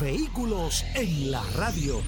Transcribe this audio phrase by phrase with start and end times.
[0.00, 2.00] Vehículos en la radio.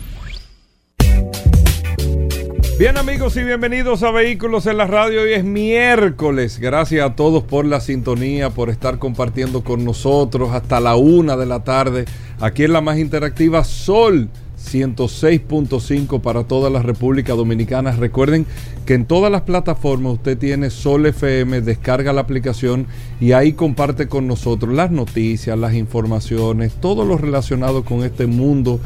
[2.79, 5.23] Bien amigos y bienvenidos a Vehículos en la Radio.
[5.23, 6.59] Hoy es miércoles.
[6.59, 11.47] Gracias a todos por la sintonía, por estar compartiendo con nosotros hasta la una de
[11.47, 12.07] la tarde.
[12.41, 14.29] Aquí en la más interactiva Sol
[14.66, 17.93] 106.5 para toda la República Dominicana.
[17.93, 18.47] Recuerden
[18.84, 22.87] que en todas las plataformas usted tiene Sol FM, descarga la aplicación
[23.21, 28.80] y ahí comparte con nosotros las noticias, las informaciones, todo lo relacionado con este mundo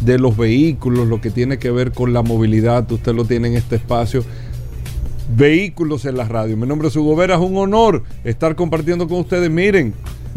[0.00, 3.54] de los vehículos, lo que tiene que ver con la movilidad, usted lo tiene en
[3.54, 4.24] este espacio.
[5.36, 6.56] Vehículos en la radio.
[6.56, 9.50] Mi nombre es Hugo Vera, es un honor estar compartiendo con ustedes.
[9.50, 9.94] Miren,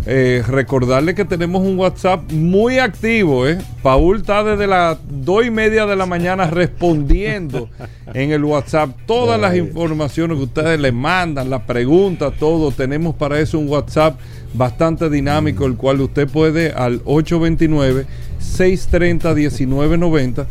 [0.10, 3.46] eh, recordarle que tenemos un WhatsApp muy activo.
[3.46, 3.58] ¿eh?
[3.84, 7.68] Paul está desde las dos y media de la mañana respondiendo
[8.14, 12.72] en el WhatsApp todas las informaciones que ustedes le mandan, las preguntas, todo.
[12.72, 14.18] Tenemos para eso un WhatsApp
[14.54, 18.06] bastante dinámico, el cual usted puede al 829
[18.40, 20.48] 630 1990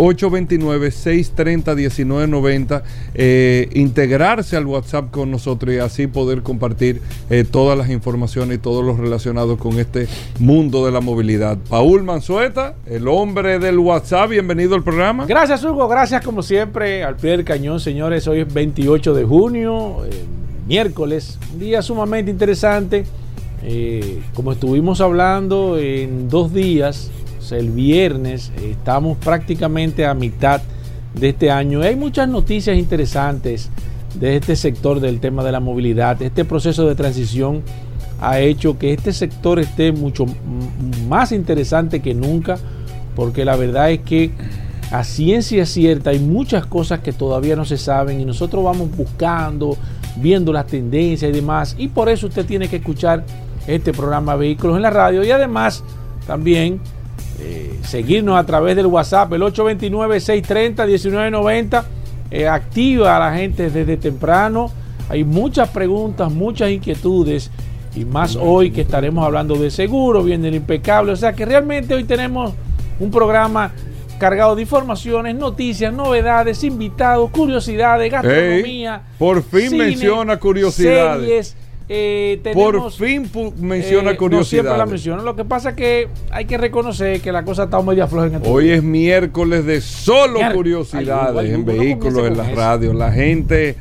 [0.00, 2.82] 829-630-1990,
[3.14, 8.60] eh, integrarse al WhatsApp con nosotros y así poder compartir eh, todas las informaciones y
[8.60, 11.58] todo lo relacionado con este mundo de la movilidad.
[11.68, 15.26] Paul Manzueta, el hombre del WhatsApp, bienvenido al programa.
[15.26, 18.26] Gracias Hugo, gracias como siempre al pie del cañón, señores.
[18.26, 20.10] Hoy es 28 de junio, eh,
[20.66, 23.04] miércoles, un día sumamente interesante.
[23.62, 27.10] Eh, como estuvimos hablando en dos días,
[27.52, 30.60] el viernes, estamos prácticamente a mitad
[31.14, 31.82] de este año.
[31.82, 33.70] Hay muchas noticias interesantes
[34.14, 36.20] de este sector del tema de la movilidad.
[36.22, 37.62] Este proceso de transición
[38.20, 40.26] ha hecho que este sector esté mucho
[41.08, 42.58] más interesante que nunca,
[43.16, 44.30] porque la verdad es que
[44.90, 49.76] a ciencia cierta hay muchas cosas que todavía no se saben y nosotros vamos buscando,
[50.16, 51.76] viendo las tendencias y demás.
[51.78, 53.24] Y por eso usted tiene que escuchar
[53.66, 55.84] este programa Vehículos en la Radio y además
[56.26, 56.80] también
[57.40, 61.84] eh, seguirnos a través del WhatsApp, el 829-630-1990.
[62.30, 64.70] Eh, activa a la gente desde temprano.
[65.08, 67.50] Hay muchas preguntas, muchas inquietudes.
[67.96, 71.12] Y más hoy que estaremos hablando de seguro, viene el impecable.
[71.12, 72.52] O sea que realmente hoy tenemos
[73.00, 73.72] un programa
[74.20, 79.02] cargado de informaciones, noticias, novedades, invitados, curiosidades, gastronomía.
[79.18, 81.48] por fin menciona curiosidades.
[81.48, 81.56] Series,
[81.92, 83.28] eh, Por fin
[83.58, 84.48] menciona eh, curiosidades.
[84.48, 85.22] siempre la menciona.
[85.24, 88.34] Lo que pasa es que hay que reconocer que la cosa está media floja en
[88.36, 92.92] el Hoy es miércoles de solo curiosidades en vehículos, en la radio.
[92.92, 93.74] La gente.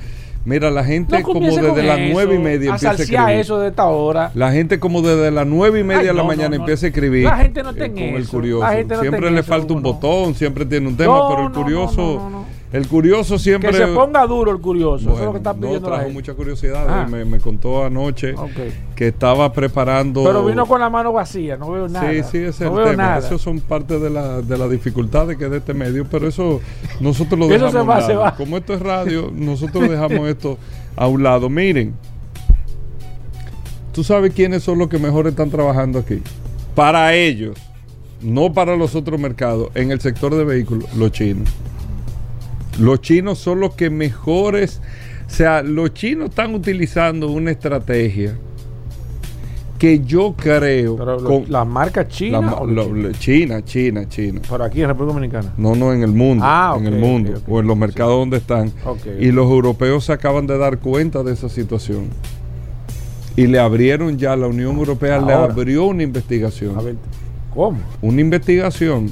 [0.44, 3.30] Mira, la gente como desde las nueve y media empieza a escribir.
[3.40, 4.32] eso de esta hora.
[4.34, 7.26] La gente como desde las nueve y media de la mañana empieza a escribir.
[7.26, 8.66] La gente no tiene eh, el curioso.
[9.02, 12.39] siempre le falta un botón, siempre tiene un tema, pero el curioso
[12.72, 13.72] el curioso siempre.
[13.72, 15.10] Que se ponga duro el curioso.
[15.10, 15.90] eso es lo que está pidiendo.
[15.90, 16.86] No, trajo mucha curiosidad.
[16.88, 17.08] Ah.
[17.10, 18.36] Me, me, contó anoche
[18.96, 20.24] que estaba preparando.
[20.24, 22.12] Pero vino con la mano vacía, no veo nada.
[22.12, 23.18] Sí, sí, ese es el tema.
[23.18, 26.62] Eso son parte de la, de la dificultades que es de este medio, pero eso
[27.00, 27.72] nosotros lo dejamos.
[27.74, 28.36] se va, se va.
[28.36, 30.58] Como esto es radio, nosotros dejamos esto
[30.96, 31.50] a un lado.
[31.50, 31.96] Miren,
[33.94, 36.22] tú sabes quiénes son los que mejor están trabajando aquí.
[36.76, 37.58] Para ellos,
[38.22, 41.50] no para los otros mercados, en el sector de vehículos, los chinos.
[42.80, 44.82] Los chinos son los que mejores,
[45.28, 48.36] o sea, los chinos están utilizando una estrategia
[49.80, 52.54] que yo creo con la marca china
[53.18, 54.42] China China China.
[54.48, 55.54] Pero aquí en República Dominicana.
[55.58, 58.72] No no en el mundo ah, en el mundo o en los mercados donde están.
[59.20, 62.10] Y los europeos se acaban de dar cuenta de esa situación.
[63.38, 66.76] Y le abrieron ya la Unión Europea le abrió una investigación.
[67.54, 67.80] ¿cómo?
[68.02, 69.12] una investigación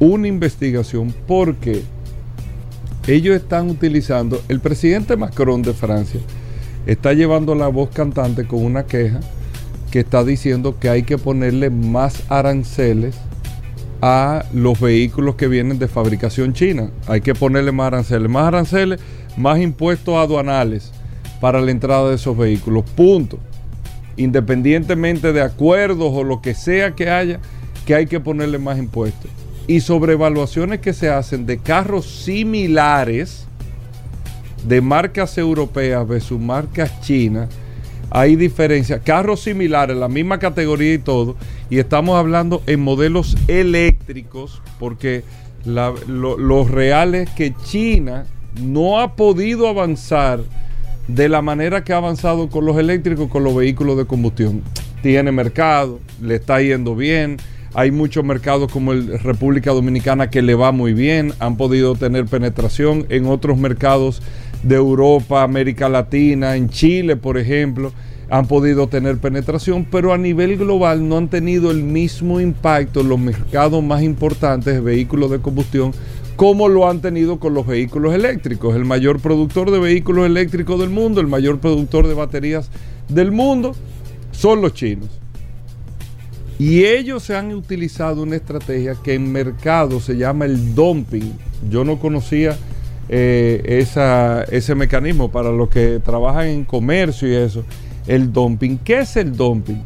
[0.00, 1.82] una investigación porque
[3.06, 6.20] ellos están utilizando, el presidente Macron de Francia
[6.86, 9.20] está llevando la voz cantante con una queja
[9.90, 13.16] que está diciendo que hay que ponerle más aranceles
[14.00, 16.90] a los vehículos que vienen de fabricación china.
[17.06, 19.00] Hay que ponerle más aranceles, más aranceles,
[19.36, 20.92] más impuestos aduanales
[21.40, 22.84] para la entrada de esos vehículos.
[22.90, 23.38] Punto.
[24.16, 27.40] Independientemente de acuerdos o lo que sea que haya,
[27.86, 29.30] que hay que ponerle más impuestos
[29.68, 33.46] y sobre evaluaciones que se hacen de carros similares
[34.66, 37.48] de marcas europeas versus marcas chinas,
[38.10, 41.36] hay diferencias, carros similares, la misma categoría y todo,
[41.68, 45.22] y estamos hablando en modelos eléctricos, porque
[45.64, 48.24] la, lo, lo real es que China
[48.62, 50.40] no ha podido avanzar
[51.08, 54.62] de la manera que ha avanzado con los eléctricos, con los vehículos de combustión.
[55.02, 57.36] Tiene mercado, le está yendo bien.
[57.74, 62.24] Hay muchos mercados como el República Dominicana que le va muy bien, han podido tener
[62.24, 64.22] penetración en otros mercados
[64.62, 67.92] de Europa, América Latina, en Chile, por ejemplo,
[68.30, 73.08] han podido tener penetración, pero a nivel global no han tenido el mismo impacto en
[73.08, 75.92] los mercados más importantes de vehículos de combustión
[76.36, 78.76] como lo han tenido con los vehículos eléctricos.
[78.76, 82.70] El mayor productor de vehículos eléctricos del mundo, el mayor productor de baterías
[83.08, 83.74] del mundo,
[84.30, 85.08] son los chinos.
[86.58, 91.32] Y ellos se han utilizado una estrategia que en mercado se llama el dumping.
[91.70, 92.56] Yo no conocía
[93.08, 93.84] eh,
[94.50, 97.64] ese mecanismo para los que trabajan en comercio y eso.
[98.06, 98.78] El dumping.
[98.78, 99.82] ¿Qué es el dumping?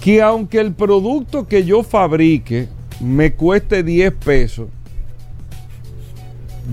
[0.00, 2.68] Que aunque el producto que yo fabrique
[3.00, 4.68] me cueste 10 pesos,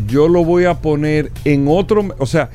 [0.08, 2.50] yo lo voy a poner en otro, o sea,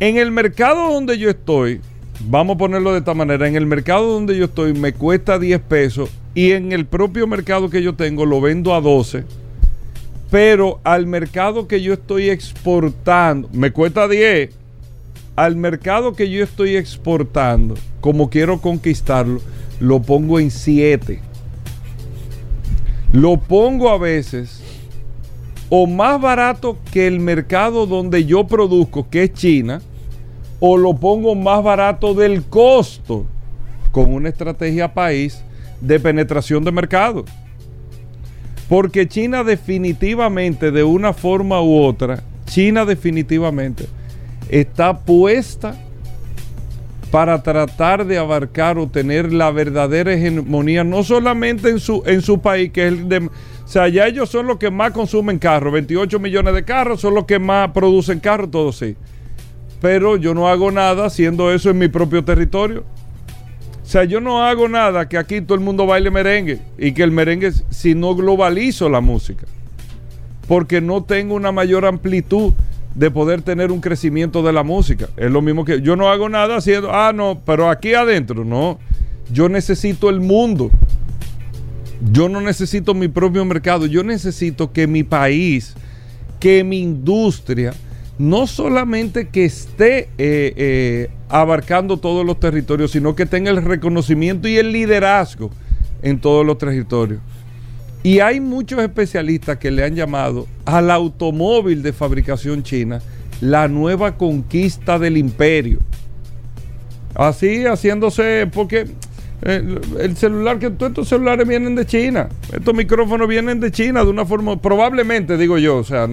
[0.00, 1.80] en el mercado donde yo estoy,
[2.26, 5.60] vamos a ponerlo de esta manera, en el mercado donde yo estoy me cuesta 10
[5.60, 9.24] pesos y en el propio mercado que yo tengo lo vendo a 12,
[10.30, 14.50] pero al mercado que yo estoy exportando me cuesta 10,
[15.36, 19.40] al mercado que yo estoy exportando, como quiero conquistarlo,
[19.80, 21.20] lo pongo en 7.
[23.12, 24.60] Lo pongo a veces
[25.70, 29.80] o más barato que el mercado donde yo produzco, que es China,
[30.60, 33.26] o lo pongo más barato del costo
[33.92, 35.42] con una estrategia país
[35.80, 37.24] de penetración de mercado.
[38.68, 43.86] Porque China definitivamente, de una forma u otra, China definitivamente
[44.48, 45.76] está puesta
[47.10, 52.40] para tratar de abarcar o tener la verdadera hegemonía, no solamente en su, en su
[52.40, 53.28] país, que es el de
[53.64, 55.72] o sea, ya ellos son los que más consumen carros.
[55.72, 58.94] 28 millones de carros son los que más producen carros, todo sí.
[59.84, 62.84] Pero yo no hago nada haciendo eso en mi propio territorio.
[63.82, 67.02] O sea, yo no hago nada que aquí todo el mundo baile merengue y que
[67.02, 69.46] el merengue, si no globalizo la música,
[70.48, 72.54] porque no tengo una mayor amplitud
[72.94, 75.10] de poder tener un crecimiento de la música.
[75.18, 78.78] Es lo mismo que yo no hago nada haciendo, ah, no, pero aquí adentro, no.
[79.30, 80.70] Yo necesito el mundo.
[82.10, 85.74] Yo no necesito mi propio mercado, yo necesito que mi país,
[86.40, 87.74] que mi industria,
[88.18, 94.46] no solamente que esté eh, eh, abarcando todos los territorios, sino que tenga el reconocimiento
[94.48, 95.50] y el liderazgo
[96.02, 97.20] en todos los territorios.
[98.02, 103.00] Y hay muchos especialistas que le han llamado al automóvil de fabricación china
[103.40, 105.78] la nueva conquista del imperio.
[107.14, 108.86] Así haciéndose, porque
[109.42, 112.28] el, celular, que todos estos celulares vienen de China.
[112.52, 116.08] Estos micrófonos vienen de China de una forma, probablemente digo yo, o sea,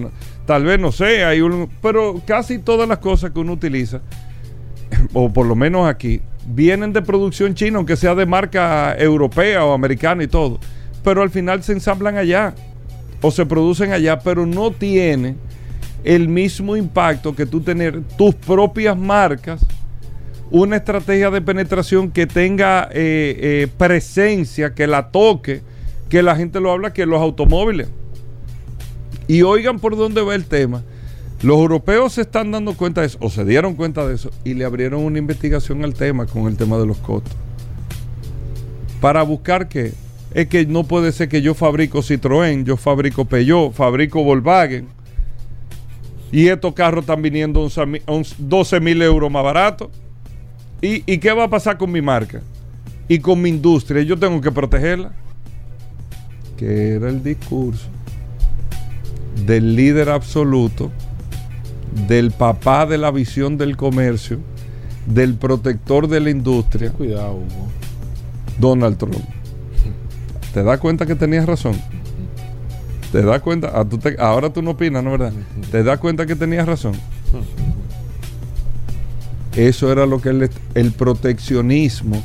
[0.46, 4.00] tal vez no sé, hay un, pero casi todas las cosas que uno utiliza,
[5.12, 9.72] o por lo menos aquí, vienen de producción china, aunque sea de marca europea o
[9.72, 10.58] americana y todo.
[11.04, 12.54] Pero al final se ensamblan allá
[13.20, 15.36] o se producen allá, pero no tiene
[16.04, 19.64] el mismo impacto que tú tener tus propias marcas
[20.52, 25.62] una estrategia de penetración que tenga eh, eh, presencia, que la toque,
[26.10, 27.88] que la gente lo habla, que los automóviles.
[29.32, 30.82] Y oigan por dónde va el tema.
[31.40, 34.52] Los europeos se están dando cuenta de eso, o se dieron cuenta de eso, y
[34.52, 37.32] le abrieron una investigación al tema con el tema de los costos.
[39.00, 39.94] Para buscar que
[40.34, 44.86] es que no puede ser que yo fabrico Citroën, yo fabrico Peugeot, fabrico Volkswagen,
[46.30, 47.66] y estos carros están viniendo
[48.38, 49.88] 12 mil euros más baratos.
[50.82, 52.42] ¿Y, qué va a pasar con mi marca?
[53.08, 54.02] Y con mi industria.
[54.02, 55.12] Yo tengo que protegerla.
[56.58, 57.88] Que era el discurso
[59.46, 60.90] del líder absoluto,
[62.08, 64.38] del papá de la visión del comercio,
[65.06, 66.90] del protector de la industria.
[66.92, 67.68] Cuidado, Hugo.
[68.58, 69.16] Donald Trump.
[70.54, 71.74] ¿Te das cuenta que tenías razón?
[73.10, 73.72] ¿Te das cuenta?
[73.74, 73.86] Ah,
[74.18, 75.32] ahora tú no opinas, ¿no verdad?
[75.70, 76.94] ¿Te das cuenta que tenías razón?
[79.56, 82.22] Eso era lo que el, el proteccionismo.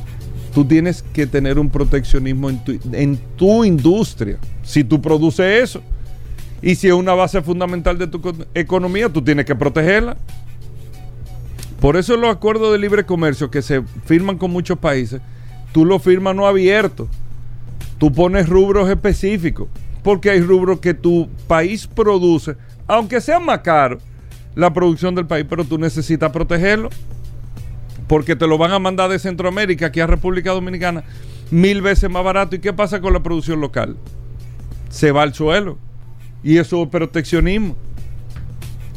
[0.53, 4.37] Tú tienes que tener un proteccionismo en tu, en tu industria.
[4.63, 5.81] Si tú produces eso.
[6.61, 8.21] Y si es una base fundamental de tu
[8.53, 10.17] economía, tú tienes que protegerla.
[11.79, 15.21] Por eso los acuerdos de libre comercio que se firman con muchos países,
[15.71, 17.07] tú los firmas no abierto.
[17.99, 19.67] Tú pones rubros específicos.
[20.03, 22.55] Porque hay rubros que tu país produce,
[22.87, 23.99] aunque sea más caro
[24.55, 26.89] la producción del país, pero tú necesitas protegerlo
[28.07, 31.03] porque te lo van a mandar de Centroamérica aquí a República Dominicana.
[31.51, 32.55] mil veces más barato.
[32.55, 33.97] ¿Y qué pasa con la producción local?
[34.89, 35.77] Se va al suelo.
[36.47, 37.75] Y eso es proteccionismo.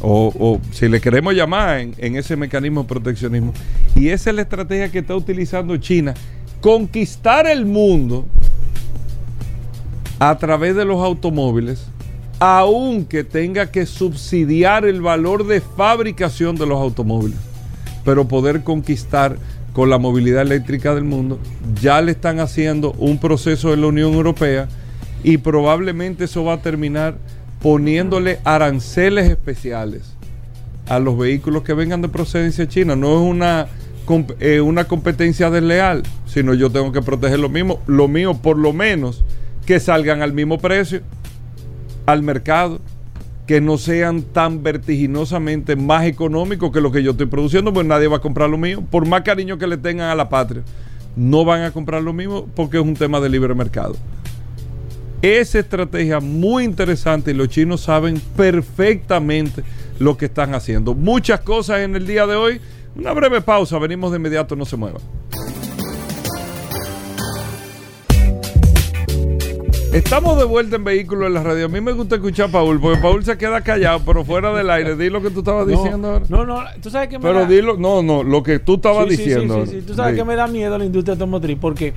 [0.01, 3.53] O, si le queremos llamar en, en ese mecanismo proteccionismo.
[3.97, 6.15] Y esa es la estrategia que está utilizando China.
[6.61, 8.25] Conquistar el mundo
[10.21, 11.89] a través de los automóviles,
[12.39, 17.39] aunque tenga que subsidiar el valor de fabricación de los automóviles,
[18.05, 19.37] pero poder conquistar
[19.73, 21.41] con la movilidad eléctrica del mundo.
[21.83, 24.69] Ya le están haciendo un proceso en la Unión Europea
[25.25, 27.17] y probablemente eso va a terminar
[27.63, 30.17] poniéndole aranceles especiales
[30.89, 32.97] a los vehículos que vengan de procedencia china.
[32.97, 33.67] No es una,
[34.41, 38.73] eh, una competencia desleal, sino yo tengo que proteger lo mismo, lo mío por lo
[38.73, 39.25] menos
[39.67, 41.03] que salgan al mismo precio
[42.07, 42.81] al mercado,
[43.47, 48.09] que no sean tan vertiginosamente más económicos que lo que yo estoy produciendo, pues nadie
[48.09, 50.63] va a comprar lo mío, por más cariño que le tengan a la patria,
[51.17, 53.97] no van a comprar lo mismo porque es un tema de libre mercado.
[55.23, 59.63] Esa estrategia muy interesante y los chinos saben perfectamente
[59.99, 60.95] lo que están haciendo.
[60.95, 62.61] Muchas cosas en el día de hoy.
[62.97, 65.03] Una breve pausa, venimos de inmediato, no se muevan.
[69.93, 71.67] Estamos de vuelta en Vehículos en la Radio.
[71.67, 74.71] A mí me gusta escuchar a Paul, porque Paul se queda callado, pero fuera del
[74.71, 74.97] aire.
[74.97, 76.25] Di lo que tú estabas diciendo ahora.
[76.29, 79.09] No, no, tú sabes que me Pero da- dilo, no, no, lo que tú estabas
[79.09, 79.55] Sí, sí, diciendo.
[79.55, 79.81] Sí, sí, ahora.
[79.81, 79.87] sí.
[79.87, 81.93] Tú sabes que me da miedo la industria automotriz porque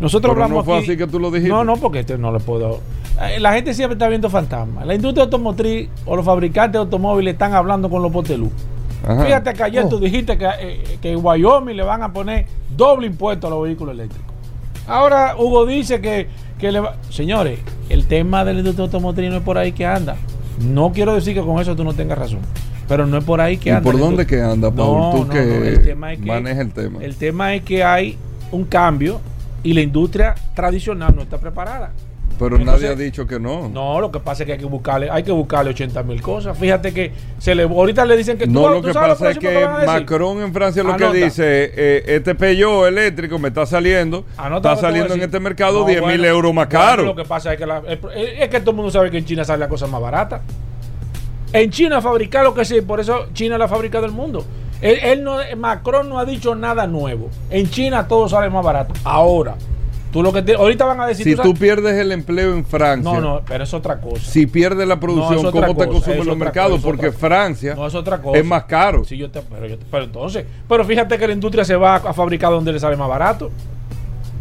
[0.00, 1.48] nosotros Pero hablamos no fue aquí- así que tú lo dijiste.
[1.50, 2.80] No, no, porque este no le puedo.
[3.20, 4.86] Eh, La gente siempre está viendo fantasmas.
[4.86, 8.50] La industria automotriz o los fabricantes de automóviles están hablando con los potelú.
[9.06, 9.24] Ajá.
[9.24, 9.88] Fíjate que ayer Oh.
[9.88, 13.62] tú dijiste que, eh, que en Wyoming le van a poner doble impuesto a los
[13.62, 14.26] vehículos eléctricos.
[14.86, 16.28] Ahora Hugo dice que,
[16.58, 16.96] que le va...
[17.10, 20.16] Señores, el tema de la industria automotriz no es por ahí que anda.
[20.60, 22.40] No quiero decir que con eso tú no tengas razón.
[22.88, 23.82] Pero no es por ahí que ¿Y anda.
[23.82, 24.98] por la dónde que anda, Paul?
[24.98, 27.04] No, tú no, que, no, el tema es que- manejas el tema.
[27.04, 28.16] El tema es que hay
[28.50, 29.20] un cambio
[29.62, 31.90] y la industria tradicional no está preparada.
[32.38, 33.68] pero entonces- nadie ha dicho que no.
[33.68, 36.56] No, lo que pasa es que hay que buscarle, hay que buscarle 80 mil cosas.
[36.56, 39.30] Fíjate que se le, ahorita le dicen que tú- No, lo tú que sabes pasa
[39.32, 39.66] es que?
[39.84, 41.10] Macron en Francia lo Anota.
[41.12, 45.22] que dice, eh, este Peugeot eléctrico me está saliendo, Anota lo está que saliendo en
[45.22, 47.04] este mercado No, 10 mil bueno, euros más bueno, caro.
[47.06, 49.44] Lo que pasa es que, la- es que todo el mundo sabe que en China
[49.44, 50.40] sale la cosa más barata.
[51.52, 54.44] En China fabricar lo que sea, por eso China es la fábrica del mundo.
[54.80, 57.30] Él, él no, Macron no ha dicho nada nuevo.
[57.50, 58.94] En China todo sale más barato.
[59.04, 59.56] Ahora,
[60.12, 61.24] tú lo que te- ahorita van a decir.
[61.24, 64.24] si tú pierdes el empleo en Francia, no, no, pero es otra cosa.
[64.24, 66.80] si pierdes la producción, ¿cómo te consumen los mercados?
[66.80, 68.38] Porque Francia No es otra cosa.
[68.38, 69.04] es más caro.
[69.04, 71.96] Sí, yo te- pero, yo te- pero entonces, pero fíjate que la industria se va
[71.96, 73.50] a fabricar donde le sale más barato.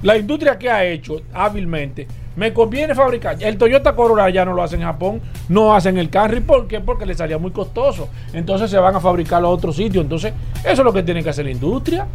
[0.03, 3.35] La industria que ha hecho hábilmente, me conviene fabricar.
[3.39, 6.79] El Toyota Corolla ya no lo hace en Japón, no hacen el Camry, ¿por qué?
[6.79, 8.09] Porque le salía muy costoso.
[8.31, 10.01] Entonces se van a fabricar a otro sitio.
[10.01, 12.07] Entonces, eso es lo que tiene que hacer la industria.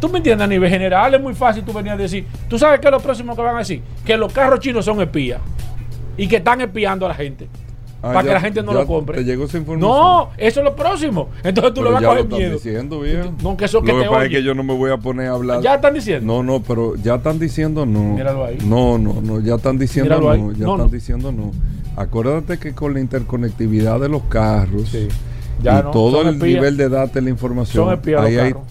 [0.00, 2.80] Tú me entiendes, a nivel general es muy fácil tú venías a decir, tú sabes
[2.80, 5.40] qué es lo próximo que van a decir, que los carros chinos son espías
[6.16, 7.46] y que están espiando a la gente.
[8.02, 9.18] Ah, para ya- que la gente no lo compre.
[9.18, 9.90] ¿Te llegó esa información?
[9.90, 11.28] No, eso es lo próximo.
[11.44, 12.52] Entonces tú Pero le vas a lo coger están miedo.
[12.54, 13.32] diciendo, viejo.
[13.42, 14.96] No, que eso que Lo que te pasa es que yo no me voy a
[14.96, 15.60] poner a hablar.
[15.60, 16.26] Ya están diciendo.
[16.26, 18.02] No, no, pero ya están diciendo no.
[18.14, 18.58] Míralo ahí.
[18.64, 20.56] No, no, no, ya están diciendo Míralo no, ahí.
[20.58, 20.92] ya No, están no.
[20.92, 21.50] diciendo no.
[21.96, 25.08] Acuérdate que con la interconectividad de los carros Sí.
[25.62, 26.42] Ya y todo el espías.
[26.54, 28.62] nivel de data de la información, ahí hay- carros.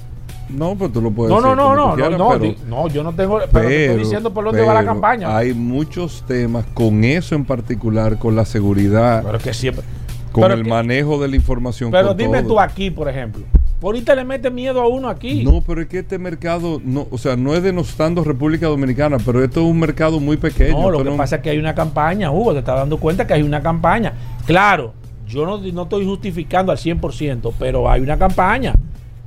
[0.49, 2.87] No, pues tú lo puedes No, no, decir no, no, no, quieras, no, pero, no,
[2.87, 5.35] yo no tengo, pero, te estoy diciendo por dónde va la campaña.
[5.37, 9.83] Hay muchos temas con eso en particular, con la seguridad, pero que siempre.
[10.31, 11.91] con pero el que- manejo de la información.
[11.91, 12.53] Pero dime todo.
[12.53, 13.43] tú aquí, por ejemplo.
[13.81, 15.43] Ahorita le mete miedo a uno aquí.
[15.45, 19.41] No, pero es que este mercado, no, o sea, no es denostando República Dominicana, pero
[19.41, 20.77] esto es un mercado muy pequeño.
[20.81, 23.35] No, lo que pasa es que hay una campaña, Hugo, te estás dando cuenta que
[23.35, 24.13] hay una campaña.
[24.45, 24.93] Claro,
[25.25, 28.73] yo no, no estoy justificando al 100%, pero hay una campaña.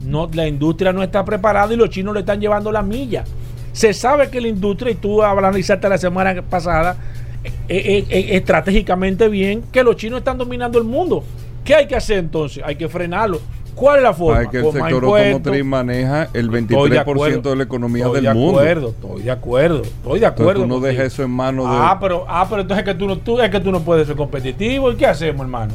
[0.05, 3.25] No, la industria no está preparada y los chinos le están llevando la milla.
[3.73, 6.97] Se sabe que la industria, y tú analizaste la semana pasada,
[7.45, 11.25] eh, eh, eh, estratégicamente bien, que los chinos están dominando el mundo.
[11.65, 12.63] ¿Qué hay que hacer entonces?
[12.67, 13.41] Hay que frenarlo.
[13.75, 14.41] ¿Cuál es la forma?
[14.41, 18.25] Hay que el Con sector automotriz maneja el Estoy 23% de, la economía estoy del
[18.25, 18.59] de mundo.
[18.59, 20.61] acuerdo, estoy de acuerdo, estoy de Entonces acuerdo.
[20.63, 21.77] tú no dejas eso en manos de...
[21.79, 24.07] Ah, pero, ah, pero entonces es que tú no, tú, es que tú no puedes
[24.07, 24.93] ser competitivo.
[24.93, 25.73] ¿Y qué hacemos, hermano?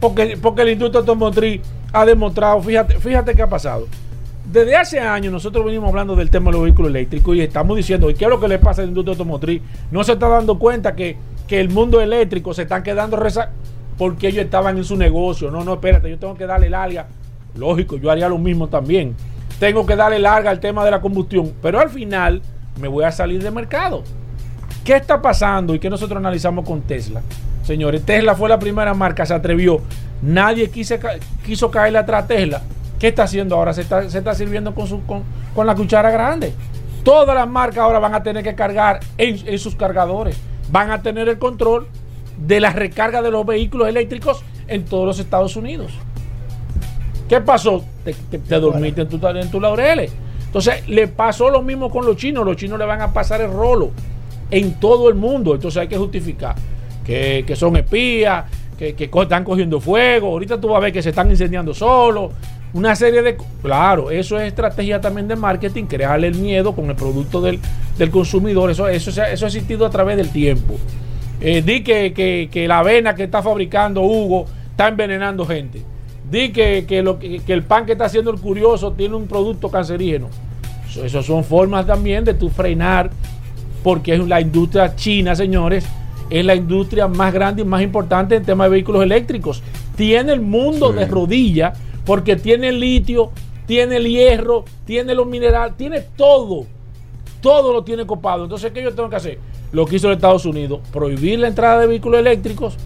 [0.00, 3.86] Porque, porque la industria automotriz ha demostrado, fíjate, fíjate qué ha pasado.
[4.50, 8.10] Desde hace años nosotros venimos hablando del tema de los vehículos eléctricos y estamos diciendo,
[8.10, 9.62] ¿y qué es lo que le pasa a la industria automotriz?
[9.90, 11.16] No se está dando cuenta que,
[11.46, 13.50] que el mundo eléctrico se están quedando reza
[13.96, 15.50] porque ellos estaban en su negocio.
[15.50, 17.06] No, no, espérate, yo tengo que darle larga.
[17.54, 19.14] Lógico, yo haría lo mismo también.
[19.58, 22.40] Tengo que darle larga al tema de la combustión, pero al final
[22.80, 24.02] me voy a salir del mercado.
[24.84, 27.20] ¿Qué está pasando y qué nosotros analizamos con Tesla?
[27.62, 29.80] Señores, Tesla fue la primera marca, se atrevió.
[30.22, 32.62] Nadie quise ca- quiso caerle atrás a Tesla.
[32.98, 33.72] ¿Qué está haciendo ahora?
[33.72, 35.22] Se está, se está sirviendo con, su, con,
[35.54, 36.52] con la cuchara grande.
[37.02, 40.36] Todas las marcas ahora van a tener que cargar en, en sus cargadores.
[40.70, 41.86] Van a tener el control
[42.36, 45.92] de la recarga de los vehículos eléctricos en todos los Estados Unidos.
[47.28, 47.84] ¿Qué pasó?
[48.04, 50.12] Te, te- te dormiste en tu, en tus laureles.
[50.46, 52.44] Entonces, le pasó lo mismo con los chinos.
[52.44, 53.92] Los chinos le van a pasar el rolo
[54.50, 55.54] en todo el mundo.
[55.54, 56.56] Entonces, hay que justificar
[57.04, 58.44] que, que son espías,
[58.80, 60.28] que, están cogiendo fuego.
[60.28, 62.32] Ahorita tú vas a ver que se están incendiando solos.
[62.72, 63.36] Una serie de...
[63.62, 67.58] Claro, eso es estrategia también de marketing, crearle el miedo con el producto del,
[67.98, 68.70] del consumidor.
[68.70, 70.76] Eso, eso, eso ha existido a través del tiempo.
[71.40, 75.82] Eh, di que, que- que la avena que está fabricando Hugo está envenenando gente.
[76.30, 80.28] Di que, que lo, el pan que está haciendo el curioso tiene un producto cancerígeno.
[81.04, 83.10] Eso son formas también de tu frenar,
[83.82, 85.86] porque es la industria china, señores,
[86.30, 89.62] es la industria más grande y más importante en tema de vehículos eléctricos.
[89.96, 90.98] Tiene el mundo Sí.
[90.98, 93.30] de rodillas, porque tiene el litio,
[93.66, 96.66] tiene el hierro, tiene los minerales, tiene todo
[97.40, 98.44] todo lo tiene copado.
[98.44, 99.38] Entonces, ¿qué yo tengo que hacer?
[99.72, 102.76] Lo que hizo los Estados Unidos, prohibir la entrada de vehículos eléctricos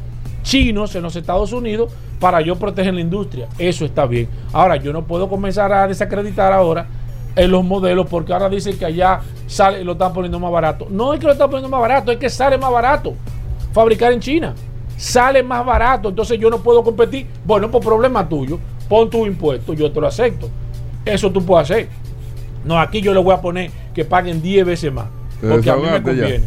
[0.43, 3.49] chinos en los Estados Unidos para yo proteger la industria.
[3.59, 4.29] Eso está bien.
[4.53, 6.87] Ahora, yo no puedo comenzar a desacreditar ahora
[7.35, 10.87] en los modelos porque ahora dicen que allá sale lo están poniendo más barato.
[10.89, 13.15] No es que lo están poniendo más barato, es que sale más barato
[13.75, 14.55] fabricar en China.
[14.97, 17.27] Sale más barato, entonces yo no puedo competir.
[17.45, 20.49] Bueno, por problema tuyo, pon tu impuesto, yo te lo acepto.
[21.05, 21.89] Eso tú puedes hacer.
[22.65, 25.07] No, aquí yo le voy a poner que paguen 10 veces más.
[25.41, 26.23] Porque a mí me desahogaste ya.
[26.23, 26.45] conviene.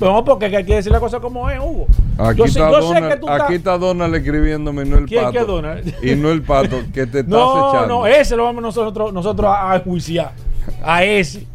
[0.00, 1.86] No, porque hay que decir la cosa como es, Hugo.
[2.18, 5.06] Aquí, yo está yo sé Donald, que tú estás- aquí está Donald escribiéndome, no el
[5.06, 5.32] ¿Quién pato.
[5.38, 5.94] que Donald?
[6.04, 7.94] Y no el pato que te está No, acechando.
[8.00, 10.32] no, ese lo vamos nosotros, nosotros a, a enjuiciar.
[10.84, 11.46] A ese.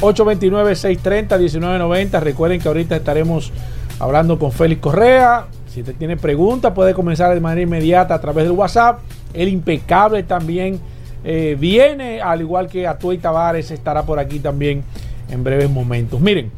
[0.00, 2.20] 829-630-1990.
[2.20, 3.52] Recuerden que ahorita estaremos
[3.98, 5.46] hablando con Félix Correa.
[5.72, 9.00] Si usted tiene preguntas, puede comenzar de manera inmediata a través del WhatsApp.
[9.32, 10.80] El impecable también
[11.22, 14.82] eh, viene, al igual que Atuey Tavares estará por aquí también
[15.30, 16.20] en breves momentos.
[16.20, 16.50] Miren,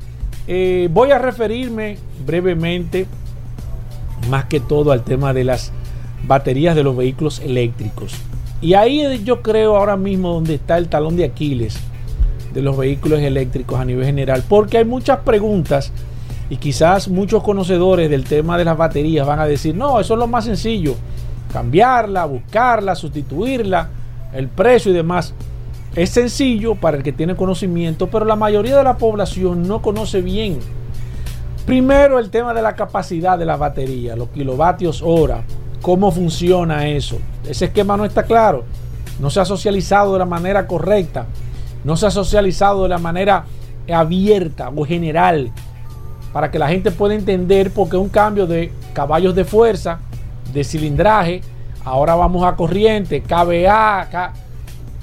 [0.46, 3.07] eh, voy a referirme brevemente,
[4.31, 5.72] más que todo, al tema de las
[6.26, 8.14] baterías de los vehículos eléctricos.
[8.61, 11.78] Y ahí yo creo ahora mismo donde está el talón de Aquiles
[12.52, 15.92] de los vehículos eléctricos a nivel general, porque hay muchas preguntas
[16.50, 20.18] y quizás muchos conocedores del tema de las baterías van a decir, no, eso es
[20.18, 20.94] lo más sencillo,
[21.52, 23.88] cambiarla, buscarla, sustituirla,
[24.34, 25.34] el precio y demás.
[25.94, 30.22] Es sencillo para el que tiene conocimiento, pero la mayoría de la población no conoce
[30.22, 30.58] bien.
[31.66, 35.44] Primero el tema de la capacidad de la batería, los kilovatios hora,
[35.80, 37.18] cómo funciona eso.
[37.48, 38.64] Ese esquema no está claro,
[39.20, 41.26] no se ha socializado de la manera correcta,
[41.85, 43.45] no se ha socializado de la manera
[43.92, 45.51] abierta o general
[46.33, 49.99] para que la gente pueda entender porque un cambio de caballos de fuerza,
[50.53, 51.42] de cilindraje,
[51.85, 54.33] ahora vamos a corriente, KBA,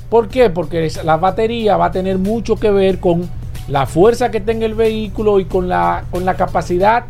[0.09, 0.49] ¿Por qué?
[0.49, 3.29] Porque la batería va a tener mucho que ver con
[3.67, 7.03] la fuerza que tenga el vehículo y con la, con la capacidad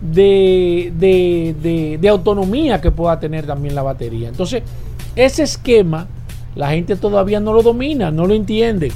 [0.00, 4.28] de- de- de autonomía que pueda tener también la batería.
[4.28, 4.62] Entonces,
[5.16, 6.06] ese esquema
[6.54, 8.92] la gente todavía no lo domina, no lo entiende.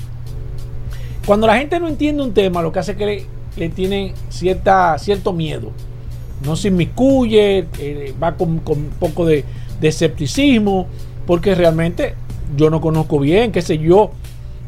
[1.26, 4.14] Cuando la gente no entiende un tema, lo que hace es que le, le tiene
[4.28, 5.70] cierta, cierto miedo.
[6.44, 9.44] No se inmiscuye, eh, va con, un poco de,
[9.80, 10.86] de escepticismo,
[11.26, 12.14] porque realmente
[12.56, 14.10] yo no conozco bien, qué sé yo,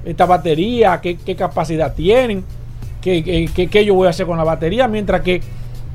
[0.05, 2.45] esta batería, qué, capacidad tienen,
[3.01, 5.41] qué, qué- qué- qué yo voy a hacer con la batería, mientras que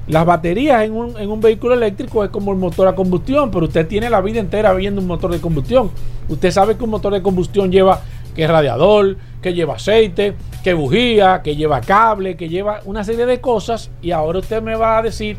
[0.07, 3.65] las baterías en un, en un vehículo eléctrico es como el motor a combustión, pero
[3.65, 5.91] usted tiene la vida entera viendo un motor de combustión.
[6.29, 8.01] Usted sabe que un motor de combustión lleva
[8.37, 13.41] que radiador, que lleva aceite, que bujía, que lleva cable, que lleva una serie de
[13.41, 15.37] cosas y ahora usted me va a decir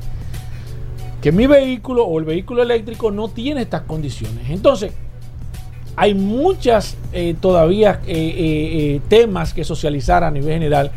[1.23, 4.51] que mi vehículo o el vehículo eléctrico no tiene estas condiciones.
[4.51, 4.93] Entonces,
[5.95, 10.91] hay muchas eh, todavía eh, eh, temas que socializar a nivel general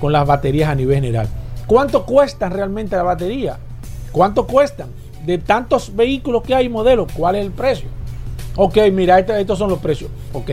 [0.00, 1.28] con las baterías a nivel general.
[1.66, 3.58] ¿Cuánto cuestan realmente la batería?
[4.10, 4.88] ¿Cuánto cuestan?
[5.26, 7.88] De tantos vehículos que hay modelos, ¿cuál es el precio?
[8.56, 10.10] Ok, mira, estos son los precios.
[10.32, 10.52] Ok,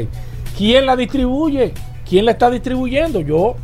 [0.58, 1.74] ¿quién la distribuye?
[2.08, 3.22] ¿Quién la está distribuyendo?
[3.22, 3.56] Yo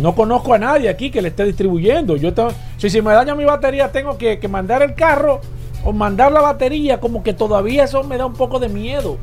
[0.00, 2.16] no conozco a nadie aquí que le esté distribuyendo.
[2.16, 2.32] Yo
[2.76, 5.40] si, si me daña mi batería, tengo que, que mandar el carro
[5.84, 9.18] o mandar la batería, como que todavía eso me da un poco de miedo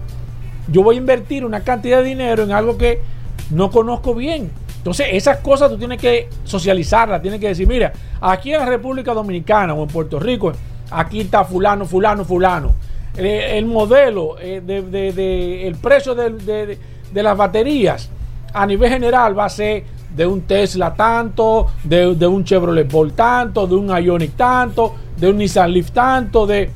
[0.71, 3.01] yo voy a invertir una cantidad de dinero en algo que
[3.49, 4.51] no conozco bien.
[4.77, 9.13] Entonces, esas cosas tú tienes que socializarlas, tienes que decir, mira, aquí en la República
[9.13, 10.53] Dominicana o en Puerto Rico,
[10.91, 12.75] aquí está fulano, fulano, fulano.
[13.17, 16.77] Eh, el modelo, eh, de, el precio de,
[17.13, 18.09] las baterías
[18.53, 19.83] a nivel general va a ser
[20.15, 25.37] de un Tesla tanto, de, un Chevrolet Bolt tanto, de un Ionic tanto, de un
[25.37, 26.69] Nissan Leaf tanto, de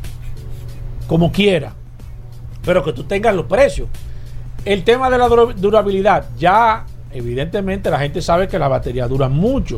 [1.07, 1.73] como quiera
[2.65, 3.87] pero que tú tengas los precios.
[4.65, 9.77] El tema de la durabilidad, ya evidentemente la gente sabe que las baterías duran mucho.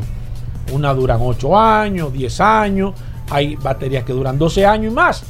[0.72, 2.94] Una duran 8 años, 10 años,
[3.30, 5.24] hay baterías que duran 12 años y más.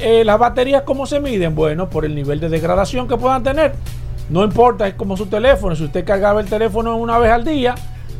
[0.00, 1.54] Eh, las baterías, ¿cómo se miden?
[1.54, 3.74] Bueno, por el nivel de degradación que puedan tener.
[4.30, 5.76] No importa, es como su teléfono.
[5.76, 7.74] Si usted cargaba el teléfono una vez al día,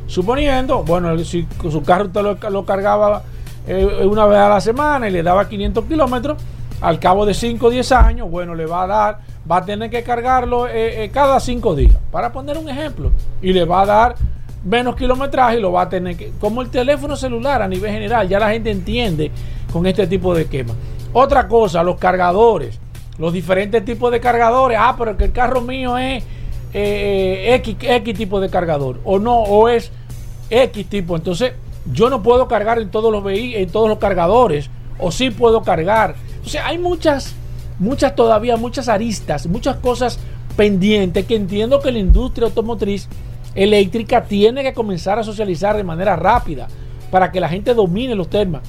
[0.07, 3.23] suponiendo, bueno, si su carro usted lo, cargaba
[3.67, 6.39] eh, una vez a la semana y le daba 500 kilómetros,
[6.81, 9.19] al cabo de 5 o 10 años, bueno, le va a dar,
[9.51, 13.53] va a tener que cargarlo eh, eh, cada 5 días, para poner un ejemplo, y
[13.53, 14.15] le va a dar
[14.65, 18.29] menos kilometraje y lo va a tener que, como el teléfono celular a nivel general,
[18.29, 19.31] ya la gente entiende
[19.73, 20.75] con este tipo de esquema.
[21.15, 22.81] Otra cosa, los cargadores,
[23.19, 26.25] los diferentes tipos de cargadores, ah, pero que el carro mío es
[26.73, 29.93] eh, X, X tipo de cargador, o no, o es
[30.51, 31.53] X tipo, entonces
[31.93, 36.17] yo no puedo cargar en todos los en todos los cargadores, o sí puedo cargar.
[36.45, 37.33] O sea, hay muchas,
[37.79, 40.19] muchas todavía, muchas aristas, muchas cosas
[40.57, 43.09] pendientes que entiendo que la industria automotriz
[43.55, 46.67] eléctrica tiene que comenzar a socializar de manera rápida
[47.13, 48.63] para que la gente domine los temas.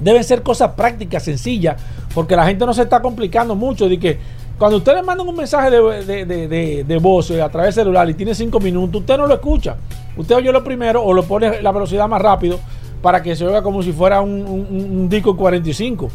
[0.00, 1.80] Deben ser cosas prácticas, sencillas,
[2.14, 3.88] porque la gente no se está complicando mucho.
[3.88, 4.18] De que
[4.58, 8.60] cuando ustedes mandan un mensaje de, voz eh, a través del celular y tiene cinco
[8.60, 9.76] minutos, usted no lo escucha.
[10.16, 12.58] Usted oye lo primero o lo pone la velocidad más rápido
[13.02, 16.10] para que se oiga como si fuera un, un disco 45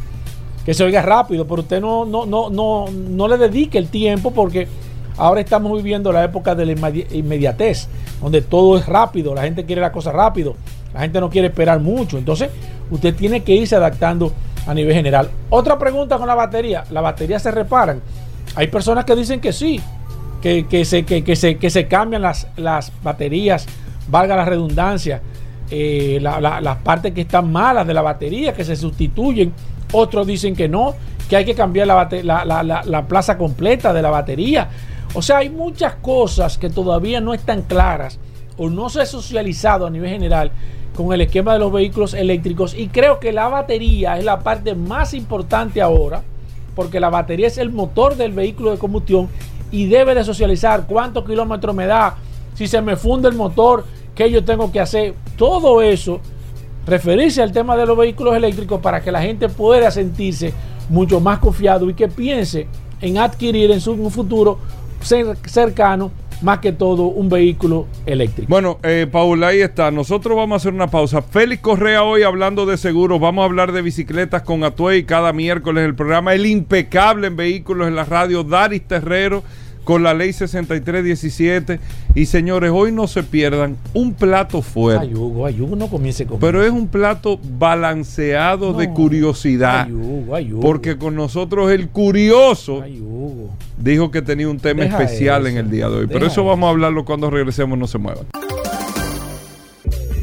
[0.66, 4.32] que se oiga rápido, pero usted no, no, no, no, no le dedique el tiempo
[4.32, 4.68] porque
[5.18, 7.88] ahora estamos viviendo la época de la inmediatez,
[8.22, 10.56] donde todo es rápido, la gente quiere la cosa rápido,
[10.94, 12.50] la gente no quiere esperar mucho, entonces
[12.92, 14.34] usted tiene que irse adaptando
[14.66, 15.30] a nivel general.
[15.50, 18.02] Otra pregunta con la batería, ¿la batería se reparan?
[18.56, 19.82] Hay personas que dicen que sí,
[20.42, 23.66] que, que, se, que, que se cambian las, las baterías,
[24.10, 25.22] valga la redundancia,
[25.70, 29.54] eh, las partes que están malas de la batería, que se sustituyen
[29.94, 30.96] otros dicen que no,
[31.30, 34.70] que hay que cambiar la, plaza completa de la batería.
[35.14, 38.20] O sea, hay muchas cosas que todavía no están claras
[38.58, 40.52] o no se ha socializado a nivel general
[40.96, 42.76] con el esquema de los vehículos eléctricos.
[42.76, 46.24] Y creo que la batería es la parte más importante ahora
[46.76, 49.30] porque la batería es el motor del vehículo de combustión
[49.72, 52.16] y debe de socializar cuántos kilómetros me da,
[52.54, 56.20] si se me funde el motor, qué yo tengo que hacer, todo eso
[56.86, 60.54] referirse al tema de los vehículos eléctricos para que la gente pueda sentirse
[60.90, 62.68] mucho más confiado y que piense
[63.02, 64.60] en adquirir en su futuro
[65.02, 66.12] cercano
[66.44, 68.50] más que todo un vehículo eléctrico.
[68.50, 69.90] Bueno, eh, Paul, ahí está.
[69.92, 71.22] Nosotros vamos a hacer una pausa.
[71.22, 73.20] Félix Correa hoy hablando de seguros.
[73.20, 77.88] Vamos a hablar de bicicletas con Atuey cada miércoles el programa El Impecable en Vehículos
[77.88, 78.44] en la radio.
[78.44, 79.44] Daris Terrero
[79.84, 81.80] con la ley 6317.
[82.16, 85.08] Y señores, hoy no se pierdan un plato fuerte.
[85.10, 89.88] no comience con Pero es un plato balanceado de curiosidad.
[90.62, 92.84] porque con nosotros el curioso
[93.78, 96.08] dijo que tenía un tema especial en el día de hoy.
[96.08, 98.26] Pero eso vamos a hablarlo cuando regresemos, no se muevan.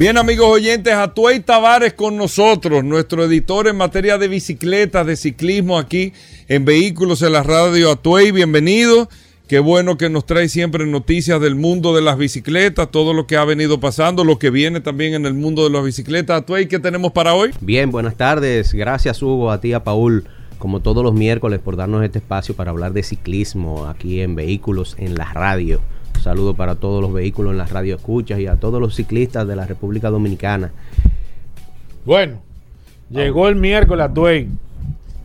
[0.00, 5.78] Bien, amigos oyentes, Atuey Tavares con nosotros, nuestro editor en materia de bicicletas, de ciclismo
[5.78, 6.14] aquí
[6.48, 8.32] en Vehículos en la Radio Atuey.
[8.32, 9.10] Bienvenido.
[9.50, 13.36] Qué bueno que nos trae siempre noticias del mundo de las bicicletas, todo lo que
[13.36, 16.42] ha venido pasando, lo que viene también en el mundo de las bicicletas.
[16.42, 17.50] Atuey, ¿qué tenemos para hoy?
[17.60, 18.72] Bien, buenas tardes.
[18.72, 20.22] Gracias, Hugo, a ti, a Paul,
[20.60, 24.94] como todos los miércoles, por darnos este espacio para hablar de ciclismo aquí en Vehículos
[25.00, 25.80] en la Radio.
[26.14, 29.48] Un saludo para todos los vehículos en la radio escuchas y a todos los ciclistas
[29.48, 30.70] de la República Dominicana.
[32.04, 32.40] Bueno,
[33.10, 34.46] llegó el miércoles, Atuey.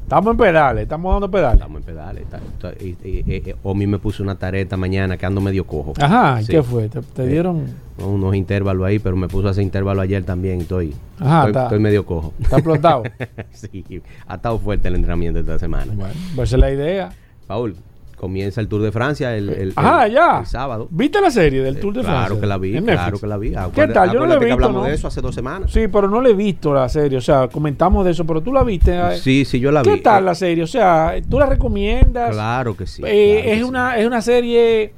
[0.05, 1.55] Estamos en pedales, estamos dando pedales.
[1.55, 3.55] Estamos en pedales.
[3.63, 5.93] o a mí me puse una tarea esta mañana que ando medio cojo.
[5.99, 6.89] Ajá, ¿qué fue?
[6.89, 7.65] ¿Te, dieron?
[7.97, 10.61] Unos intervalos ahí, pero me puse ese intervalo ayer también.
[10.61, 12.33] Estoy, Ajá, estoy, medio cojo.
[12.39, 13.01] ¿Está explotado?
[13.51, 13.83] sí,
[14.27, 15.91] ha estado fuerte el entrenamiento esta semana.
[15.95, 17.09] Bueno, pues esa es la idea.
[17.47, 17.75] Paul,
[18.15, 20.39] Comienza el Tour de Francia el, el- Ah, el- ya.
[20.39, 20.87] el sábado.
[20.89, 22.25] ¿Viste la serie del Tour de Francia?
[22.27, 23.53] Claro que la vi, claro que la vi.
[23.73, 24.11] ¿Qué tal?
[24.13, 24.87] Yo no la he que visto, hablamos ¿no?
[24.87, 25.71] de eso hace dos semanas.
[25.71, 27.17] Sí, pero no le he visto la serie.
[27.17, 28.95] O sea, comentamos de eso, pero tú la viste.
[28.97, 29.17] eh.
[29.17, 29.99] Sí, sí, yo la ¿Qué vi.
[30.01, 30.63] tal la serie?
[30.63, 32.31] O sea, ¿tú la recomiendas?
[32.31, 33.01] Claro que sí.
[33.05, 33.63] Eh, claro que es, sí.
[33.63, 34.93] una, es una serie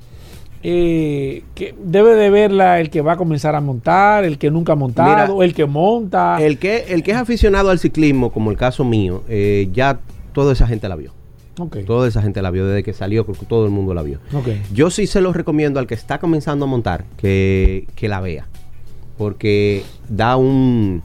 [0.63, 4.73] eh, que debe de verla el que va a comenzar a montar, el que nunca
[4.73, 6.37] ha montado, Mira, el que monta.
[6.41, 9.99] El que, el que es aficionado al ciclismo, como el caso mío, eh, ya
[10.33, 11.13] toda esa gente la vio.
[11.59, 14.03] Ok, Toda esa gente la vio desde que salió, creo que todo el mundo la
[14.03, 14.19] vio.
[14.73, 18.47] Yo sí se los recomiendo al que está comenzando a montar que, que la vea.
[19.17, 21.01] Porque da un,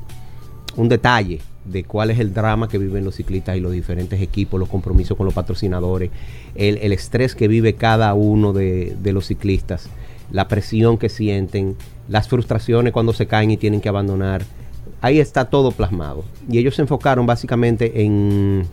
[0.76, 4.60] un detalle de cuál es el drama que viven los ciclistas y los diferentes equipos,
[4.60, 6.10] los compromisos con los patrocinadores,
[6.54, 9.88] el, el estrés que vive cada uno de, de los ciclistas,
[10.30, 11.76] la presión que sienten,
[12.08, 14.42] las frustraciones cuando se caen y tienen que abandonar.
[15.00, 16.24] Ahí está todo plasmado.
[16.50, 18.66] Y ellos se enfocaron básicamente en,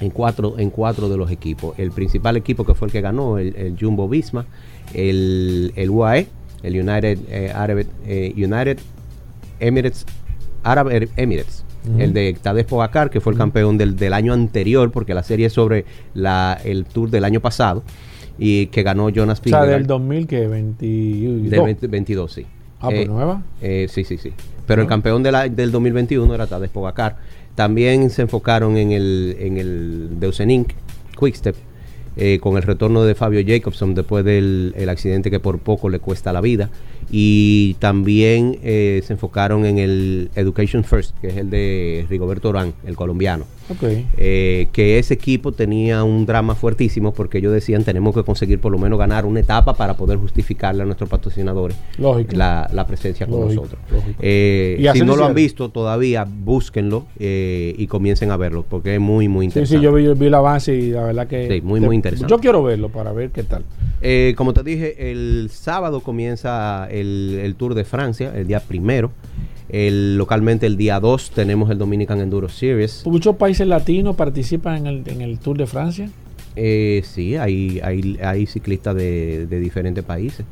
[0.00, 1.78] en cuatro, en cuatro de los equipos.
[1.78, 4.46] El principal equipo que fue el que ganó, el, el Jumbo Visma,
[4.94, 6.26] el, el UAE,
[6.62, 8.78] el United, eh, Arab, eh, United
[9.60, 10.06] Emirates,
[10.62, 11.64] Arab Er- Emirates.
[11.98, 15.46] El de Tadej Pogacar, que fue el campeón del, del año anterior, porque la serie
[15.46, 17.82] es sobre la, el tour del año pasado,
[18.38, 19.78] y que ganó Jonas O sea, Vingegaard.
[19.80, 21.50] del 2000 que 22.
[21.50, 22.44] Del 20 22, sí.
[22.80, 23.42] Ah, pues Eh, nueva.
[23.62, 24.30] eh, sí, sí, sí.
[24.66, 27.16] Pero el campeón de la- del 2021 era Tadej Pogacar.
[27.60, 30.70] También se enfocaron en el, en el Deusenink,
[31.20, 31.54] Quickstep,
[32.16, 35.98] eh, con el retorno de Fabio Jacobson después del el accidente que por poco le
[35.98, 36.70] cuesta la vida.
[37.12, 42.72] Y también eh, se enfocaron en el Education First, que es el de Rigoberto Orán,
[42.86, 43.44] el colombiano.
[43.68, 43.84] Ok.
[44.16, 48.72] Eh, que ese equipo tenía un drama fuertísimo porque ellos decían tenemos que conseguir por
[48.72, 51.76] lo menos ganar una etapa para poder justificarle a nuestros patrocinadores
[52.30, 53.80] la, la presencia con Lógico, nosotros.
[53.92, 54.18] lógico.
[54.20, 59.00] Eh, si no lo han visto todavía, búsquenlo eh, y comiencen a verlo porque es
[59.00, 59.78] muy, muy Sí, interesante.
[59.78, 61.48] sí, yo vi, vi el avance y la verdad que...
[61.48, 62.30] Sí, muy, muy interesante.
[62.30, 63.64] Yo quiero verlo para ver qué tal.
[64.02, 69.12] Eh, como te dije, el sábado comienza el, el Tour de Francia, el día primero.
[69.68, 73.04] El, localmente el día 2 tenemos el Dominican Enduro Series.
[73.06, 76.10] Muchos países latinos participan en el, en el Tour de Francia.
[76.56, 80.44] Eh, sí, hay, hay, hay ciclistas de, de diferentes países.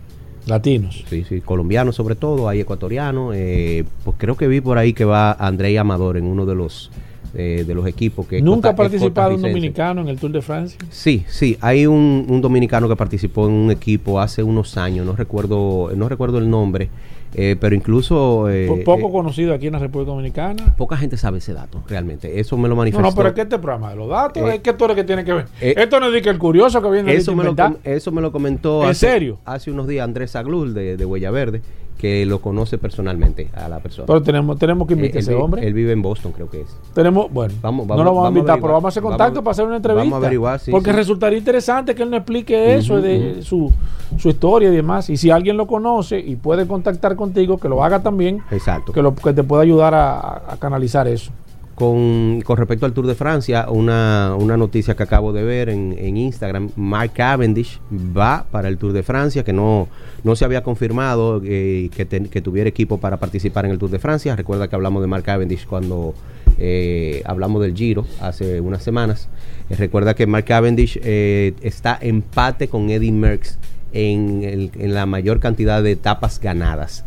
[0.47, 1.05] Latinos.
[1.11, 3.35] Sí, sí, colombianos sobre todo, hay ecuatorianos.
[3.37, 6.91] eh, pues creo que vi por ahí que va Andrei Amador en uno de los
[7.35, 10.79] eh, de los equipos que ¿Nunca ha participado un dominicano en el Tour de Francia?
[10.91, 15.13] Sí, sí, hay un, un dominicano que participó en un equipo hace unos años, no
[15.15, 16.89] recuerdo, no recuerdo el nombre,
[17.35, 20.75] eh, pero incluso eh, Po- Poco eh, conocido aquí en la República Dominicana.
[20.77, 22.41] poca gente sabe ese dato, realmente.
[22.41, 23.07] Eso me lo No, manifestó.
[23.07, 25.25] no, pero es que este programa de los datos es que tú eres que tiene
[25.27, 25.47] que ver.
[25.61, 28.23] Esto no es de que el curioso que viene eso a me, lo, eso me
[28.23, 29.39] lo comentó ¿En hace, serio?
[29.45, 31.61] hace unos días Andrés Aglul de, de Huella Verde,
[31.99, 34.07] que lo conoce personalmente a la persona.
[34.07, 35.67] Pero tenemos, tenemos que Eh, invitar a ese hombre.
[35.67, 36.69] Él vive en Boston, creo que es.
[36.95, 39.35] Tenemos, bueno, Vamos- no lo vamos a vamos a invitar, pero vamos a hacer contacto
[39.35, 40.17] Vamos- para hacer una vamos a entrevista.
[40.17, 40.97] averiguar, sí, porque sí.
[40.97, 43.73] resultaría interesante que él nos explique eso de su,
[44.17, 45.11] su historia y demás.
[45.11, 48.93] Y si alguien lo conoce y puede contactar contigo, que lo haga también, Exacto.
[48.93, 51.33] que, lo, que te pueda ayudar a, a canalizar eso.
[51.79, 56.17] Con, con respecto al Tour de Francia, una, una noticia que acabo de ver en,
[56.17, 59.87] Instagram, Mark Cavendish va para el Tour de Francia, que no,
[60.25, 64.35] no se había confirmado eh, que tuviera equipo para participar en el Tour de Francia.
[64.35, 66.15] Recuerda que hablamos de Mark Cavendish cuando
[66.59, 69.29] eh, hablamos del Giro hace unas semanas.
[69.71, 73.57] Eh, recuerda que Mark Cavendish eh, está empate con Eddie Merckx
[73.93, 77.05] en, el- en la mayor cantidad de etapas ganadas.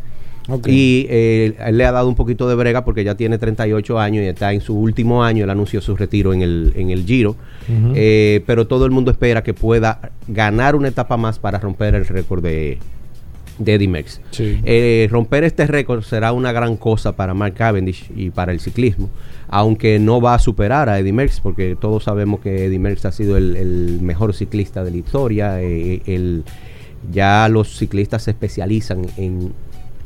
[0.72, 4.24] Y eh, él le ha dado un poquito de brega porque ya tiene 38 años
[4.24, 5.44] y está en su último año.
[5.44, 7.36] Él anunció su retiro en el, en el Giro.
[7.96, 12.06] Eh, pero todo el mundo espera que pueda ganar una etapa más para romper el
[12.08, 12.80] récord de,
[13.60, 14.20] de Eddie Merckx.
[14.32, 14.60] Sí.
[14.66, 19.10] Eh, romper este récord será una gran cosa para Mark Cavendish y para el ciclismo,
[19.48, 23.12] aunque no va a superar a Eddie Merckx, porque todos sabemos que Eddie Merckx ha
[23.12, 25.62] sido el, el mejor ciclista de la historia.
[25.62, 26.44] eh, el-
[27.12, 29.54] ya los ciclistas se especializan en,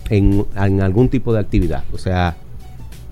[0.10, 1.84] en, en algún tipo de actividad.
[1.94, 2.36] O sea,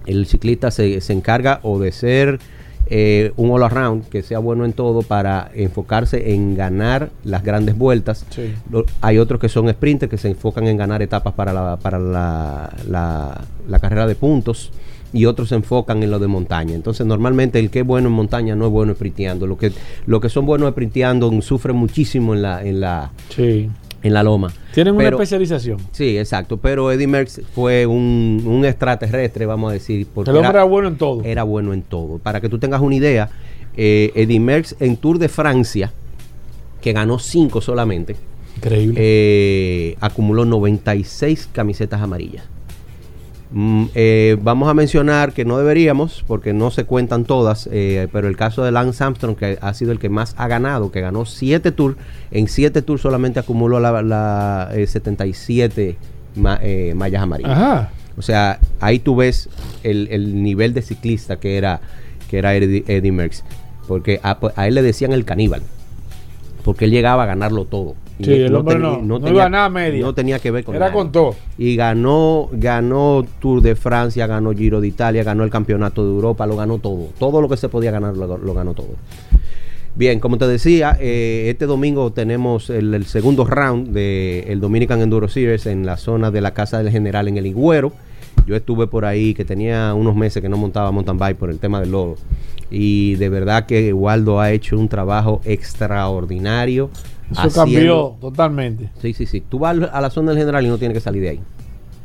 [0.05, 2.39] el ciclista se, se encarga o de ser
[2.87, 7.77] eh, un all around que sea bueno en todo para enfocarse en ganar las grandes
[7.77, 8.25] vueltas.
[8.29, 8.53] Sí.
[8.69, 11.97] Lo- hay otros que son sprinters que se enfocan en ganar etapas para la, para
[11.99, 14.71] la, la- la carrera de puntos
[15.13, 16.73] y otros se enfocan en lo de montaña.
[16.73, 19.45] Entonces, normalmente el que es bueno en montaña no es bueno sprinteando.
[19.47, 19.71] Lo que,
[20.07, 23.69] lo que son buenos sprinteando sufren muchísimo en la, en la, Sí.
[24.03, 24.51] En la loma.
[24.73, 25.77] Tienen una Pero- especialización.
[25.93, 26.57] Sí, exacto.
[26.57, 30.05] Pero Eddie Merckx fue un, un extraterrestre, vamos a decir.
[30.13, 31.23] Porque El hombre era bueno en todo.
[31.23, 32.17] era bueno en todo.
[32.19, 33.29] Para que tú tengas una idea,
[33.77, 35.91] eh, Eddie Merckx en Tour de Francia,
[36.81, 38.15] que ganó 5 solamente,
[38.57, 38.95] Increíble.
[38.97, 42.43] eh, acumuló 96 camisetas amarillas.
[43.55, 48.27] Mm, eh, vamos a mencionar que no deberíamos, porque no se cuentan todas, eh, pero
[48.27, 51.25] el caso de Lance Armstrong, que ha sido el que más ha ganado, que ganó
[51.25, 51.95] 7 tours,
[52.31, 55.97] en 7 tours solamente acumuló la, la, eh, 77
[56.35, 57.51] ma- eh, mallas amarillas.
[57.51, 57.91] Ajá.
[58.17, 59.49] O sea, ahí tú ves
[59.83, 61.79] el, el nivel de ciclista que era,
[62.29, 63.43] que era Eddie, Eddie Merckx.
[63.87, 65.61] Porque a, a él le decían el caníbal.
[66.63, 67.95] Porque él llegaba a ganarlo todo.
[68.19, 70.01] Y Sí, el hombre no- no iba a nada media.
[70.01, 70.93] No tenía que ver con Era nada.
[70.93, 71.35] con todo.
[71.57, 76.45] Y ganó, ganó Tour de Francia, ganó Giro de Italia, ganó el Campeonato de Europa,
[76.45, 77.07] lo ganó todo.
[77.17, 78.89] Todo lo que se podía ganar lo, lo ganó todo.
[79.95, 85.27] Bien, como te decía, eh, este domingo tenemos el, el segundo round del Dominican Enduro
[85.27, 87.91] Series en la zona de la Casa del General en el Higüero.
[88.47, 91.59] Yo estuve por ahí, que tenía unos meses que no montaba mountain bike por el
[91.59, 92.15] tema del lodo.
[92.71, 96.89] Y de verdad que Waldo ha hecho un trabajo extraordinario.
[97.33, 98.89] Eso haciendo- cambió totalmente.
[99.01, 99.41] Sí, sí, sí.
[99.47, 101.39] Tú vas a la zona del general y no tienes que salir de ahí.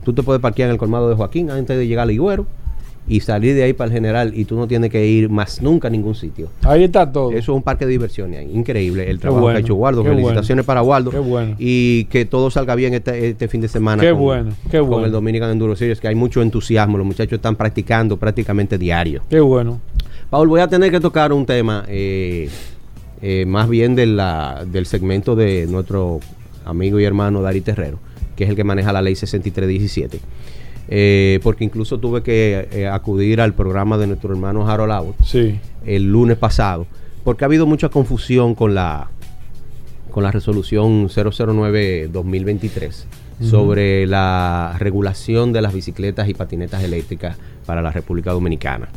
[0.04, 2.46] Tú te puedes parquear en el colmado de Joaquín antes de llegar al Higüero
[3.10, 5.88] y salir de ahí para el general y tú no tienes que ir más nunca
[5.88, 6.48] a ningún sitio.
[6.62, 7.30] Ahí está todo.
[7.30, 8.50] Eso es un parque de diversiones ahí.
[8.54, 10.04] Increíble el trabajo bueno, que ha hecho Waldo.
[10.04, 11.10] Felicitaciones para Waldo.
[11.10, 11.56] Qué bueno.
[11.58, 14.02] Y que todo salga bien este, este fin de semana.
[14.02, 15.06] Qué bueno, qué Con bueno.
[15.06, 16.98] el Dominican Enduro Series, que hay mucho entusiasmo.
[16.98, 19.22] Los muchachos están practicando prácticamente diario.
[19.30, 19.80] Qué bueno.
[20.28, 22.50] Paul, voy a tener que tocar un tema eh,
[23.22, 26.20] eh, más bien de la, del segmento de nuestro
[26.64, 27.98] amigo y hermano Dari Terrero,
[28.36, 30.20] que es el que maneja la ley 6317.
[30.90, 35.60] Eh, porque incluso tuve que eh, acudir al programa de nuestro hermano Harold Abbott Sí.
[35.84, 36.86] el lunes pasado,
[37.24, 39.10] porque ha habido mucha confusión con la
[40.10, 43.04] con la resolución 009-2023
[43.42, 48.88] sobre la regulación de las bicicletas y patinetas eléctricas para la República Dominicana.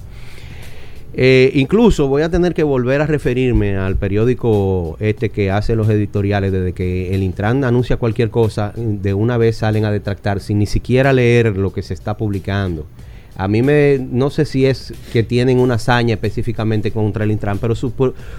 [1.13, 5.89] Eh, incluso voy a tener que volver a referirme al periódico este que hace los
[5.89, 10.59] editoriales desde que el Intran anuncia cualquier cosa, de una vez salen a detractar sin
[10.59, 12.85] ni siquiera leer lo que se está publicando.
[13.35, 17.57] A mí me, no sé si es que tienen una hazaña específicamente contra el Intran,
[17.57, 17.93] pero su,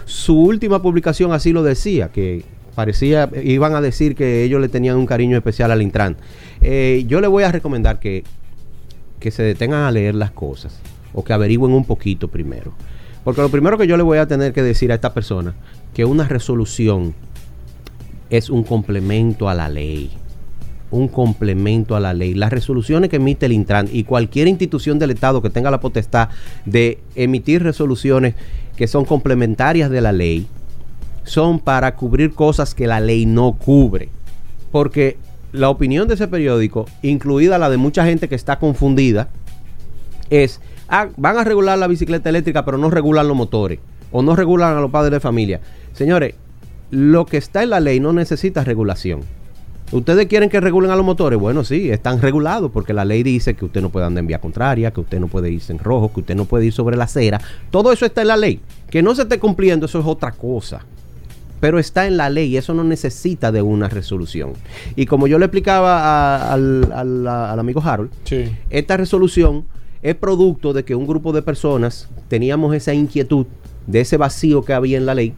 [0.06, 4.96] su última publicación así lo decía, que parecía, iban a decir que ellos le tenían
[4.96, 6.16] un cariño especial al Intran.
[6.62, 8.24] Eh, yo le voy a recomendar que
[9.22, 10.80] que se detengan a leer las cosas
[11.12, 12.72] o que averigüen un poquito primero.
[13.24, 15.54] Porque lo primero que yo le voy a tener que decir a esta persona,
[15.94, 17.14] que una resolución
[18.30, 20.10] es un complemento a la ley.
[20.90, 22.34] Un complemento a la ley.
[22.34, 26.30] Las resoluciones que emite el Intran y cualquier institución del Estado que tenga la potestad
[26.66, 28.34] de emitir resoluciones
[28.76, 30.46] que son complementarias de la ley,
[31.24, 34.08] son para cubrir cosas que la ley no cubre.
[34.70, 35.18] Porque
[35.52, 39.28] la opinión de ese periódico, incluida la de mucha gente que está confundida,
[40.30, 40.60] es,
[40.92, 43.80] ah, van a regular la bicicleta eléctrica, pero no regulan los motores,
[44.12, 45.60] o no regulan a los padres de familia.
[45.92, 46.34] Señores,
[46.92, 49.22] lo que está en la ley no necesita regulación.
[49.90, 51.38] ¿Ustedes quieren que regulen a los motores?
[51.38, 54.38] Bueno, sí, están regulados porque la ley dice que usted no puede andar en vía
[54.40, 57.04] contraria, que usted no puede irse en rojo, que usted no puede ir sobre la
[57.04, 57.40] acera.
[57.70, 58.60] Todo eso está en la ley.
[58.88, 60.80] Que no se esté cumpliendo, eso es otra cosa
[61.60, 64.54] pero está en la ley y eso no necesita de una resolución.
[64.96, 68.46] Y como yo le explicaba a- al, al- al amigo Harold, Sí.
[68.68, 69.64] esta resolución
[70.02, 73.46] es producto de que un grupo de personas teníamos esa inquietud
[73.86, 75.34] de ese vacío que había en la ley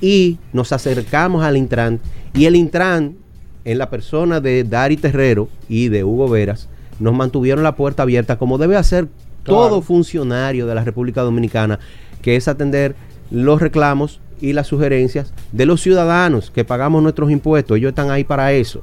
[0.00, 2.00] y nos acercamos al Intran
[2.34, 3.16] y el Intran,
[3.64, 6.68] en la persona de Dari Terrero y de Hugo Veras,
[7.00, 9.08] nos mantuvieron la puerta abierta como debe hacer
[9.42, 11.78] todo funcionario de la República Dominicana,
[12.22, 12.96] que es atender
[13.30, 17.76] los reclamos y las sugerencias de los ciudadanos que pagamos nuestros impuestos.
[17.76, 18.82] Ellos están ahí para eso.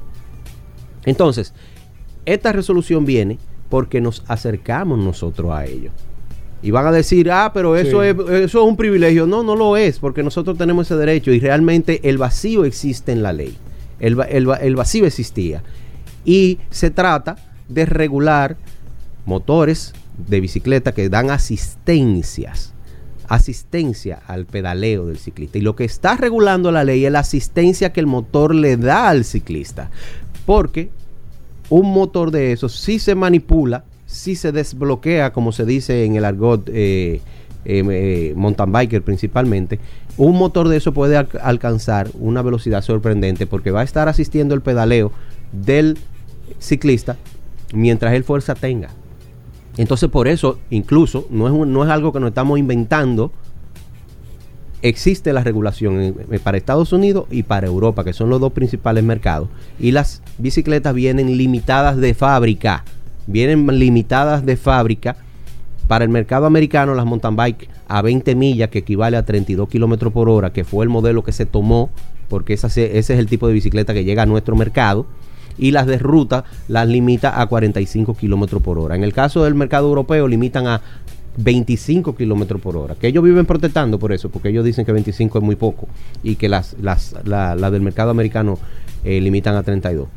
[1.04, 1.52] Entonces,
[2.24, 5.92] esta resolución viene porque nos acercamos nosotros a ellos.
[6.62, 8.08] Y van a decir, ah, pero eso, Sí.
[8.08, 9.26] es, eso es un privilegio.
[9.26, 13.22] No, no lo es, porque nosotros tenemos ese derecho y realmente el vacío existe en
[13.22, 13.56] la ley.
[14.00, 15.62] El, el vacío existía.
[16.24, 17.36] Y se trata
[17.68, 18.56] de regular
[19.26, 19.92] motores
[20.28, 22.72] de bicicleta que dan asistencias.
[23.28, 25.58] Asistencia al pedaleo del ciclista.
[25.58, 29.08] Y lo que está regulando la ley es la asistencia que el motor le da
[29.08, 29.90] al ciclista.
[30.46, 30.90] Porque
[31.68, 36.24] un motor de esos sí se manipula, sí se desbloquea, como se dice en el
[36.24, 37.20] argot eh,
[37.64, 39.80] eh, eh, mountain biker principalmente.
[40.16, 44.54] Un motor de eso puede alc- alcanzar una velocidad sorprendente porque va a estar asistiendo
[44.54, 45.12] el pedaleo
[45.52, 45.98] del
[46.58, 47.16] ciclista
[47.74, 48.90] mientras él fuerza tenga.
[49.76, 53.32] Entonces por eso, incluso, no es, no es algo que nos estamos inventando,
[54.82, 59.02] existe la regulación en- para Estados Unidos y para Europa, que son los dos principales
[59.04, 59.48] mercados.
[59.78, 62.84] Y las bicicletas vienen limitadas de fábrica.
[63.26, 65.16] Vienen limitadas de fábrica.
[65.88, 70.12] Para el mercado americano, las mountain bike a 20 millas, que equivale a 32 kilómetros
[70.12, 71.90] por hora, que fue el modelo que se tomó,
[72.28, 75.06] porque ese es el tipo de bicicleta que llega a nuestro mercado.
[75.58, 78.94] y las de ruta las limita a 45 kilómetros por hora.
[78.94, 80.82] En el caso del mercado europeo limitan a
[81.36, 82.94] 25 kilómetros por hora.
[82.94, 85.88] Que ellos viven protestando por eso, porque ellos dicen que 25 es muy poco
[86.22, 88.58] y que las, las la, del mercado americano
[89.04, 90.08] eh, limitan a 32.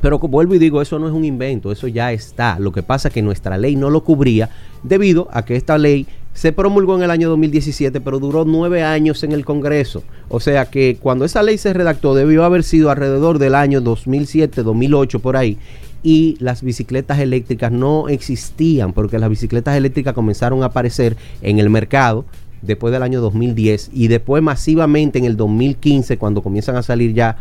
[0.00, 2.58] Pero vuelvo y digo, eso no es un invento, eso ya está.
[2.60, 4.48] Lo que pasa es que nuestra ley no lo cubría
[4.84, 9.24] debido a que esta ley se promulgó en el año 2017, pero duró nueve años
[9.24, 10.04] en el Congreso.
[10.28, 14.62] O sea que cuando esa ley se redactó debió haber sido alrededor del año 2007,
[14.62, 15.58] 2008, por ahí.
[16.02, 21.70] Y las bicicletas eléctricas no existían porque las bicicletas eléctricas comenzaron a aparecer en el
[21.70, 22.24] mercado
[22.62, 27.36] después del año 2010 y después masivamente en el 2015 cuando comienzan a salir ya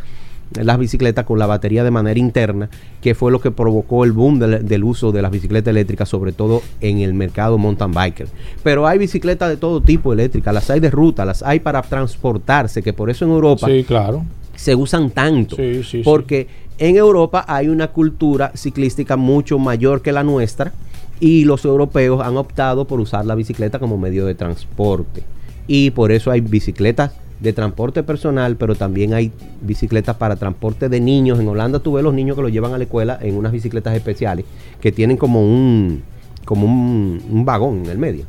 [0.54, 2.70] las bicicletas con la batería de manera interna,
[3.02, 6.32] que fue lo que provocó el boom del, del, uso de las bicicletas eléctricas, sobre
[6.32, 8.28] todo en el mercado mountain biker.
[8.64, 12.82] Pero hay bicicletas de todo tipo eléctricas, las hay de ruta, las hay para transportarse,
[12.82, 14.26] que por eso en Europa sí, claro.
[14.56, 16.48] se usan tanto, Sí, sí, porque
[16.78, 20.74] en Europa hay una cultura ciclística mucho mayor que la nuestra
[21.20, 25.24] y los europeos han optado por usar la bicicleta como medio de transporte.
[25.68, 31.00] Y por eso hay bicicletas de transporte personal, pero también hay bicicletas para transporte de
[31.00, 31.40] niños.
[31.40, 33.96] En Holanda tú ves los niños que los llevan a la escuela en unas bicicletas
[33.96, 34.46] especiales
[34.82, 36.04] que tienen como un
[36.46, 38.26] como un, un vagón en el medio.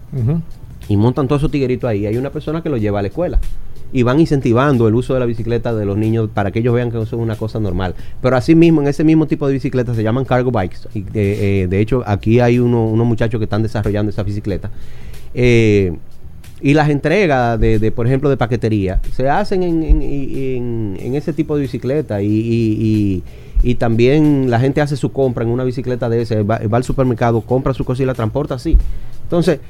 [0.88, 2.06] Y montan todos esos tigueritos ahí.
[2.06, 3.38] Hay una persona que los lleva a la escuela.
[3.92, 6.90] Y van incentivando el uso de la bicicleta de los niños para que ellos vean
[6.90, 7.94] que eso es una cosa normal.
[8.20, 10.80] Pero así mismo, en ese mismo tipo de bicicletas se llaman cargo bikes.
[10.94, 14.70] Y, eh, eh, de hecho, aquí hay uno- unos muchachos que están desarrollando esa bicicleta.
[15.34, 15.96] Eh,
[16.60, 21.14] y las entregas de, de, por ejemplo, de paquetería se hacen en, en- en- en
[21.14, 23.22] ese tipo de bicicleta y, y- y-
[23.70, 26.84] y también la gente hace su compra en una bicicleta de ese, va, va al
[26.84, 28.76] supermercado, compra su cosa y la transporta así.
[29.22, 29.60] Entonces,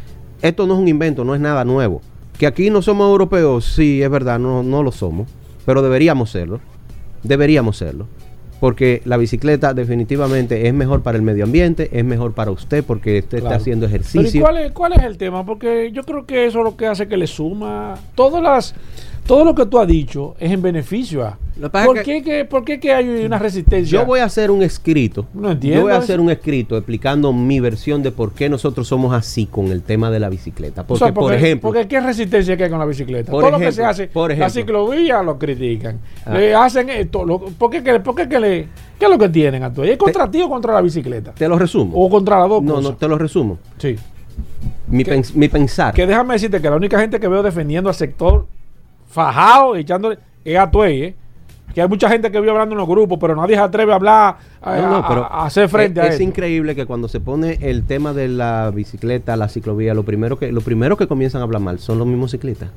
[0.42, 2.00] esto no es un invento, no es nada nuevo.
[2.38, 5.28] Que aquí no somos europeos, sí, es verdad, no, no lo somos,
[5.66, 6.60] pero deberíamos serlo.
[7.22, 8.06] Deberíamos serlo.
[8.60, 13.20] Porque la bicicleta definitivamente es mejor para el medio ambiente, es mejor para usted porque
[13.20, 14.40] usted está haciendo Pero ¿y ejercicio.
[14.40, 15.44] cuál es, cuál es el tema?
[15.46, 17.94] Porque yo creo que eso es lo que hace que le suma.
[18.16, 18.74] Todas las,
[19.28, 21.38] todo lo que tú has dicho es en beneficio a.
[21.60, 24.00] Que ¿Por, qué, que, ¿Por qué que hay una resistencia?
[24.00, 25.26] Yo voy a hacer un escrito.
[25.34, 28.86] No entiendo Yo voy a hacer un escrito explicando mi versión de por qué nosotros
[28.88, 30.82] somos así con el tema de la bicicleta.
[30.82, 33.30] O Porque, por ejemplo, Porque ¿qué resistencia que hay con la bicicleta?
[33.32, 34.62] Por Todo lo que se ejemplo, hace, por la ejemplo.
[34.62, 35.98] ciclovía lo critican.
[36.24, 36.34] Ah.
[36.34, 37.24] Le hacen esto.
[37.24, 38.68] Lo, ¿Por qué, que, por qué que le,
[38.98, 39.72] qué es lo que tienen a?
[39.82, 41.32] ¿Es contra ti o contra la bicicleta?
[41.32, 41.92] te lo resumo.
[41.94, 42.90] O contra las dos no, cosas.
[42.92, 43.58] no, te lo resumo.
[43.78, 43.96] Sí.
[44.86, 45.92] Mi, pens- mi pensar.
[45.92, 48.46] Que déjame decirte que la única gente que veo defendiendo al sector
[49.08, 51.14] fajado echándole es a Tuey, ¿eh?
[51.74, 53.96] Que hay mucha gente que veo hablando en los grupos, pero nadie se atreve a
[53.96, 56.24] hablar, a, No, no, a- pero a hacer frente es, a es esto.
[56.24, 60.50] increíble que cuando se pone el tema de la bicicleta, la ciclovía, lo primero que
[60.50, 62.70] lo primero que comienzan a hablar mal son los mismos ciclistas.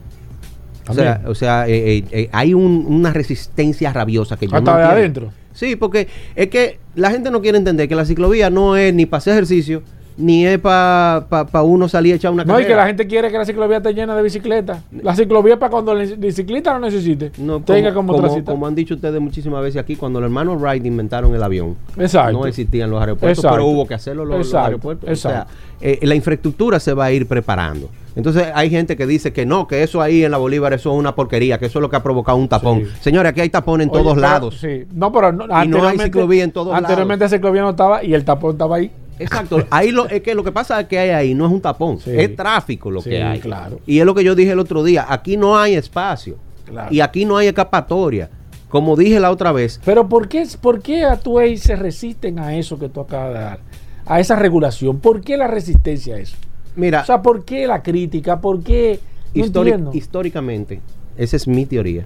[0.89, 4.71] O sea, o sea eh, eh, eh, hay un- una resistencia rabiosa que yo Hasta
[4.73, 5.31] no de adentro.
[5.53, 9.05] Sí, porque es que la gente no quiere entender que la ciclovía no es ni
[9.05, 9.83] para hacer ejercicio,
[10.17, 11.25] ni es para
[11.63, 12.69] uno salir a echar una No, y carrera.
[12.69, 14.81] que la gente quiere que la ciclovía esté llena de bicicletas.
[15.01, 17.31] La ciclovía es para cuando el bicicleta lo necesite.
[17.37, 20.85] No, tenga como, como, como, han dicho ustedes muchísimas veces aquí, cuando los hermanos Wright
[20.85, 22.33] inventaron el avión, Exacto.
[22.33, 23.55] no existían los aeropuertos, Exacto.
[23.57, 25.09] pero hubo que hacerlo los, aeropuertos.
[25.09, 25.47] exacto.
[25.49, 27.89] O sea, eh, la infraestructura se va a ir preparando.
[28.13, 30.99] Entonces hay gente que dice que no, que eso ahí en la Bolívar eso es
[30.99, 32.81] una porquería, que eso es lo que ha provocado un tapón.
[32.81, 32.91] Sí.
[32.99, 34.57] Señores, aquí hay tapón en Oye, todos pero- lados.
[34.59, 34.83] Sí.
[34.93, 38.13] No, pero no, no hay anteriormente- ciclovía en todos Anteriormente la ciclovía no estaba y
[38.13, 38.91] el tapón estaba ahí.
[39.21, 39.65] Exacto.
[39.69, 41.99] Ahí lo, es que lo que pasa es que hay ahí no es un tapón,
[41.99, 42.11] Sí.
[42.13, 43.39] es tráfico lo Sí, que hay.
[43.39, 43.79] claro.
[43.85, 46.37] Y es lo que yo dije el otro día, aquí no hay espacio.
[46.65, 46.93] Claro.
[46.93, 48.29] Y aquí no hay escapatoria.
[48.69, 52.55] Como dije la otra vez, Pero ¿por qué, por qué a Tuey se resisten a
[52.55, 53.59] eso que tú acabas de dar?
[54.05, 54.99] A esa regulación.
[54.99, 56.37] ¿Por qué la resistencia a eso?
[56.77, 58.39] mira, O sea, ¿por qué la crítica?
[58.39, 58.99] ¿Por qué?
[59.35, 59.91] No históric- entiendo.
[59.93, 60.79] históricamente,
[61.17, 62.05] esa es mi teoría.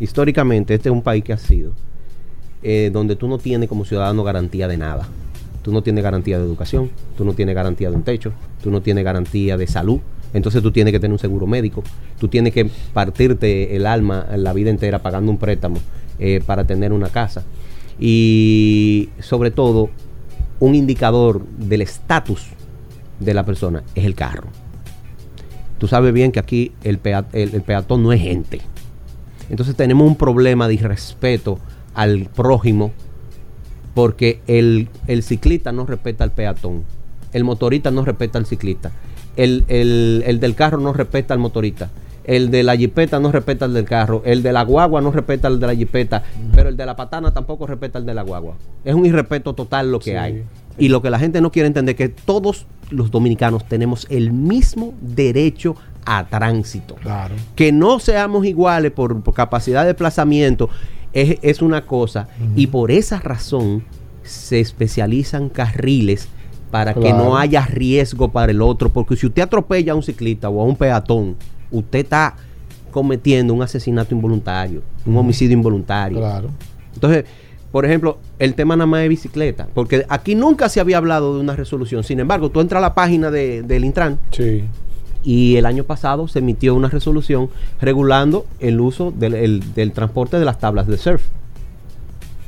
[0.00, 1.72] Históricamente, este es un país que ha sido
[2.64, 5.08] eh, donde tú no tienes como ciudadano garantía de nada.
[5.62, 8.32] Tú no tienes garantía de educación, tú no tienes garantía de un techo,
[8.62, 10.00] tú no tienes garantía de salud.
[10.34, 11.82] Entonces tú tienes que tener un seguro médico,
[12.18, 15.78] tú tienes que partirte el alma la vida entera pagando un préstamo
[16.18, 17.44] eh, para tener una casa.
[18.00, 19.90] Y sobre todo,
[20.58, 22.48] un indicador del estatus
[23.20, 24.48] de la persona es el carro.
[25.78, 27.00] Tú sabes bien que aquí el,
[27.32, 28.60] el peatón no es gente.
[29.50, 31.58] Entonces tenemos un problema de irrespeto
[31.94, 32.92] al prójimo
[33.94, 36.84] porque el, el ciclista no respeta al peatón,
[37.32, 38.92] el motorista no respeta al ciclista,
[39.36, 41.90] el, el- el del carro no respeta al motorista,
[42.24, 45.48] el de la jipeta no respeta al del carro, el de la guagua no respeta
[45.48, 46.22] al de la jipeta,
[46.54, 48.54] pero el de la patana tampoco respeta al de la guagua.
[48.84, 50.16] Es un irrespeto total lo que Sí.
[50.16, 50.42] hay.
[50.78, 54.32] Y lo que la gente no quiere entender es que todos los dominicanos tenemos el
[54.32, 55.74] mismo derecho
[56.06, 57.34] a tránsito Claro.
[57.54, 60.70] que no seamos iguales por, por capacidad de desplazamiento
[61.12, 63.84] es, es una cosa y por esa razón
[64.22, 66.28] se especializan carriles
[66.70, 70.48] para que no haya riesgo para el otro, porque si usted atropella a un ciclista
[70.48, 71.36] o a un peatón,
[71.70, 72.34] usted está
[72.90, 76.18] cometiendo un asesinato involuntario, un homicidio involuntario.
[76.18, 76.48] Claro.
[76.94, 77.24] Entonces,
[77.70, 81.40] por ejemplo, el tema nada más de bicicleta, porque aquí nunca se había hablado de
[81.40, 82.04] una resolución.
[82.04, 84.64] Sin embargo, tú entras a la página de- del Intran Sí.
[85.24, 87.48] Y el año pasado se emitió una resolución
[87.80, 91.22] regulando el uso del, el- del transporte de las tablas de surf.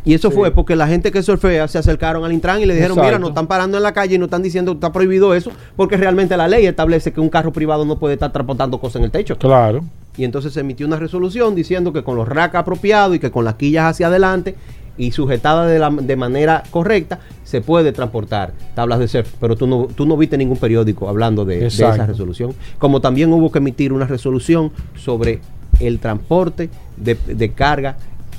[0.07, 0.37] Y eso Sí.
[0.37, 3.31] fue porque la gente que surfea se acercaron al Intran y le dijeron, mira, nos
[3.31, 6.37] están parando en la calle y nos están diciendo que está prohibido eso, porque realmente
[6.37, 9.39] la ley establece que un carro privado no puede estar transportando cosas en el techo.
[9.39, 9.83] Claro.
[10.19, 13.47] Y entonces se emitió una resolución diciendo que con los racks apropiados y que con
[13.47, 14.55] las quillas hacia adelante
[14.97, 19.33] y sujetada de, la, de manera correcta se puede transportar tablas de surf.
[19.41, 22.55] Pero tú no, tú no viste ningún periódico hablando de, esa resolución.
[22.79, 25.41] Como también hubo que emitir una resolución sobre
[25.81, 27.97] el transporte de, de carga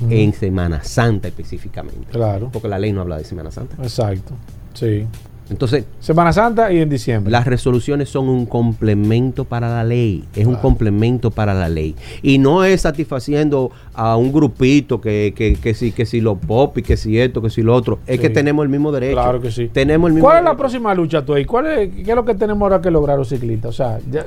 [0.09, 2.07] en Semana Santa específicamente.
[2.11, 2.49] Claro.
[2.51, 3.75] Porque la ley no habla de Semana Santa.
[3.81, 4.33] Exacto.
[4.73, 5.07] Sí.
[5.47, 7.31] Entonces, Semana Santa y en diciembre.
[7.31, 11.95] las resoluciones son un complemento para la ley, es un complemento para la ley.
[12.23, 16.75] Y no es satisfaciendo a un grupito que, que, que si, que si lo pop
[16.79, 17.99] y que si esto, que si lo otro.
[18.07, 18.21] Es Sí.
[18.23, 19.13] que tenemos el mismo derecho.
[19.13, 19.69] Claro que sí.
[19.71, 21.45] Tenemos el mismo ¿Cuál es la próxima lucha tú ahí?
[21.45, 23.69] ¿Cuál es, ¿Qué es lo que tenemos ahora que lograr los ciclistas?
[23.69, 24.25] O sea, ya,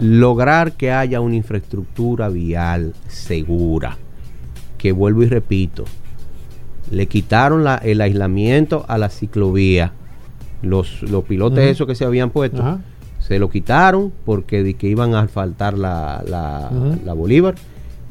[0.00, 3.96] Lograr que haya una infraestructura vial segura.
[4.78, 5.84] Que vuelvo y repito,
[6.90, 9.92] le quitaron la- el aislamiento a la ciclovía.
[10.68, 12.78] Los, los pilotes esos que se habían puesto.
[13.20, 16.22] Se lo quitaron porque di que iban a asfaltar la,
[17.04, 17.54] la, Bolívar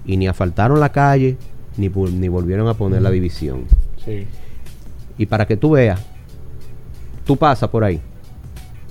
[0.05, 1.37] y ni asfaltaron la calle
[1.77, 3.63] ni, ni volvieron a poner la división.
[4.03, 4.25] sí.
[5.17, 6.01] Y para que tú veas,
[7.25, 8.01] tú pasas por ahí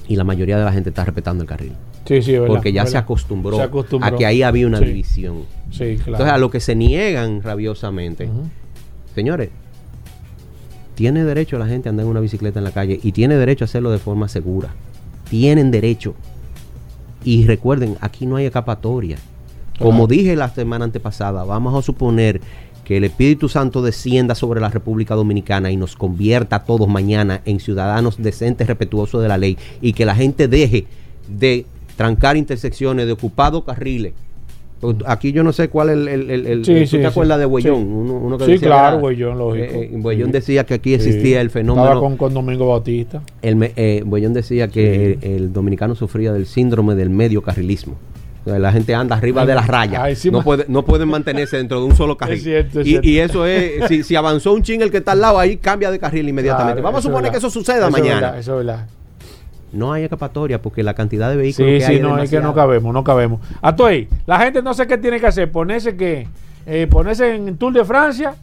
[0.08, 1.72] y la mayoría de la gente está respetando el carril.
[2.06, 4.08] Sí, sí, verdad, porque ya se acostumbró, Se acostumbró.
[4.08, 4.84] a que ahí había una Sí.
[4.86, 5.42] división.
[5.70, 6.12] Sí, claro.
[6.12, 8.28] Entonces a lo que se niegan rabiosamente,
[9.14, 9.50] señores,
[10.94, 13.64] tiene derecho la gente a andar en una bicicleta en la calle y tiene derecho
[13.64, 14.70] a hacerlo de forma segura.
[15.28, 16.14] Tienen derecho.
[17.24, 19.16] Y recuerden, aquí no hay escapatoria.
[19.78, 22.40] Como dije la semana antepasada, vamos a suponer
[22.84, 27.40] que el Espíritu Santo descienda sobre la República Dominicana y nos convierta a todos mañana
[27.44, 30.86] en ciudadanos decentes, respetuosos de la ley y que la gente deje
[31.26, 31.66] de
[31.96, 34.12] trancar intersecciones, de ocupado carriles.
[35.06, 36.08] Aquí yo no sé cuál es el...
[36.08, 37.04] el, el- el- Sí, ¿tú sí, te sí.
[37.06, 37.76] acuerdas de Huellón?
[37.76, 37.82] Sí.
[37.88, 39.64] Uno, uno que Sí, decía claro, Huellón, lógico.
[39.64, 39.96] eh, eh,
[40.32, 41.84] decía que aquí existía el fenómeno...
[41.86, 43.22] Estaba con, con Domingo Bautista.
[43.42, 44.02] El, eh,
[44.34, 47.94] decía que el, dominicano sufría del síndrome del medio carrilismo.
[48.46, 50.24] O sea, La gente anda arriba Ay, de las rayas.
[50.26, 52.36] no, puede, no pueden mantenerse dentro de un solo carril.
[52.36, 53.08] Es cierto, es y, cierto.
[53.08, 55.90] y eso es, si, si avanzó un ching el que está al lado, ahí cambia
[55.90, 56.80] de carril inmediatamente.
[56.80, 58.20] Claro, Vamos a suponer que eso suceda Eso mañana.
[58.20, 58.86] verdad, eso es verdad.
[59.74, 62.40] No hay escapatoria porque la cantidad de vehículos Sí, que sí, hay no, es que
[62.40, 63.40] no cabemos, no cabemos.
[63.60, 66.26] A tú ahí, la gente no sé qué tiene que hacer, ponerse que,
[66.66, 68.34] eh, ponerse en Tour de Francia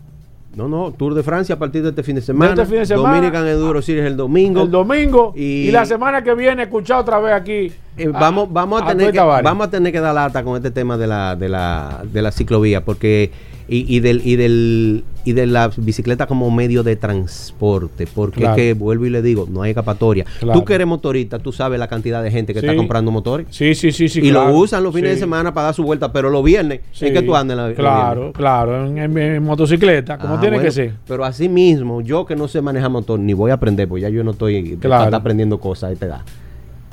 [0.56, 2.52] No, no, Tour de Francia a partir de este fin de semana.
[2.52, 3.16] este fin de semana.
[3.16, 4.64] Dominican Enduro Series el domingo.
[4.64, 7.72] el domingo y, Y- la semana que viene escuchar otra vez aquí.
[8.04, 10.72] Eh, vamos, vamos, a tener Tuey que, vamos a tener que dar lata con este
[10.72, 13.32] tema de la, de la, de la ciclovía, porque
[13.68, 18.56] y, y del y del y de la bicicleta como medio de transporte, porque Claro.
[18.56, 20.26] es que vuelvo y le digo, no hay escapatoria.
[20.40, 20.60] Claro.
[20.60, 22.66] Tú que eres motorista, tú sabes la cantidad de gente que Sí.
[22.66, 23.46] está comprando motores.
[23.52, 24.20] Sí, sí, sí, sí.
[24.20, 24.50] y claro.
[24.50, 25.16] lo usan los fines Sí.
[25.16, 27.06] de semana para dar su vuelta, pero los viernes, Sí.
[27.08, 27.58] ¿en qué tú andas?
[27.58, 30.94] en la- Claro, claro, en, en- en motocicleta, como Ah, tiene bueno, que ser.
[31.08, 34.10] Pero así mismo, yo que no sé manejar motor, ni voy a aprender, pues ya
[34.10, 35.04] yo no estoy Claro.
[35.06, 36.22] está aprendiendo cosas a esta edad.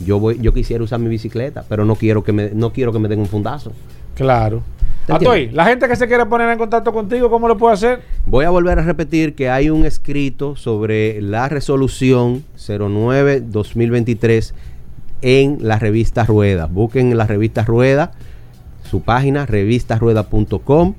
[0.04, 2.98] Yo voy, yo quisiera usar mi bicicleta, pero no quiero que me, no quiero que
[2.98, 3.72] me den un fundazo.
[4.14, 4.62] Claro.
[5.06, 5.56] ¿Te A tú ahí, entiendes?
[5.56, 8.02] la gente que se quiere poner en contacto contigo, ¿cómo lo puede hacer?
[8.26, 14.52] Voy a volver a repetir que hay un escrito sobre la resolución 09-2023
[15.22, 16.66] en la revista Rueda.
[16.66, 18.12] Busquen la revista Rueda,
[18.88, 20.94] su página revistasrueda.com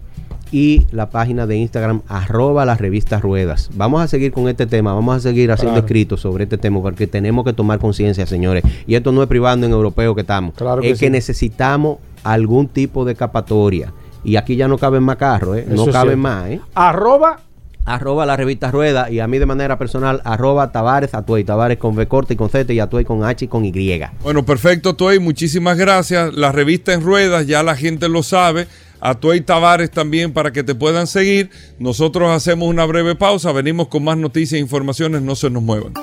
[0.51, 3.69] y la página de Instagram arroba las revistas ruedas.
[3.75, 5.85] Vamos a seguir con este tema, vamos a seguir haciendo Claro.
[5.85, 8.63] escritos sobre este tema porque tenemos que tomar conciencia, señores.
[8.87, 10.55] Y esto no es privando en europeo que estamos.
[10.55, 11.11] Claro que es que sí.
[11.11, 13.93] necesitamos algún tipo de escapatoria.
[14.23, 15.65] Y aquí ya no caben más carros, ¿eh?
[15.69, 16.59] No caben más, ¿eh?
[16.75, 17.39] Arroba
[17.85, 21.95] arroba la revista Rueda y a mí de manera personal arroba Tavares Atuey, Tavares con
[21.95, 24.01] V corta y con Z y Atuey con H y con Y.
[24.21, 25.17] Bueno, perfecto, Toy.
[25.17, 26.33] Muchísimas gracias.
[26.35, 28.67] La revista en ruedas, ya la gente lo sabe.
[29.01, 31.49] A Toy Tavares también para que te puedan seguir.
[31.79, 33.51] Nosotros hacemos una breve pausa.
[33.51, 35.21] Venimos con más noticias e informaciones.
[35.21, 35.93] No se nos muevan.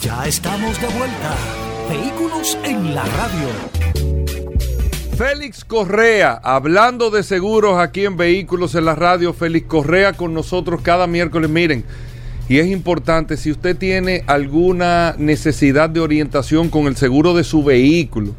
[0.00, 1.34] Ya estamos de vuelta.
[1.88, 3.86] Vehículos en la radio.
[5.16, 10.82] Félix Correa, hablando de seguros aquí en Vehículos en la Radio, Félix Correa con nosotros
[10.82, 11.48] cada miércoles.
[11.48, 11.84] Miren,
[12.50, 17.64] y es importante, si usted tiene alguna necesidad de orientación con el seguro de su
[17.64, 18.34] vehículo,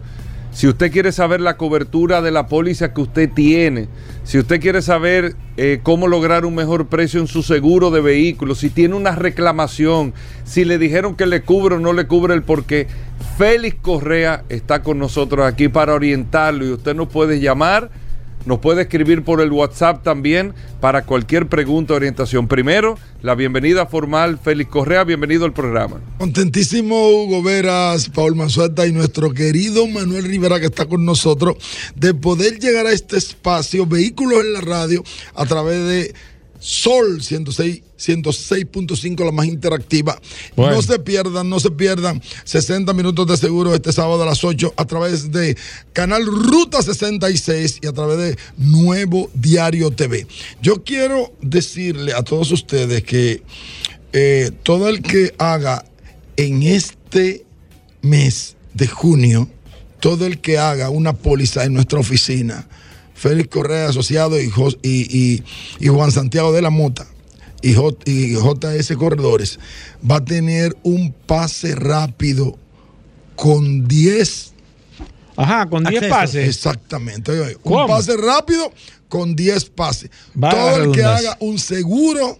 [0.57, 3.89] Si usted quiere saber la cobertura de la póliza que usted tiene,
[4.23, 8.57] si usted quiere saber eh, cómo lograr un mejor precio en su seguro de vehículos,
[8.57, 12.41] si tiene una reclamación, si le dijeron que le cubre o no le cubre el
[12.41, 12.87] porqué,
[13.37, 17.91] Félix Correa está con nosotros aquí para orientarlo y usted nos puede llamar
[18.47, 22.47] nos puede escribir por el WhatsApp también para cualquier pregunta o orientación.
[22.47, 25.99] Primero, la bienvenida formal, Félix Correa, bienvenido al programa.
[26.17, 31.57] Contentísimo Hugo Veras, Paul Manzueta y nuestro querido Manuel Rivera que está con nosotros
[31.95, 35.03] de poder llegar a este espacio, vehículos en la radio,
[35.35, 36.13] a través de
[36.59, 40.19] Sol 106 106.5, la más interactiva.
[40.55, 40.75] Bueno.
[40.75, 44.73] No se pierdan, no se pierdan 60 minutos de seguro este sábado a las 8
[44.77, 45.57] a través de
[45.93, 50.27] Canal Ruta 66 y a través de Nuevo Diario TV.
[50.61, 53.41] Yo quiero decirle a todos ustedes que
[54.13, 55.85] eh, todo el que haga
[56.37, 57.45] en este
[58.01, 59.49] mes de junio,
[59.99, 62.67] todo el que haga una póliza en nuestra oficina,
[63.17, 65.43] Félix Correa Asociado y, Jos- y- y-
[65.79, 67.07] y Juan Santiago de la Mota
[67.61, 69.59] y, J- y JS Corredores,
[70.09, 72.57] va a tener un pase rápido
[73.35, 74.53] con 10
[75.35, 76.15] Ajá, con 10 Acceso.
[76.15, 76.47] pases.
[76.49, 77.31] Exactamente.
[77.31, 77.81] oye, oye, ¿Cómo?
[77.81, 78.71] Un pase rápido
[79.09, 80.09] con 10 pases.
[80.39, 82.39] Todo el que haga un seguro.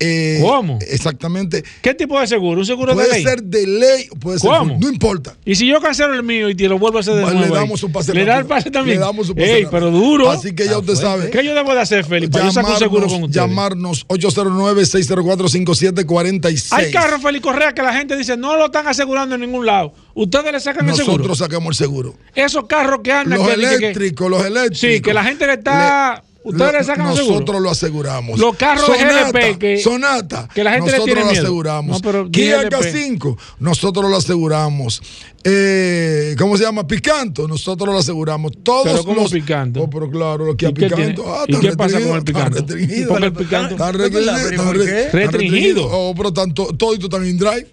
[0.00, 0.78] Eh, ¿Cómo?
[0.88, 1.62] Exactamente.
[1.82, 2.60] ¿Qué tipo de seguro?
[2.60, 3.22] ¿Un seguro de Puede ley?
[3.22, 4.50] ser de ley, puede ser.
[4.50, 4.78] ¿Cómo?
[4.80, 5.34] No importa.
[5.44, 7.54] Y si yo cancelo el mío y te lo vuelvo a hacer de Le nuevo.
[7.54, 7.60] ahí?
[7.60, 8.98] damos un pase Le da el pase también.
[8.98, 10.30] Le damos un pase Ey, pero duro.
[10.30, 11.30] Así que ya usted sabe.
[11.30, 12.32] ¿Qué yo debo de hacer, Félix?
[12.32, 13.46] Para yo sacar un seguro con ustedes.
[13.46, 16.68] llamarnos 809-604-5746.
[16.72, 19.92] Hay carros, Félix Correa, que la gente dice no lo están asegurando en ningún lado.
[20.14, 21.18] Ustedes le sacan el seguro.
[21.18, 22.14] Nosotros sacamos el seguro.
[22.34, 23.38] Esos carros que andan.
[23.38, 24.78] Los eléctricos, los eléctricos.
[24.78, 26.22] Sí, que la gente le está.
[26.42, 27.34] Ustedes lo- le sacan el seguro.
[27.34, 28.38] Nosotros lo aseguramos.
[28.38, 31.42] Los carros de GLP que- Sonata, que la gente le nosotros tiene lo miedo.
[31.44, 32.02] aseguramos.
[32.02, 32.76] No, Kia GLP.
[32.76, 35.02] K5, nosotros lo aseguramos.
[35.44, 36.86] Eh, ¿Cómo se llama?
[36.86, 38.52] Picanto, nosotros lo aseguramos.
[38.62, 39.82] Todos Pero ¿cómo los Picanto?
[39.82, 40.96] Oh, pero claro, ¿Y qué tiene?
[40.96, 41.24] Picanto.
[41.34, 42.58] Ah, ¿Y están qué pasa con el Picanto?
[42.58, 43.08] están restringidos.
[43.08, 43.70] ¿Por qué el Picanto?
[43.74, 45.00] Están Es verdad, restringidos, pero ¿y están por re- qué?
[45.06, 45.88] están Restringido.
[45.90, 47.66] Oh, pero tanto, todo están en drive.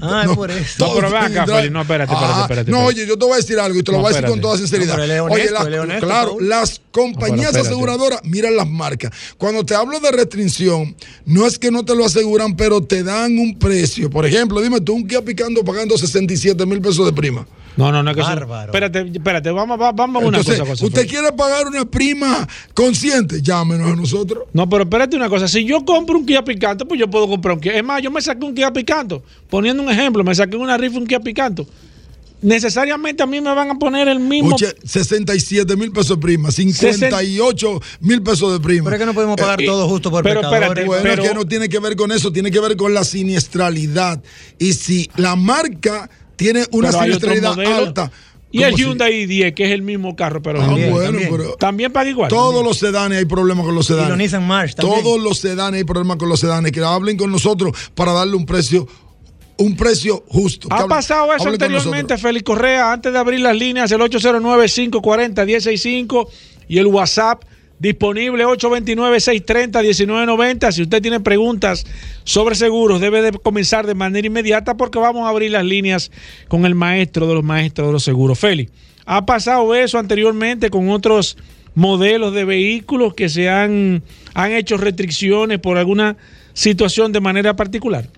[0.00, 0.86] Ah, es por eso.
[0.86, 1.46] No, pero ven están acá.
[1.56, 3.92] Félix, no, espérate, espérate, espérate, No, oye, yo te voy a decir algo y te
[3.92, 4.96] lo No, voy a decir con toda sinceridad.
[4.96, 9.12] No, oye, las- claro, las compañías aseguradoras miran las marcas.
[9.38, 13.38] Cuando te hablo de restricción, no es que no te lo aseguran, pero te dan
[13.38, 14.10] un precio.
[14.10, 17.46] Por ejemplo, dime tú, un Kia Picando pagando 67 mil pesos de prima.
[17.76, 18.66] No, no, no es que eso- Bárbaro.
[18.72, 20.86] Espérate, espérate, vamos, va- vamos a una Entonces, cosa, cosa.
[20.86, 23.42] ¿usted quiere pagar una prima consciente?
[23.42, 24.44] Llámenos a nosotros.
[24.52, 25.46] No, pero espérate una cosa.
[25.46, 27.74] Si yo compro un Kia Picanto, pues yo puedo comprar un Kia.
[27.76, 29.22] Es más, yo me saqué un Kia Picanto.
[29.50, 31.66] Poniendo un ejemplo, me saqué una rifa un Kia Picanto.
[32.42, 34.54] Necesariamente a mí me van a poner el mismo.
[34.54, 38.84] Oye, 67 mil pesos de prima, 58 mil pesos de prima.
[38.84, 41.34] Pero es que no podemos pagar Eh, todo justo por pero espérate, Bueno, Pero- que
[41.34, 44.22] no tiene que ver con eso, tiene que ver con la siniestralidad.
[44.58, 48.10] Y si la marca tiene una siniestralidad alta.
[48.52, 51.06] Y el ¿cómo si- Hyundai i10, que es el mismo carro, pero Ah, También, bueno,
[51.10, 51.30] también.
[51.30, 52.28] pero también paga igual.
[52.30, 54.10] todos los sedanes hay problemas con los Y sedanes.
[54.10, 55.02] los Nissan March también.
[55.02, 56.70] Todos los sedanes hay problemas con los sedanes.
[56.72, 58.86] Que hablen con nosotros para darle un precio,
[59.58, 60.68] un precio justo.
[60.70, 62.16] Ha pasado eso anteriormente.
[62.16, 66.28] Félix Correa, antes de abrir las líneas, el 809-540-165
[66.68, 67.42] y el WhatsApp
[67.78, 70.72] disponible 829-630-1990.
[70.72, 71.86] Si usted tiene preguntas
[72.24, 76.10] sobre seguros, debe de comenzar de manera inmediata porque vamos a abrir las líneas
[76.48, 78.38] con el maestro de los maestros de los seguros.
[78.38, 78.72] Félix,
[79.04, 81.36] ha pasado eso anteriormente con otros
[81.74, 84.04] modelos de vehículos que se han,
[84.34, 86.16] han hecho restricciones por alguna
[86.54, 88.08] situación de manera particular.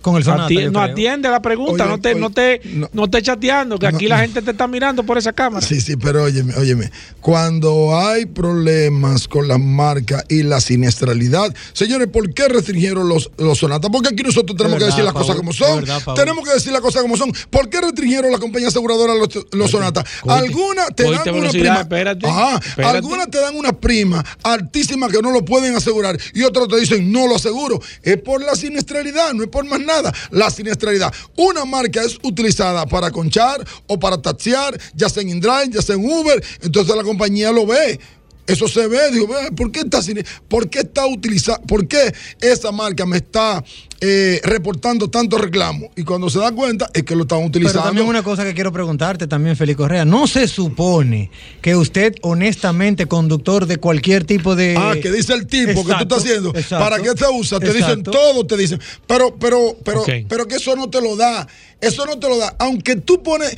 [0.00, 2.90] Con el Sonata, no atiende la pregunta, Oye, no te, oye, no te, no.
[2.92, 5.64] no te chateando, que aquí la gente te está mirando por esa cámara.
[5.66, 6.90] Sí, sí, pero óyeme, óyeme.
[7.20, 13.58] Cuando hay problemas con las marcas y la siniestralidad, señores, ¿por qué restringieron los, los
[13.58, 13.90] sonatas?
[13.90, 15.80] Porque aquí nosotros tenemos que decir las Paul, cosas como son.
[15.80, 17.32] verdad, tenemos que decir las cosas como son.
[17.50, 20.04] ¿Por qué restringieron la compañía aseguradora los, los sonatas?
[20.26, 21.80] Algunas te dan una prima.
[21.80, 22.96] espérate, Ajá, espérate.
[22.96, 27.12] algunas te dan una prima altísima que no lo pueden asegurar y otras te dicen
[27.12, 27.80] no lo aseguro.
[28.02, 30.12] Es por la siniestralidad, no es por nada.
[30.30, 31.12] La siniestralidad.
[31.36, 35.96] Una marca es utilizada para conchar o para taxiar, ya sea en InDrive, ya sea
[35.96, 36.42] en Uber.
[36.62, 37.98] Entonces la compañía lo ve.
[38.46, 42.12] Eso se ve, digo, "Ve, ¿por qué está, sin- por qué está utilizando, por qué
[42.40, 43.64] esa marca me está
[44.00, 45.88] eh, reportando tantos reclamos?
[45.96, 47.84] Y cuando se da cuenta es que lo están Pero utilizando.
[47.84, 50.04] también una cosa que quiero preguntarte también, Félix Correa.
[50.04, 51.30] ¿No se supone
[51.62, 54.74] que usted, honestamente, conductor de cualquier tipo de...
[54.78, 56.50] Ah, que dice el tipo que tú estás haciendo.
[56.50, 57.58] exacto, ¿Para qué se usa?
[57.58, 58.78] Te dicen todo, te dicen.
[59.06, 61.48] Pero, pero, pero, pero que eso no te lo da.
[61.80, 62.54] Eso no te lo da.
[62.58, 63.56] Aunque tú pones,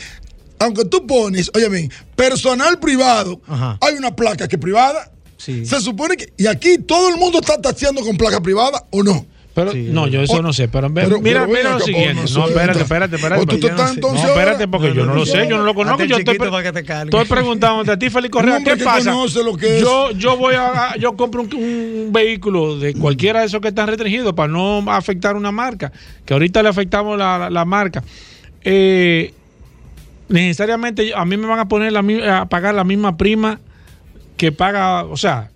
[0.58, 3.78] aunque tú pones, oye bien, personal privado, Ajá.
[3.80, 5.10] hay una placa que es privada.
[5.36, 5.64] Sí.
[5.66, 9.26] Se supone que, y aquí todo el mundo está taxiando con placa privada o no.
[9.54, 10.68] Pero, Sí, no, yo eso no sé.
[10.68, 12.24] Pero, pero- mira, pero mira lo siguiente.
[12.34, 13.42] No, espérate, espérate, espérate.
[13.42, 15.72] ¿O tú yo estás entonces No, espérate, porque yo no lo sé, yo no lo
[15.74, 16.04] conozco.
[16.04, 19.12] Yo estoy, te estoy preguntándote a ti, Félix Correa, ¿qué pasa?
[19.12, 19.80] conoce lo que es.
[19.82, 23.68] Yo, yo voy a, a- yo compro un, un vehículo de cualquiera de esos que
[23.68, 25.90] están restringidos para no afectar una marca,
[26.26, 28.04] que ahorita le afectamos la, la- la marca.
[28.62, 29.32] Eh,
[30.28, 33.60] necesariamente a mí me van a poner la, a pagar la misma prima
[34.36, 35.50] que paga, o sea,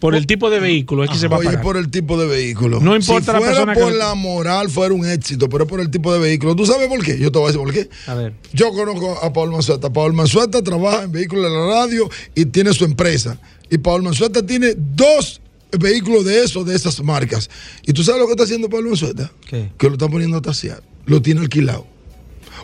[0.00, 1.62] por el tipo de vehículo es que se va a Oye, pagar.
[1.62, 2.80] por el tipo de vehículo.
[2.80, 5.78] No importa si la fuera persona que por la moral, fuera un éxito, pero por
[5.80, 6.56] el tipo de vehículo.
[6.56, 7.18] ¿Tú sabes por qué?
[7.18, 7.88] Yo te voy a decir por qué.
[8.06, 8.32] A ver.
[8.54, 9.92] Yo conozco a Paul Manzueta.
[9.92, 13.38] Paul Manzueta trabaja en vehículos de la radio y tiene su empresa.
[13.68, 15.42] Y Paul Manzueta tiene dos
[15.78, 17.50] vehículos de esos, de esas marcas.
[17.86, 19.30] ¿Y tú sabes lo que está haciendo Paul Manzueta?
[19.46, 19.70] ¿Qué?
[19.76, 20.82] Que lo está poniendo a tasear.
[21.04, 21.86] Lo tiene alquilado.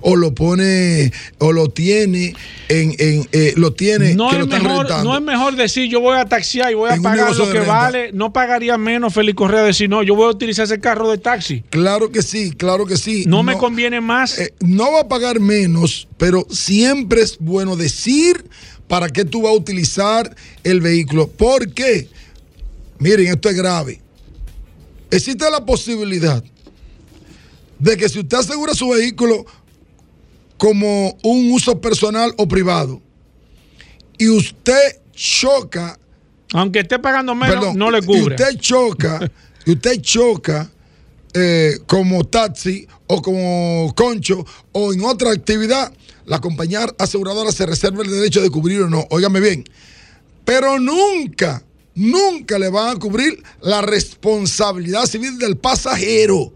[0.03, 2.35] O lo pone, o lo tiene
[2.69, 5.11] en, en eh, lo tiene no, que lo es están mejor, rentando.
[5.11, 7.61] no es mejor decir yo voy a taxiar y voy a En pagar lo que
[7.61, 8.11] vale.
[8.13, 11.63] No pagaría menos Félix Correa decir no, yo voy a utilizar ese carro de taxi.
[11.71, 13.25] Claro que sí, claro que sí.
[13.27, 14.39] No, me conviene más.
[14.39, 18.45] eh, no va a pagar menos, pero siempre es bueno decir
[18.89, 21.29] para qué tú vas a utilizar el vehículo.
[21.29, 22.09] ¿Por qué?
[22.99, 24.01] Miren, esto es grave.
[25.11, 26.43] Existe la posibilidad
[27.79, 29.45] de que si usted asegura su vehículo
[30.59, 33.01] como un uso personal o privado
[34.19, 35.99] y usted choca
[36.53, 38.35] Aunque esté pagando menos, Perdón, no le Y cubre.
[38.35, 39.31] usted choca,
[39.65, 40.71] y usted choca
[41.35, 45.93] eh, como taxi o como concho o en otra actividad,
[46.25, 49.07] la compañía aseguradora se reserva el derecho de cubrir o no.
[49.11, 49.65] Óigame bien.
[50.45, 51.63] Pero nunca,
[51.95, 56.53] nunca le van a cubrir la responsabilidad civil del pasajero.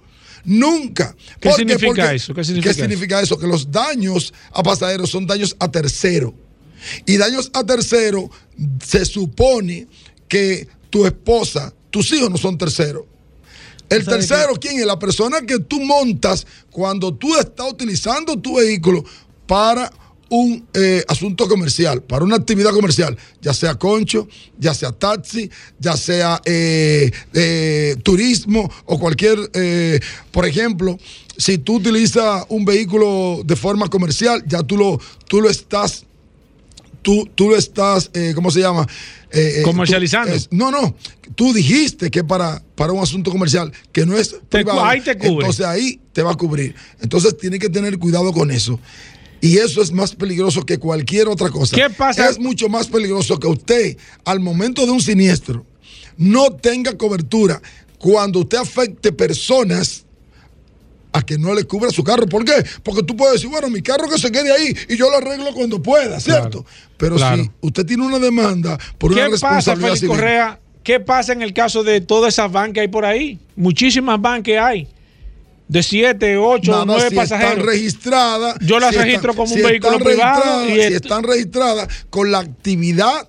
[0.51, 1.15] Nunca.
[1.39, 2.35] ¿Qué ¿Por significa eso?
[2.35, 2.81] ¿Qué significa eso?
[2.81, 3.39] significa eso?
[3.39, 6.35] Que los daños a pasajeros son daños a tercero.
[7.07, 8.29] Y daños a tercero
[8.85, 9.87] se supone
[10.27, 13.05] que tu esposa, tus hijos no son terceros.
[13.89, 14.87] El ¿Sabe tercero, ¿quién es?
[14.87, 19.05] La persona que tú montas cuando tú estás utilizando tu vehículo
[19.47, 19.93] para
[20.31, 24.27] un eh, asunto comercial, para una actividad comercial, ya sea concho,
[24.59, 30.01] ya sea taxi, ya sea eh, eh, turismo o cualquier, eh,
[30.31, 30.99] por ejemplo,
[31.37, 36.07] si tú utilizas un vehículo de forma comercial, ya tú lo, tú lo estás
[37.03, 38.87] tú, tú lo estás, eh, ¿cómo se llama?
[39.65, 40.37] Comercializando.
[40.39, 40.95] tú- no, no.
[41.35, 44.81] Tú dijiste que para, para un asunto comercial que no es Te privado.
[44.81, 45.31] cu- ahí te cubre.
[45.47, 46.75] Entonces ahí te va a cubrir.
[47.01, 48.79] Entonces tiene que tener cuidado con eso.
[49.41, 51.77] Y eso es más peligroso que cualquier otra cosa.
[51.77, 52.29] ¿Qué pasa?
[52.29, 55.65] Es mucho más peligroso que usted, al momento de un siniestro,
[56.17, 57.61] no tenga cobertura
[57.99, 60.05] cuando usted afecte personas
[61.13, 62.27] a que no le cubra su carro.
[62.27, 62.65] ¿Por qué?
[62.83, 65.53] Porque tú puedes decir, bueno, mi carro que se quede ahí y yo lo arreglo
[65.55, 66.65] cuando pueda, ¿cierto?
[66.97, 67.43] Pero claro.
[67.43, 70.61] si usted tiene una demanda por una ¿Qué pasa, responsabilidad Félix civil, Correa?
[70.83, 73.39] ¿Qué pasa en el caso de todas esas bancas que hay por ahí?
[73.57, 74.89] Muchísimas bancas hay.
[75.71, 77.53] De siete, ocho, Mamá, nueve si pasajeros.
[77.59, 78.57] están registradas.
[78.61, 82.31] Yo las si registro como un si vehículo están privado y Si están registradas con
[82.33, 83.29] la actividad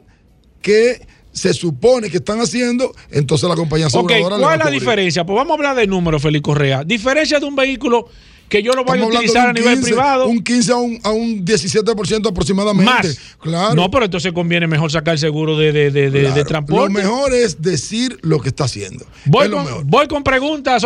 [0.62, 5.24] que se supone que están haciendo, entonces la compañía aseguradora va ¿cuál es la diferencia?
[5.26, 6.84] Pues vamos a hablar de números, Félix Correa.
[6.84, 8.08] Diferencia de un vehículo
[8.50, 10.28] que yo lo voy a Estamos utilizar a un nivel 15, privado.
[10.28, 12.92] Un 15 a un, a un 17% aproximadamente.
[12.92, 13.20] más.
[13.40, 13.76] Claro.
[13.76, 16.44] No, pero entonces conviene mejor sacar seguro de, de, de, de- de Claro.
[16.46, 16.94] transporte.
[16.94, 19.06] Lo mejor es decir lo que está haciendo.
[19.26, 19.84] Voy, es lo con, mejor.
[19.86, 20.84] voy con preguntas.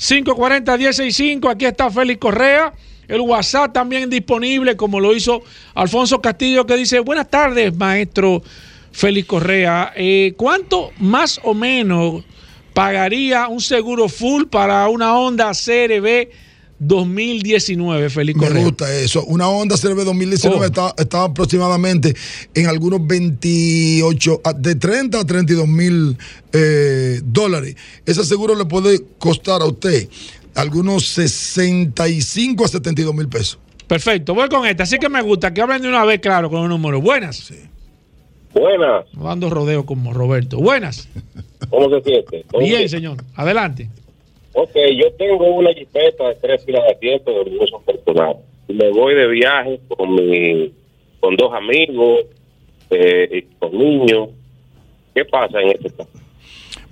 [0.00, 1.50] 809-540-165.
[1.50, 2.72] Aquí está Félix Correa.
[3.06, 5.42] El WhatsApp también disponible, como lo hizo
[5.74, 8.42] Alfonso Castillo, que dice: Buenas tardes, maestro
[8.92, 9.92] Félix Correa.
[9.94, 12.24] Eh, ¿Cuánto más o menos
[12.72, 16.28] pagaría un seguro full para una Honda CRB
[16.80, 18.64] 2019, Félix Me Correa?
[18.64, 19.24] gusta eso.
[19.26, 20.64] Una Honda CRV 2019 Oh.
[20.64, 22.14] está, está aproximadamente
[22.54, 26.16] en algunos 28, a- de 30 a 32 mil
[26.52, 27.76] eh, dólares.
[28.06, 30.08] Ese seguro le puede costar a usted
[30.54, 33.58] algunos 65 a 72 mil pesos.
[33.86, 34.84] Perfecto, voy con esta.
[34.84, 37.00] Así que me gusta que hablen de una vez, claro, con el número.
[37.00, 37.52] Buenas.
[38.52, 40.58] Buenas, No dando rodeo como Roberto.
[40.58, 41.08] Buenas.
[41.68, 42.44] ¿cómo se siente?
[42.50, 43.22] ¿Todo Bien, señor.
[43.36, 43.88] Adelante.
[44.52, 48.36] Ok, yo tengo una jipeta de tres filas de asiento de uso personal.
[48.68, 50.72] Y Me voy de viaje con mi,
[51.20, 52.20] con dos amigos
[52.90, 54.28] eh, y con niños.
[55.14, 56.08] ¿Qué pasa en este caso?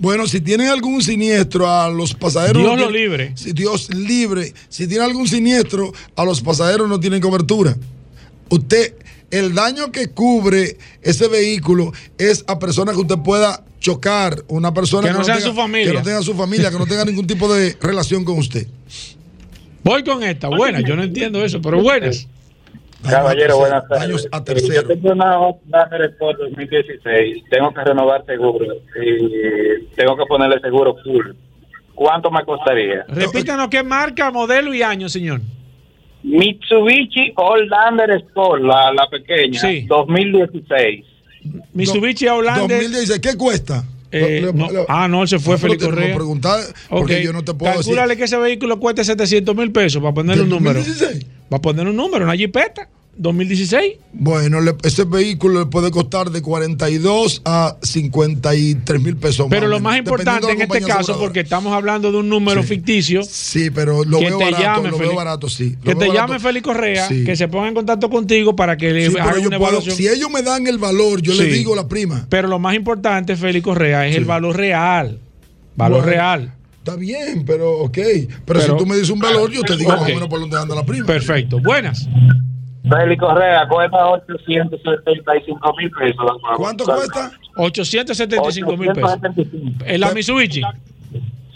[0.01, 2.63] Bueno, si tienen algún siniestro a los pasajeros.
[2.63, 3.33] Dios no lo tienen- libre.
[3.37, 4.53] Si Dios libre.
[4.69, 7.77] Si tiene algún siniestro, a los pasajeros no tienen cobertura.
[8.49, 8.95] Usted,
[9.31, 14.43] el daño que cubre ese vehículo es a personas que usted pueda chocar.
[14.49, 15.91] Una persona Que no sea tenga- su familia.
[15.93, 18.67] Que no tenga su familia, que no tenga ningún tipo de relación con usted.
[19.85, 20.49] Voy con esta.
[20.49, 20.83] Buenas.
[20.85, 22.27] Yo no entiendo eso, pero buenas.
[23.09, 24.29] Caballero, buenas tardes.
[24.33, 24.83] A Eh, tercero.
[24.83, 27.45] Yo tengo una Honda Sport 2016.
[27.49, 28.67] Tengo que renovar seguro
[29.01, 31.27] y tengo que ponerle seguro full.
[31.95, 33.05] ¿cuánto me costaría?
[33.09, 35.41] Repítanos qué marca, modelo y año, señor.
[36.23, 39.83] Mitsubishi Outlander Sport, la, la pequeña, Sí.
[39.89, 41.05] 2016.
[41.75, 42.69] Mitsubishi Outlander.
[42.69, 43.85] 2016, ¿qué cuesta?
[44.11, 44.71] Eh, Lo- no.
[44.71, 46.15] lo- Ah, no, se fue Ah, que Correa.
[46.15, 47.23] preguntar, porque Ok.
[47.23, 47.87] yo no te puedo decir.
[47.95, 50.79] Calcúlale que ese vehículo cueste 700 mil pesos para ponerle un ¿Del número.
[50.81, 51.27] 2016?
[51.53, 52.89] Va a poner un número, una jipeta.
[53.19, 53.95] 2016.
[54.13, 59.47] Bueno, le- ese vehículo le puede costar de 42 a 53 mil pesos.
[59.51, 61.19] Pero lo más importante en este caso, aseguradora.
[61.27, 62.69] porque estamos hablando de un número Sí.
[62.69, 63.23] ficticio.
[63.25, 65.71] Sí, pero lo que veo te barato, llame, lo veo barato, sí.
[65.77, 66.27] Lo Que veo te barato.
[66.29, 67.25] llame Félix Correa, Sí.
[67.25, 69.97] que se ponga en contacto contigo para que le Sí, haga una puedo- evaluación.
[69.97, 72.27] si ellos me dan el valor, yo le digo la prima.
[72.29, 75.19] Pero lo más importante, Félix Correa, es el valor real.
[75.77, 76.55] Valor Bueno, real.
[76.79, 77.93] Está bien, pero ok.
[77.95, 80.41] Pero, Pero- si tú me dices un valor, yo te digo más o menos por
[80.41, 81.05] dónde anda la prima.
[81.07, 81.61] Perfecto.
[81.61, 82.09] Buenas.
[82.89, 86.31] Félix Correa cuesta 875 mil pesos.
[86.57, 87.33] ¿Cuánto cuesta?
[87.57, 89.11] 875 mil pesos.
[89.13, 89.85] 875.
[89.87, 90.63] ¿En la Mitsubishi?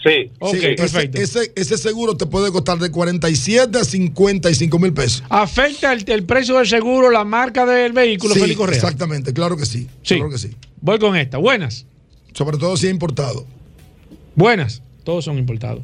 [0.03, 0.31] Sí.
[0.41, 1.19] Ok, Sí, perfecto.
[1.21, 5.23] Ese, ese seguro te puede costar de 47 a 55 mil pesos.
[5.29, 8.77] ¿Afecta el, el precio del seguro, la marca del vehículo, Sí, Félix Correa?
[8.77, 9.87] exactamente, claro que sí.
[10.03, 10.17] Sí.
[10.17, 10.51] Claro que sí.
[10.81, 11.39] Voy con esta.
[11.39, 11.87] Buenas.
[12.35, 13.47] Sobre todo si es importado.
[14.35, 14.83] Buenas.
[15.05, 15.83] Todos son importados.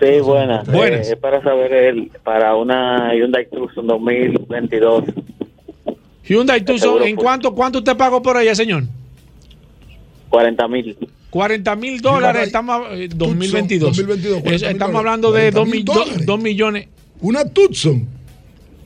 [0.00, 0.66] Sí, buenas.
[0.66, 1.08] Buenas.
[1.08, 5.04] Eh, es para saber el, para una Hyundai Tucson 2022.
[6.24, 8.84] Hyundai Tucson, ¿en cuánto, cuánto usted pagó por ella, señor?
[10.30, 10.96] 40 mil.
[11.30, 13.96] 40 mil dólares, estamos eh, 2022.
[13.96, 16.38] 2022, Es- 40.000 estamos hablando de 2 40.000 dólares.
[16.42, 16.88] millones.
[17.20, 18.06] Una Tucson.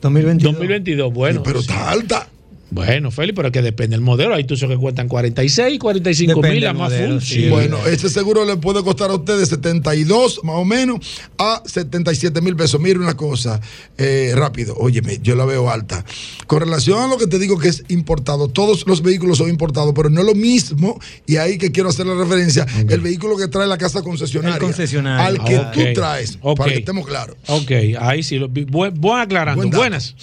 [0.02, 0.52] 2022.
[0.54, 1.42] 2022, bueno.
[1.42, 2.28] pero está alta.
[2.74, 4.34] Bueno, Félix, pero es que depende del modelo.
[4.34, 7.22] Hay Tucson que cuestan 46, 45 Depende mil, la más modelo, full.
[7.22, 7.48] sí.
[7.48, 10.98] Bueno, ese seguro le puede costar a ustedes 72 más o menos
[11.38, 12.80] a 77 mil pesos.
[12.80, 13.60] Mire una cosa,
[13.96, 16.04] eh, rápido, óyeme, yo la veo alta.
[16.48, 19.92] Con relación a lo que te digo que es importado, todos los vehículos son importados,
[19.94, 23.46] pero no es lo mismo, y ahí que quiero hacer la referencia, el vehículo que
[23.46, 24.56] trae la casa concesionaria.
[24.56, 25.24] El concesionario.
[25.42, 27.36] Al que tú traes, para que estemos claros.
[27.46, 27.70] Ok,
[28.00, 28.38] ahí sí.
[28.38, 29.62] Lo, vi- buen, buen aclarando.
[29.62, 29.70] Buen.
[29.76, 30.16] Buenas.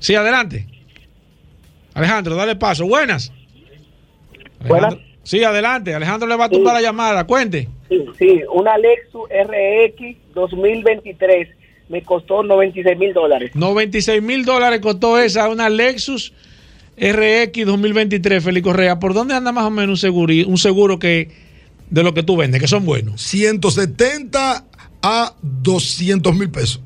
[0.00, 0.66] Sí, adelante.
[1.94, 2.86] Alejandro, dale paso.
[2.86, 3.32] Buenas.
[4.66, 4.96] Buenas.
[5.22, 5.94] Sí, adelante.
[5.94, 7.24] Alejandro le va a tumbar la llamada.
[7.24, 7.68] Cuente.
[7.88, 11.48] Sí, sí, una Lexus RX 2023
[11.88, 13.52] me costó 96 mil dólares.
[13.54, 16.32] 96 mil dólares costó esa, una Lexus
[16.96, 18.98] RX 2023, Félix Correa.
[18.98, 21.28] ¿Por dónde anda más o menos un seguro, un seguro que
[21.90, 23.20] de lo que tú vendes, que son buenos?
[23.22, 24.64] 170
[25.02, 26.80] a 200 mil pesos.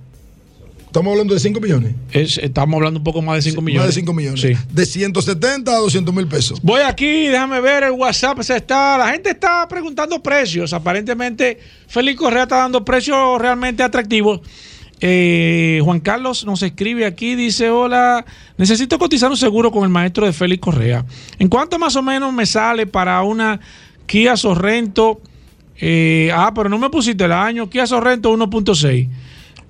[0.97, 1.95] Estamos hablando de 5 millones.
[2.11, 3.87] Es- estamos hablando un poco más de 5 millones.
[3.89, 4.41] Más de 5 millones.
[4.41, 4.53] Sí.
[4.73, 6.59] De 170 a 200 mil pesos.
[6.63, 8.41] Voy aquí, déjame ver el WhatsApp.
[8.41, 10.73] Se está, la gente está preguntando precios.
[10.73, 14.41] Aparentemente, Félix Correa está dando precios realmente atractivos.
[15.03, 18.25] Eh, Juan Carlos nos escribe aquí, dice, hola,
[18.57, 21.05] necesito cotizar un seguro con el maestro de Félix Correa.
[21.39, 23.61] ¿En cuánto más o menos me sale para una
[24.07, 25.21] Kia Sorrento?
[25.79, 27.69] Eh, ah, pero no me pusiste el año.
[27.69, 29.11] Kia Sorrento 1.6.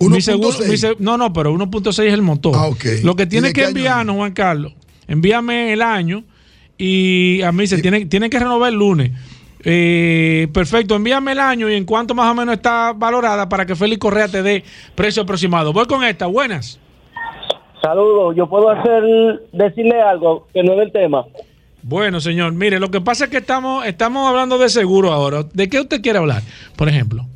[0.00, 0.68] Mi seguro- 1.6.
[0.68, 2.52] mi se- no, no, pero 1.6 es el motor.
[2.56, 2.68] Ah.
[3.02, 4.72] Lo que ¿Y tiene que enviarnos, Juan Carlos,
[5.08, 6.24] envíame el año
[6.78, 9.12] y a mí se tiene, tiene que renovar el lunes.
[9.68, 13.74] Eh, perfecto, envíame el año y en cuánto más o menos está valorada para que
[13.74, 14.62] Félix Correa te dé
[14.94, 15.72] precio aproximado.
[15.72, 16.78] Voy con esta, buenas.
[17.82, 19.02] Saludos, yo puedo hacer
[19.52, 21.24] decirle algo que no es del tema.
[21.82, 25.44] Bueno, señor, mire, lo que pasa es que estamos, estamos hablando de seguro ahora.
[25.52, 26.42] ¿De qué usted quiere hablar?
[26.74, 27.26] Por ejemplo.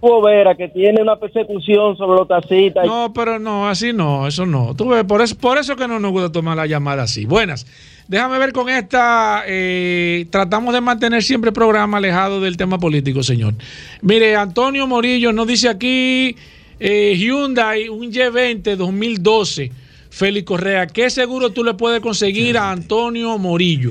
[0.00, 2.86] Vera que tiene una persecución sobre los taxistas.
[2.86, 4.74] No, pero no, así no, eso no.
[4.74, 7.24] Tú ves, por eso, por eso que no nos gusta tomar la llamada así.
[7.24, 7.66] Buenas.
[8.06, 9.42] Déjame ver con esta.
[9.46, 13.54] eh, tratamos de mantener siempre el programa alejado del tema político, señor.
[14.02, 16.36] Mire, Antonio Morillo nos dice aquí
[16.78, 19.72] eh, Hyundai, un Y20 2012.
[20.10, 23.90] Félix Correa, ¿qué seguro tú le puedes conseguir a Antonio Morillo?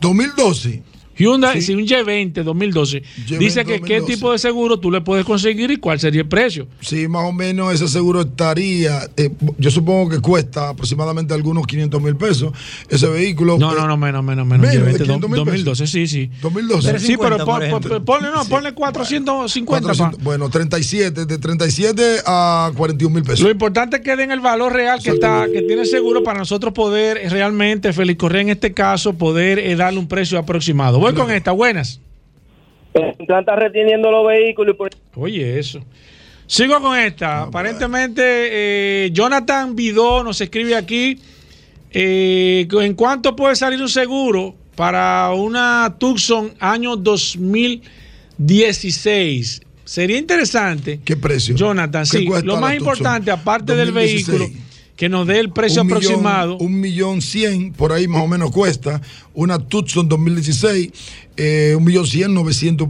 [0.00, 0.82] 2012.
[1.16, 3.02] Hyundai, sí, un Y20 2012.
[3.26, 4.12] Y20 Dice que qué 2012.
[4.14, 6.66] tipo de seguro tú le puedes conseguir y cuál sería el precio.
[6.80, 12.02] Sí, más o menos ese seguro estaría, eh, yo supongo que cuesta aproximadamente algunos 500
[12.02, 12.52] mil pesos
[12.88, 13.58] ese vehículo.
[13.58, 14.60] No, eh, no, no, menos, menos, menos.
[14.66, 16.30] Menos de Llevete 500 mil 2012, sí, sí.
[16.42, 16.98] 2012.
[16.98, 19.80] Sí, pero 350, pon- por ponle, no, ponle 450.
[19.88, 19.94] pa.
[19.94, 23.40] 400, bueno, 37, de 37 a 41 mil pesos.
[23.40, 26.38] Lo importante es que den el valor real que está, que tiene el seguro para
[26.38, 30.98] nosotros poder realmente, Félix Correa en este caso, poder eh, darle un precio aproximado.
[31.04, 32.00] Voy con esta, buenas.
[32.94, 34.74] Está reteniendo los vehículos
[35.14, 35.84] Oye, eso.
[36.46, 37.42] Sigo con esta.
[37.42, 41.18] Aparentemente, eh, Jonathan Vidó nos escribe aquí.
[41.90, 49.60] eh, ¿En cuánto puede salir un seguro para una Tucson año 2016?
[49.84, 51.00] Sería interesante.
[51.04, 51.54] ¿Qué precio?
[51.54, 52.24] Jonathan, ¿Qué sí.
[52.44, 54.38] Lo más Tucson importante, aparte del 2016?
[54.38, 54.63] vehículo,
[54.96, 56.56] que nos dé el precio Un millón- aproximado.
[56.58, 59.00] un millón cien, por ahí más o menos cuesta.
[59.34, 60.90] Una Tucson 2016,
[61.36, 62.88] eh, un millón cien, 900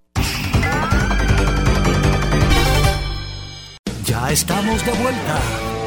[4.04, 5.40] Ya estamos de vuelta.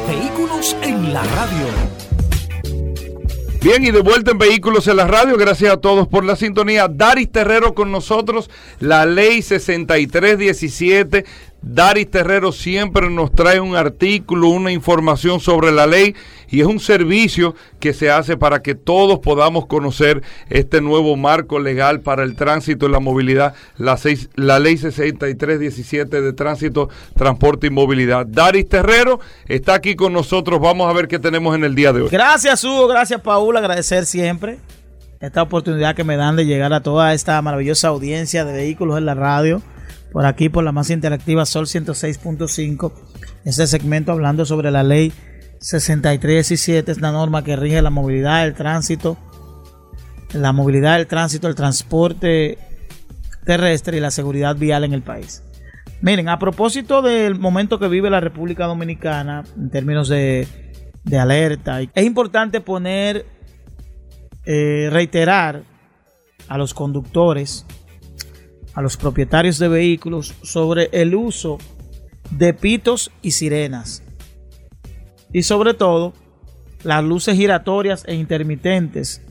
[0.08, 1.68] Vehículos en la radio.
[3.62, 5.38] Bien, y de vuelta en Vehículos en la Radio.
[5.38, 6.86] Gracias a todos por la sintonía.
[6.86, 8.50] Daris Terrero con nosotros.
[8.78, 11.24] La ley 6317.
[11.66, 16.14] Daris Terrero siempre nos trae un artículo, una información sobre la ley
[16.50, 21.58] y es un servicio que se hace para que todos podamos conocer este nuevo marco
[21.58, 27.68] legal para el tránsito y la movilidad, la, seis- la ley 6317 de tránsito, transporte
[27.68, 28.26] y movilidad.
[28.26, 30.60] Daris Terrero está aquí con nosotros.
[30.60, 32.08] Vamos a ver qué tenemos en el día de hoy.
[32.10, 32.86] Gracias, Hugo.
[32.88, 33.56] Gracias, Paul.
[33.56, 34.58] Agradecer siempre
[35.20, 39.06] esta oportunidad que me dan de llegar a toda esta maravillosa audiencia de vehículos en
[39.06, 39.62] la radio.
[40.14, 42.92] Por aquí, por la más interactiva Sol 106.5.
[43.44, 45.12] Este segmento hablando sobre la ley
[45.58, 46.92] 6317.
[46.92, 49.18] Es la norma que rige la movilidad, el tránsito,
[50.32, 52.58] la movilidad, el tránsito, el transporte
[53.44, 55.42] terrestre y la seguridad vial en el país.
[56.00, 60.46] Miren, a propósito del momento que vive la República Dominicana en términos de,
[61.02, 63.26] de alerta, es importante poner,
[64.46, 65.64] eh, reiterar
[66.46, 67.66] a los conductores,
[68.74, 71.58] a los propietarios de vehículos sobre el uso
[72.30, 74.02] de pitos y sirenas.
[75.32, 76.14] Y sobre todo,
[76.82, 79.22] las luces giratorias e intermitentes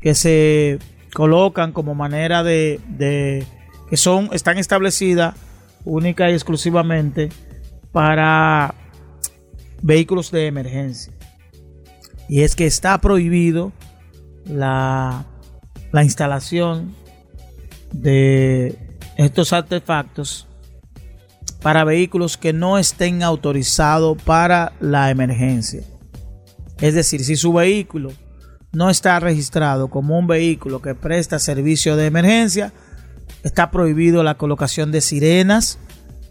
[0.00, 0.78] que se
[1.14, 3.46] colocan como manera de,
[3.88, 5.34] que son están establecidas
[5.84, 7.30] única y exclusivamente
[7.92, 8.74] para
[9.82, 11.12] vehículos de emergencia.
[12.28, 13.72] Y es que está prohibido
[14.46, 15.26] la,
[15.92, 16.94] la instalación
[17.94, 18.76] de
[19.16, 20.46] estos artefactos
[21.62, 25.82] para vehículos que no estén autorizados para la emergencia.
[26.80, 28.12] Es decir, si su vehículo
[28.72, 32.72] no está registrado como un vehículo que presta servicio de emergencia,
[33.44, 35.78] está prohibido la colocación de sirenas,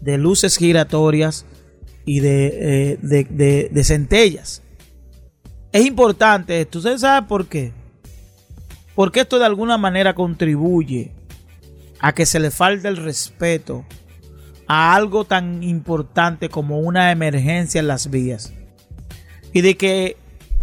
[0.00, 1.46] de luces giratorias
[2.04, 4.62] y de, eh, de, de- centellas.
[5.72, 6.78] Es importante esto.
[6.78, 7.72] ¿Ustedes saben por qué?
[8.94, 11.10] Porque esto de alguna manera contribuye
[12.04, 13.86] a que se le falte el respeto
[14.68, 18.52] a algo tan importante como una emergencia en las vías.
[19.54, 20.18] Y de que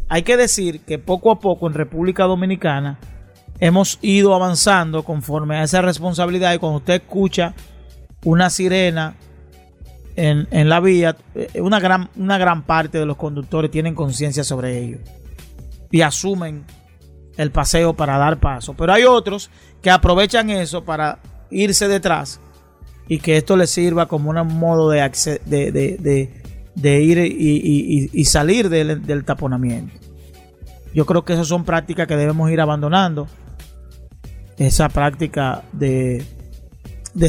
[0.07, 2.99] hay que decir que poco a poco en República Dominicana
[3.59, 7.55] hemos ido avanzando conforme a esa responsabilidad y cuando usted escucha
[8.23, 9.15] una sirena
[10.15, 14.43] en, en la vía, eh, una gran, una gran parte de los conductores tienen conciencia
[14.43, 14.99] sobre ello
[15.89, 16.65] y asumen
[17.35, 18.75] el paseo para dar paso.
[18.75, 19.49] Pero hay otros
[19.81, 21.17] que aprovechan eso para
[21.51, 22.39] irse detrás
[23.07, 25.01] y que esto les sirva como un modo de,
[25.45, 26.29] de, de-
[26.75, 29.93] de- ir y, y- salir del, del taponamiento.
[30.93, 33.27] Yo creo que esas son prácticas que debemos ir abandonando.
[34.57, 36.25] Esa práctica de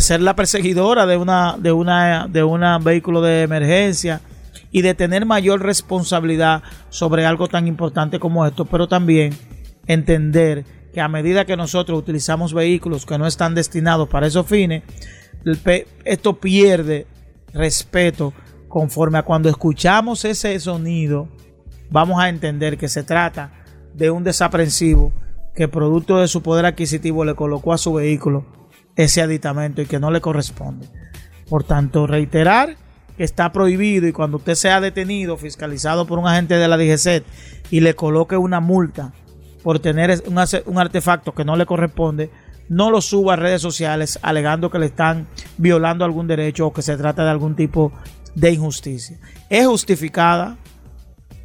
[0.00, 4.20] ser la perseguidora de una de una de un vehículo de emergencia
[4.70, 9.34] y de tener mayor responsabilidad sobre algo tan importante como esto, pero también
[9.86, 14.82] entender que a medida que nosotros utilizamos vehículos que no están destinados para esos fines,
[16.04, 17.06] esto pierde
[17.52, 18.32] respeto
[18.68, 21.28] conforme a cuando escuchamos ese sonido,
[21.90, 23.52] vamos a entender que se trata
[23.94, 25.12] de un desaprensivo
[25.54, 28.46] que producto de su poder adquisitivo le colocó a su vehículo
[28.96, 30.88] ese aditamento y que no le corresponde.
[31.48, 32.76] Por tanto, reiterar
[33.16, 37.24] que está prohibido y cuando usted sea detenido, fiscalizado por un agente de la DGCET
[37.70, 39.12] y le coloque una multa
[39.62, 42.30] por tener un artefacto que no le corresponde,
[42.68, 46.82] no lo suba a redes sociales alegando que le están violando algún derecho o que
[46.82, 47.92] se trata de algún tipo
[48.34, 49.18] de injusticia.
[49.48, 50.56] Es justificada,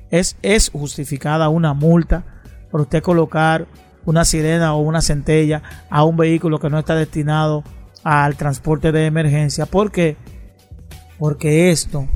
[0.10, 2.24] es, es justificada una multa
[2.72, 3.68] por usted colocar
[4.06, 7.64] una sirena o una centella a un vehículo que no está destinado
[8.04, 9.66] al transporte de emergencia.
[9.66, 10.16] ¿Por qué?
[11.20, 12.08] Porque esto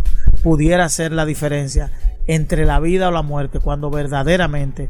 [0.41, 1.91] pudiera ser la diferencia
[2.27, 4.89] entre la vida o la muerte cuando verdaderamente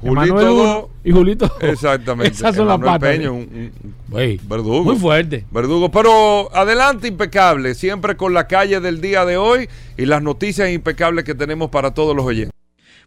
[0.00, 1.50] Julito y Julito.
[1.60, 2.32] Exactamente.
[2.34, 2.98] Esas son las patas.
[3.16, 3.38] Peña, un-
[3.82, 4.84] un- Güey, Verdugo.
[4.84, 5.44] Muy fuerte.
[5.50, 5.90] Verdugo.
[5.90, 7.74] Pero adelante, impecable.
[7.74, 11.92] Siempre con la calle del día de hoy y las noticias impecables que tenemos para
[11.92, 12.52] todos los oyentes.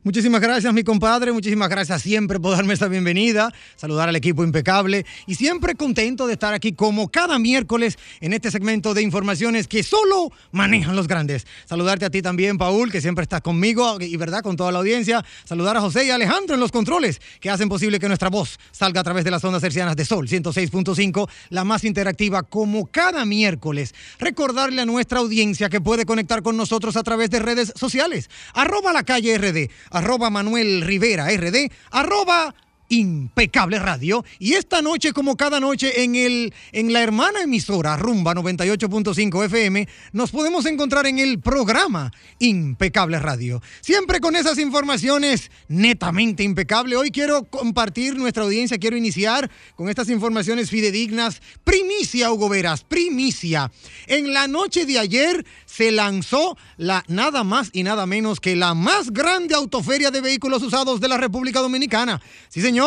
[0.02, 1.34] Muchísimas gracias, mi compadre.
[1.34, 3.54] Muchísimas gracias siempre por darme esta bienvenida.
[3.76, 8.50] Saludar al equipo impecable y siempre contento de estar aquí como cada miércoles en este
[8.50, 11.46] segmento de informaciones que solo manejan los grandes.
[11.66, 15.26] Saludarte a ti también, Paul, que siempre estás conmigo y verdad con toda la audiencia.
[15.44, 19.02] Saludar a José y Alejandro en los controles que hacen posible que nuestra voz salga
[19.02, 23.94] a través de las ondas hercianas de Sol 106.5, la más interactiva como cada miércoles.
[24.18, 28.30] Recordarle a nuestra audiencia que puede conectar con nosotros a través de redes sociales.
[28.54, 32.54] Arroba la calle RD, arroba Manuel Rivera RD, arroba
[32.90, 34.26] Impecable Radio.
[34.40, 39.88] Y esta noche, como cada noche, en, el, en la hermana emisora Rumba 98.5 FM,
[40.12, 43.62] nos podemos encontrar en el programa Impecable Radio.
[43.82, 46.96] Siempre con esas informaciones netamente impecable.
[46.96, 51.42] Hoy quiero compartir nuestra audiencia, quiero iniciar con estas informaciones fidedignas.
[51.64, 53.72] Primicia, Hugo Veras, primicia.
[54.08, 58.74] En la noche de ayer se lanzó la nada más y nada menos que la
[58.74, 62.22] más grande autoferia de vehículos usados de la República Dominicana.
[62.50, 62.79] Sí, señor,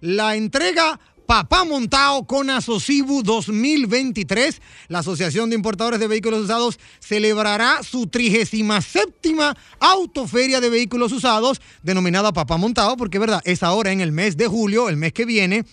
[0.00, 4.60] la entrega Papá Montao con Asocibu 2023.
[4.88, 9.32] La Asociación de Importadores de Vehículos Usados celebrará su 37
[9.78, 14.48] autoferia de vehículos usados, denominada Papá Montao, porque verdad, es ahora en el mes de
[14.48, 15.64] julio, el mes que viene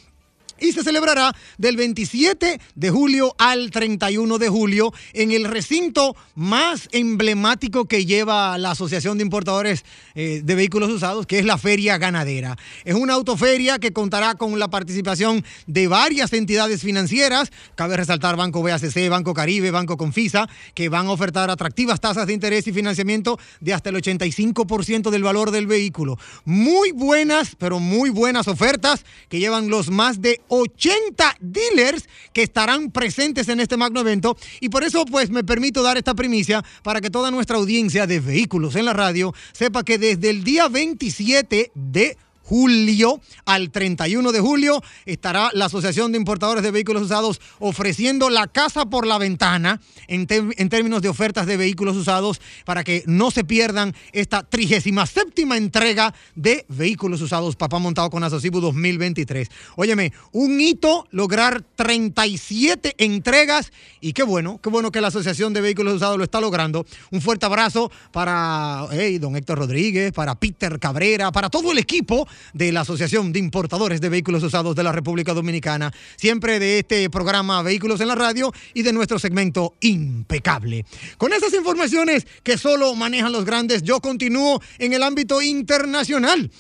[0.59, 6.89] y se celebrará del 27 de julio al 31 de julio en el recinto más
[6.91, 9.85] emblemático que lleva la Asociación de Importadores
[10.15, 12.57] eh, de Vehículos Usados, que es la Feria Ganadera.
[12.85, 18.61] Es una autoferia que contará con la participación de varias entidades financieras, cabe resaltar Banco
[18.61, 23.39] BACC, Banco Caribe, Banco Confisa, que van a ofertar atractivas tasas de interés y financiamiento
[23.59, 26.17] de hasta el 85% del valor del vehículo.
[26.45, 32.91] Muy buenas, pero muy buenas ofertas que llevan los más de 80 dealers que estarán
[32.91, 34.37] presentes en este magno evento.
[34.59, 38.19] Y por eso pues me permito dar esta primicia para que toda nuestra audiencia de
[38.19, 42.17] vehículos en la radio sepa que desde el día 27 de
[42.47, 48.47] julio al 31 de julio estará la Asociación de Importadores de Vehículos Usados ofreciendo la
[48.47, 53.31] casa por la ventana en, en términos de ofertas de vehículos usados para que no
[53.31, 59.49] se pierdan esta 37 entrega de vehículos usados Papá Montado con Asocibu 2023.
[59.75, 65.61] Óyeme, un hito lograr 37 entregas y qué bueno, qué bueno que la Asociación de
[65.61, 66.85] Vehículos Usados lo está logrando.
[67.11, 72.27] Un fuerte abrazo para hey, don Héctor Rodríguez, para Peter Cabrera, para todo el equipo
[72.53, 77.09] de la Asociación de Importadores de Vehículos Usados de la República Dominicana, siempre de este
[77.09, 80.85] programa Vehículos en la Radio y de nuestro segmento Impecable.
[81.17, 86.51] Con esas informaciones que solo manejan los grandes, yo continúo en el ámbito internacional.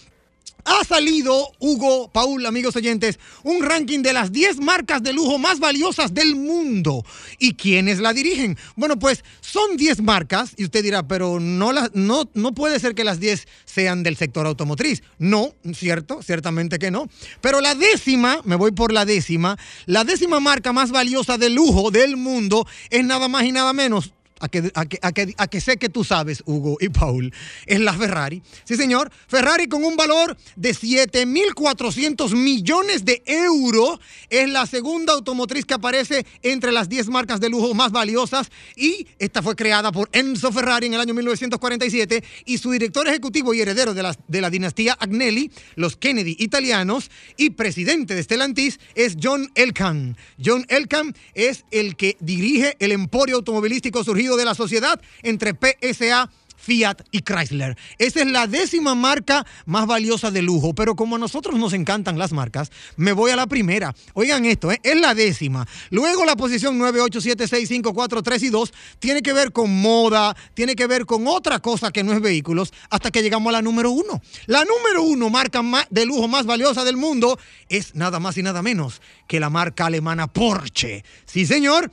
[0.69, 5.59] Ha salido, Hugo, Paul, amigos oyentes, un ranking de las 10 marcas de lujo más
[5.59, 7.05] valiosas del mundo.
[7.39, 8.57] ¿Y quiénes la dirigen?
[8.75, 12.95] Bueno, pues son 10 marcas, y usted dirá, pero no, las no, no puede ser
[12.95, 15.03] que las 10 sean del sector automotriz.
[15.19, 17.07] No, cierto, ciertamente que no.
[17.39, 21.91] Pero la décima, me voy por la décima, la décima marca más valiosa de lujo
[21.91, 25.47] del mundo es nada más y nada menos a que, a, que, a, que, a
[25.47, 27.33] que sé que tú sabes, Hugo y Paul,
[27.65, 28.41] es la Ferrari.
[28.63, 29.11] Sí, señor.
[29.27, 33.99] Ferrari con un valor de 7.400 millones de euros
[34.29, 39.07] es la segunda automotriz que aparece entre las 10 marcas de lujo más valiosas y
[39.19, 43.61] esta fue creada por Enzo Ferrari en el año 1947 y su director ejecutivo y
[43.61, 49.17] heredero de la, de la dinastía Agnelli, los Kennedy italianos y presidente de Stellantis es
[49.21, 50.17] John Elkann.
[50.43, 56.29] John Elkann es el que dirige el emporio automovilístico surgido de la sociedad entre PSA
[56.57, 57.77] Fiat y Chrysler.
[57.97, 62.17] Esa es la décima marca más valiosa de lujo, pero como a nosotros nos encantan
[62.17, 63.95] las marcas, me voy a la primera.
[64.13, 64.79] Oigan esto, ¿eh?
[64.83, 65.65] es la décima.
[65.91, 69.51] Luego la posición 9, 8, 7, 6, 5, 4, 3 y 2 tiene que ver
[69.53, 73.49] con moda, tiene que ver con otra cosa que no es vehículos, hasta que llegamos
[73.51, 74.21] a la número uno.
[74.47, 77.39] La número uno, marca de lujo más valiosa del mundo,
[77.69, 81.03] es nada más y nada menos que la marca alemana Porsche.
[81.25, 81.91] Sí, señor,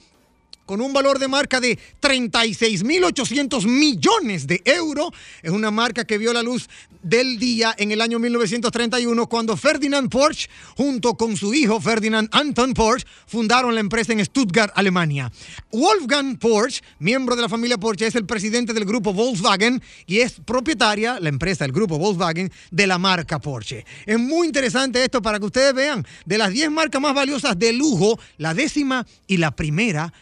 [0.66, 5.10] con un valor de marca de 36.800 millones de euros.
[5.42, 6.68] Es una marca que vio la luz
[7.04, 12.72] del día en el año 1931 cuando Ferdinand Porsche, junto con su hijo Ferdinand Anton
[12.72, 15.30] Porsche, fundaron la empresa en Stuttgart, Alemania.
[15.70, 20.40] Wolfgang Porsche, miembro de la familia Porsche, es el presidente del grupo Volkswagen y es
[20.44, 23.84] propietaria, la empresa, el grupo Volkswagen, de la marca Porsche.
[24.06, 27.72] Es muy interesante esto para que ustedes vean, de las 10 marcas más valiosas de
[27.74, 30.12] lujo, la décima y la primera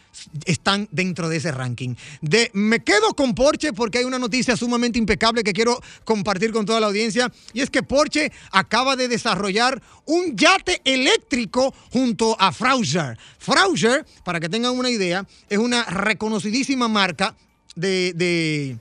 [0.44, 1.94] están dentro de ese ranking.
[2.20, 6.66] De, me quedo con Porsche porque hay una noticia sumamente impecable que quiero compartir con
[6.66, 12.52] toda la audiencia y es que Porsche acaba de desarrollar un yate eléctrico junto a
[12.52, 13.18] Frauscher.
[13.38, 17.34] Frauscher, para que tengan una idea, es una reconocidísima marca
[17.74, 18.78] de, de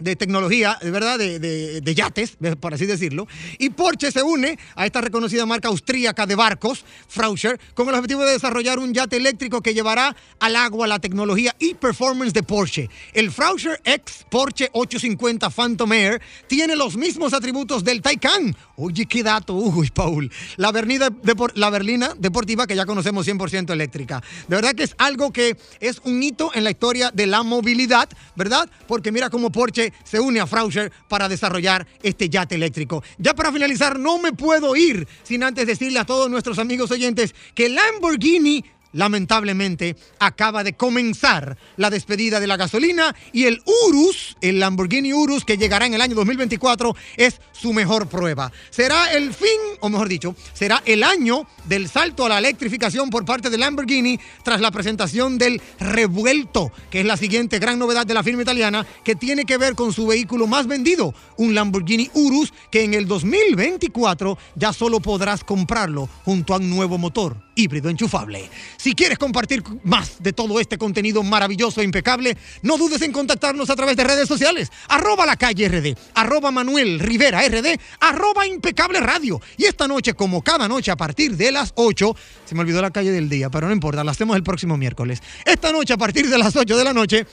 [0.00, 3.26] de tecnología, verdad, de, de, de, yates, por así decirlo.
[3.58, 8.24] Y Porsche se une a esta reconocida marca austríaca de barcos, Frauscher, con el objetivo
[8.24, 12.88] de desarrollar un yate eléctrico que llevará al agua la tecnología y performance de Porsche.
[13.12, 18.56] El Frauscher X Porsche 850 Phantom Air tiene los mismos atributos del Taycan.
[18.76, 20.30] Oye, qué dato, uy, Paul.
[20.56, 21.10] La, berlina,
[21.54, 24.22] la berlina deportiva que ya conocemos 100% eléctrica.
[24.48, 28.08] De verdad que es algo que es un hito en la historia de la movilidad,
[28.36, 28.68] ¿verdad?
[28.86, 33.02] Porque mira cómo Porsche se une a Frauscher para desarrollar este yate eléctrico.
[33.18, 37.34] Ya para finalizar, no me puedo ir sin antes decirle a todos nuestros amigos oyentes
[37.54, 44.60] que Lamborghini lamentablemente acaba de comenzar la despedida de la gasolina y el Urus, el
[44.60, 48.52] Lamborghini Urus que llegará en el año 2024 es su mejor prueba.
[48.70, 49.48] Será el fin,
[49.80, 54.18] o mejor dicho, será el año del salto a la electrificación por parte de Lamborghini
[54.42, 58.86] tras la presentación del Revuelto, que es la siguiente gran novedad de la firma italiana
[59.04, 63.06] que tiene que ver con su vehículo más vendido, un Lamborghini Urus que en el
[63.06, 68.48] 2024 ya solo podrás comprarlo junto a un nuevo motor híbrido enchufable.
[68.76, 73.70] Si quieres compartir más de todo este contenido maravilloso e impecable, no dudes en contactarnos
[73.70, 74.70] a través de redes sociales.
[74.88, 79.40] Arroba la calle RD, arroba Manuel Rivera RD, arroba impecable radio.
[79.56, 82.16] Y esta noche, como cada noche a partir de las 8,
[82.46, 85.22] se me olvidó la calle del día, pero no importa, la hacemos el próximo miércoles.
[85.44, 87.26] Esta noche a partir de las 8 de la noche,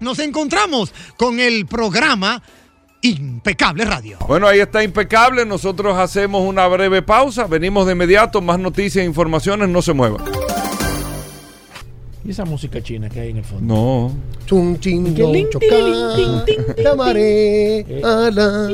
[0.00, 2.42] nos encontramos con el programa
[3.02, 4.18] Impecable Radio.
[4.28, 5.46] Bueno, ahí está Impecable.
[5.46, 7.46] Nosotros hacemos una breve pausa.
[7.46, 8.40] Venimos de inmediato.
[8.40, 9.68] Más noticias e informaciones.
[9.68, 10.22] No se muevan.
[12.22, 13.74] ¿Y esa música china que hay en el fondo?
[13.74, 14.12] No.
[18.04, 18.68] A la-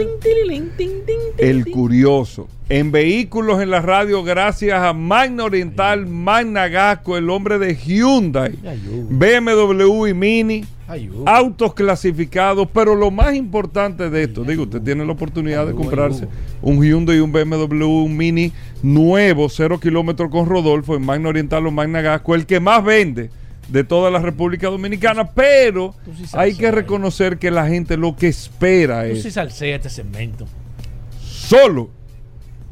[1.38, 2.48] El curioso.
[2.68, 8.58] En vehículos en la radio, gracias a Magna Oriental, Magna Gasco, el hombre de Hyundai,
[9.08, 10.64] BMW y Mini,
[11.26, 16.26] autos clasificados, pero lo más importante de esto, digo, usted tiene la oportunidad de comprarse
[16.60, 18.52] un Hyundai y un BMW un Mini
[18.82, 23.30] nuevo, cero kilómetros con Rodolfo, en Magna Oriental o Magna Gasco, el que más vende
[23.68, 28.26] de toda la República Dominicana, pero sí hay que reconocer que la gente lo que
[28.26, 30.48] espera Tú es sí salsea este segmento.
[31.20, 31.90] solo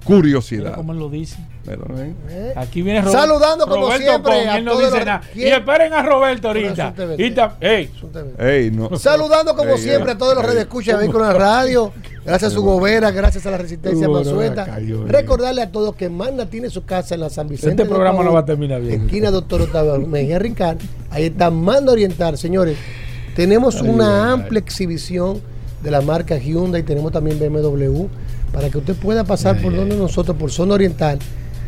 [0.06, 0.74] Mira curiosidad.
[0.74, 1.36] cómo él lo dice.
[1.64, 2.52] Pero, ¿eh?
[2.56, 5.22] Aquí viene Ro- Saludando como Roberto siempre Con, a él no todos dice los- nada.
[5.34, 6.70] Y esperen a Roberto ahorita.
[6.70, 7.20] es un TVT.
[7.26, 7.90] Y ta- ey,
[8.38, 8.98] Ey, no.
[8.98, 11.92] Saludando como Ey, siempre a todos los redes escucha de Vehículos en la Radio,
[12.24, 14.78] gracias a su gobera, gracias a la Resistencia Mansueta.
[15.06, 17.82] Recordarle a todos que Magna tiene su casa en la San Vicente.
[17.82, 19.02] Este programa no va a terminar bien.
[19.06, 20.78] Esquina Doctor Octavio Mejía Rincón.
[21.10, 22.76] Ahí está Magna Oriental, señores.
[23.34, 25.40] Tenemos una amplia exhibición
[25.82, 28.06] de la marca Hyundai, tenemos también BMW,
[28.54, 31.18] para que usted pueda pasar por donde nosotros, por Zona Oriental.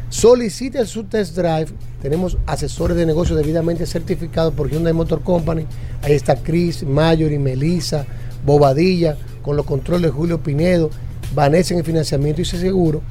[0.09, 1.67] Solicite su test drive.
[2.01, 5.67] Tenemos asesores de negocio debidamente certificados por Hyundai Motor Company.
[6.03, 8.07] Ahí está Chris, Mayori, Melissa,
[8.45, 10.91] Bobadilla, con los controles de Julio Pinedo,
[11.35, 13.03] Vanessa en el financiamiento y ese seguro,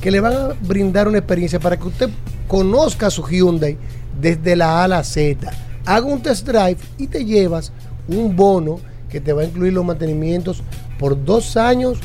[0.00, 2.10] que le van a brindar una experiencia para que usted
[2.46, 3.76] conozca su Hyundai
[4.20, 5.50] desde la A a la Z.
[5.84, 7.72] Haga un test drive y te llevas
[8.06, 8.78] un bono
[9.08, 10.62] que te va a incluir los mantenimientos
[10.98, 11.98] por dos años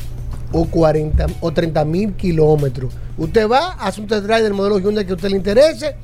[0.52, 2.92] o 40 o 30 mil kilómetros.
[3.16, 5.96] Usted va, hace un test drive del modelo Hyundai que a usted le interese,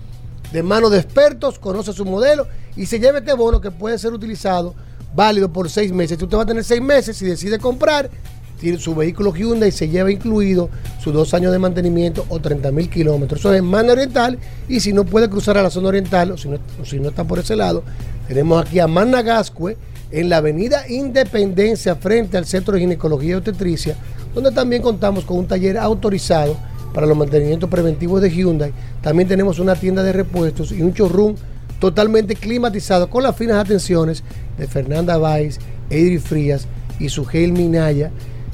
[0.52, 2.46] de manos de expertos, conoce su modelo
[2.76, 4.74] y se lleva este bono que puede ser utilizado
[5.14, 6.20] válido por seis meses.
[6.20, 8.10] Usted va a tener seis meses si decide comprar
[8.58, 12.88] tiene su vehículo Hyundai se lleva incluido sus dos años de mantenimiento o 30 mil
[12.88, 13.40] kilómetros.
[13.40, 16.38] Eso es en Mano Oriental y si no puede cruzar a la zona oriental o
[16.38, 17.82] si no, o si no está por ese lado,
[18.28, 19.76] tenemos aquí a Managascue
[20.10, 23.96] en la avenida Independencia frente al Centro de Ginecología y Obstetricia,
[24.36, 26.58] donde también contamos con un taller autorizado
[26.92, 28.70] para los mantenimientos preventivos de Hyundai.
[29.00, 31.36] También tenemos una tienda de repuestos y un showroom
[31.80, 34.22] totalmente climatizado con las finas atenciones
[34.58, 35.58] de Fernanda Valls,
[35.88, 36.68] Edri Frías
[36.98, 38.10] y Sugel Minaya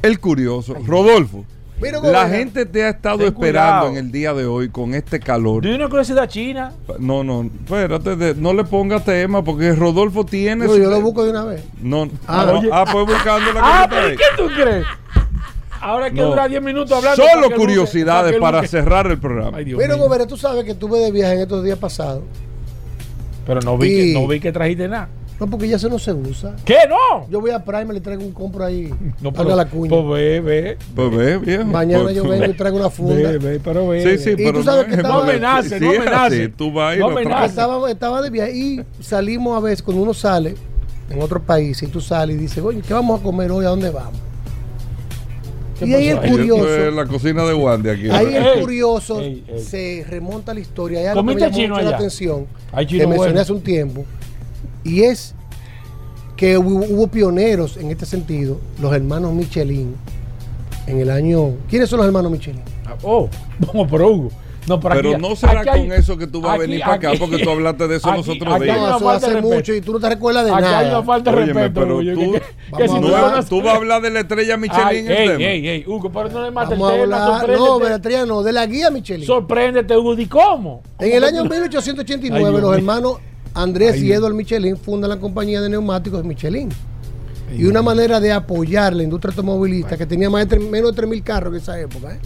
[0.03, 0.75] el curioso.
[0.85, 1.45] Rodolfo,
[1.81, 3.89] Mira, la gente te ha estado Ten esperando cuidado.
[3.91, 5.63] en el día de hoy con este calor.
[5.63, 6.73] ¿De una curiosidad china?
[6.99, 10.65] No, no, espérate, de- no le pongas tema porque Rodolfo tiene.
[10.65, 11.63] No, su- yo lo busco de una vez.
[11.83, 14.17] No, Ah, no, ah, pues buscando la Ah, que pero está ¿y ahí.
[14.17, 14.87] qué tú crees?
[15.83, 16.29] Ahora hay que No.
[16.29, 17.23] durar 10 minutos hablando.
[17.23, 19.59] para Solo que curiosidades Luque- para Luque- cerrar el programa.
[19.59, 19.97] Ay, Dios Mira.
[19.97, 22.23] Gobera, tú sabes que estuve de viaje en estos días pasados.
[23.47, 25.09] Pero no vi, Y- que, no vi que trajiste nada.
[25.41, 26.55] No, porque ya eso no se usa.
[26.65, 26.77] ¿Qué?
[26.89, 27.29] No.
[27.29, 28.89] Yo voy a Prime y le traigo un compro ahí.
[29.21, 29.91] No, Haga la cuña.
[29.91, 30.79] Pues ve, ve.
[30.95, 31.65] Pues ve, viejo.
[31.65, 33.31] Mañana Pues yo vengo y traigo una funda.
[33.33, 34.17] Ve, ve, pero ve.
[34.19, 36.51] Sí, sí, Y pero tú sabes no que estaba- No amenaces, sí, no amenaces.
[36.57, 37.51] Tú vas y No amenaces.
[37.51, 40.55] Estaba, estaba de viaje y salimos a veces, cuando uno sale
[41.11, 43.65] en otro país y tú sales y dices, oye, ¿qué vamos a comer hoy?
[43.65, 44.21] ¿A dónde vamos?
[45.79, 48.09] ¿Qué Y ahí el curioso, es la cocina de Wandy aquí.
[48.09, 49.59] ahí el curioso ey, ey.
[49.61, 51.01] se remonta a la historia.
[51.01, 53.41] Hay algo que me ¿Comiste llamó chino mucho la atención, Hay que mencioné bueno.
[53.41, 54.05] hace un tiempo,
[54.85, 55.35] y es
[56.37, 59.95] que hubo, hubo pioneros en este sentido, los hermanos Michelin,
[60.87, 61.53] en el año...
[61.69, 62.63] ¿Quiénes son los hermanos Michelin?
[62.87, 63.29] Ah, Oh,
[63.59, 64.31] vamos, pero Hugo.
[64.67, 66.95] No, pero, Pero aquí- no será hay- con eso que tú vas a venir para
[66.95, 68.77] acá, aquí- porque tú hablaste de eso aquí- los otros aquí hay días.
[68.79, 69.55] No, una eso falta de hace respeto.
[69.57, 70.99] mucho y tú no te recuerdas de Aquí hay nada.
[70.99, 73.09] una falta de Óyeme, respeto, pero Hugo, tú- que- que- Vamos que si a tú
[73.09, 75.45] No, tú vas a hablar de la estrella Michelin Ay, ey, tema.
[75.45, 77.85] ey, ey, Hugo, pero no le mates el tema, no, sorpréndete.
[77.85, 79.27] Beatriz, no, de la guía Michelin.
[79.27, 80.83] Sorpréndete, Hugo, ¿y cómo?
[80.99, 83.17] En el año 1889, Ay, Dios los hermanos
[83.55, 84.13] Andrés y.
[84.13, 86.69] Edward Michelin fundan la compañía de neumáticos Michelin.
[87.57, 91.23] Y una manera de apoyar la industria automovilista, que tenía más de menos de 3.000
[91.23, 92.19] carros en esa época, ¿eh?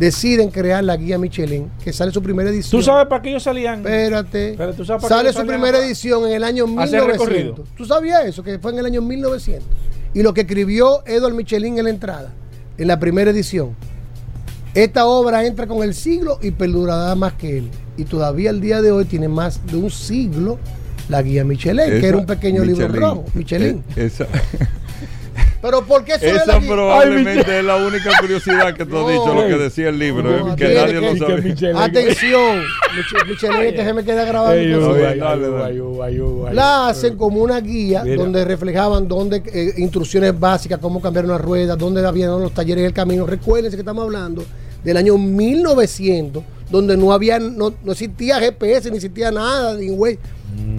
[0.00, 2.80] deciden crear la guía Michelin, que sale su primera edición.
[2.80, 3.80] ¿Tú sabes para qué ellos salían?
[3.80, 4.54] Espérate.
[4.56, 7.12] Pero tú sabes para Sale su primera edición en el año hacer 1900.
[7.12, 7.64] recorrido?
[7.76, 8.42] ¿Tú sabías eso?
[8.42, 9.68] Que fue en el año 1900.
[10.14, 12.32] Y lo que escribió Edward Michelin en la entrada,
[12.78, 13.76] en la primera edición.
[14.74, 17.70] Esta obra entra con el siglo y perdurará más que él.
[18.00, 20.58] Y todavía el día de hoy tiene más de un siglo
[21.08, 23.24] la guía Michelin, que era un pequeño libro rojo.
[23.34, 23.82] Michelin.
[23.96, 24.26] Eh, esa
[25.62, 29.08] Pero ¿por qué eso es esa probablemente es la única curiosidad que tú has No.
[29.10, 31.42] dicho, lo que decía el libro, No, eh, que nadie que- lo que sabe.
[31.42, 32.60] Michelin- Atención,
[32.96, 34.56] Mich- Michelin, este se me queda grabado.
[36.52, 38.16] La hacen como una guía Mira.
[38.16, 42.94] donde reflejaban dónde eh, instrucciones básicas, cómo cambiar una rueda, dónde habían los talleres del
[42.94, 43.26] camino.
[43.26, 44.44] Recuérdense que estamos hablando
[44.82, 50.18] del año 1900, donde no había, no, no existía GPS, ni existía nada, ni güey.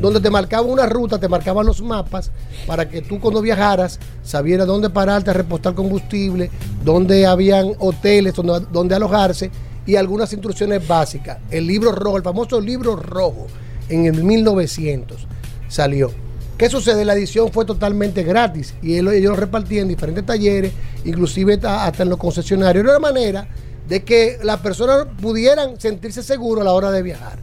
[0.01, 2.29] Donde te marcaba una ruta, te marcaban los mapas
[2.67, 6.49] para que tú cuando viajaras sabieras dónde pararte a repostar combustible,
[6.83, 9.49] dónde habían hoteles, donde, donde alojarse
[9.85, 11.37] y algunas instrucciones básicas.
[11.49, 13.47] El libro rojo, el famoso libro rojo,
[13.87, 15.25] en el 1900
[15.69, 16.11] salió.
[16.57, 17.05] ¿Qué sucede?
[17.05, 20.73] La edición fue totalmente gratis y ellos lo repartían en diferentes talleres,
[21.05, 22.83] inclusive ta- hasta en los concesionarios.
[22.83, 23.47] Era una manera
[23.91, 27.37] de que las personas pudieran sentirse seguros a la hora de viajar.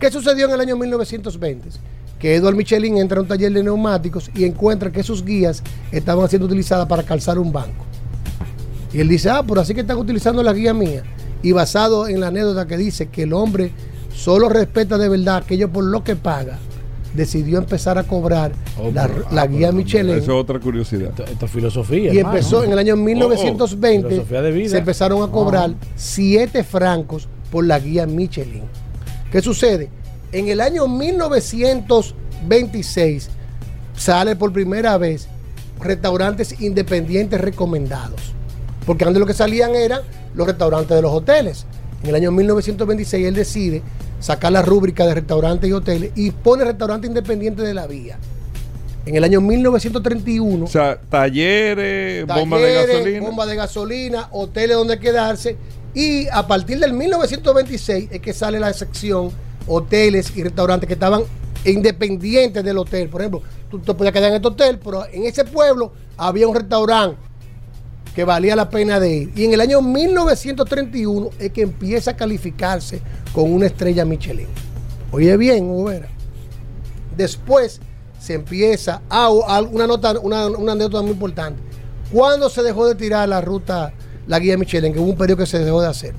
[0.00, 1.68] ¿Qué sucedió en el año 1920?
[2.18, 6.30] Que Edward Michelin entra a un taller de neumáticos y encuentra que sus guías estaban
[6.30, 7.84] siendo utilizadas para calzar un banco.
[8.90, 11.02] Y él dice, ah, por así que están utilizando la guía mía.
[11.42, 13.70] Y basado en la anécdota que dice que el hombre
[14.14, 16.58] solo respeta de verdad aquello por lo que paga,
[17.14, 18.52] decidió empezar a cobrar
[18.92, 20.16] la, la guía Michelin.
[20.16, 21.12] Eso es otra curiosidad.
[21.30, 22.12] Esto es filosofía.
[22.12, 22.36] Y hermano.
[22.36, 24.68] empezó en el año Oh, 1920, filosofía de vida.
[24.70, 25.84] se empezaron a cobrar Ah.
[25.96, 28.62] 7 francos por la guía Michelin.
[29.30, 29.88] ¿Qué sucede?
[30.32, 33.28] En el año 1926
[33.96, 35.28] sale por primera vez
[35.80, 38.20] restaurantes independientes recomendados.
[38.86, 40.00] Porque antes lo que salían eran
[40.34, 41.66] los restaurantes de los hoteles.
[42.02, 43.82] En el año 1926 él decide
[44.22, 48.18] sacar la rúbrica de restaurantes y hoteles y pone restaurante independiente de la vía.
[49.04, 53.26] En el año 1931 O sea, talleres, bomba de talleres, gasolina.
[53.26, 55.56] bomba de gasolina, hoteles donde quedarse.
[55.92, 59.30] Y a partir del 1926 es que sale la sección
[59.66, 61.24] hoteles y restaurantes que estaban
[61.64, 63.08] independientes del hotel.
[63.08, 66.54] Por ejemplo, tú te podías quedar en este hotel, pero en ese pueblo había un
[66.54, 67.16] restaurante
[68.14, 69.32] que valía la pena de ir.
[69.34, 73.00] Y en el año 1931 es que empieza a calificarse
[73.32, 74.46] con una estrella Michelin.
[75.12, 76.08] Oye bien, Hugo Vera.
[77.16, 77.80] Después
[78.18, 81.60] se empieza a, a una nota, una, una anécdota muy importante.
[82.12, 83.92] ¿Cuándo se dejó de tirar la ruta,
[84.26, 84.92] la guía Michelin?
[84.92, 86.14] Que hubo un periodo que se dejó de hacer.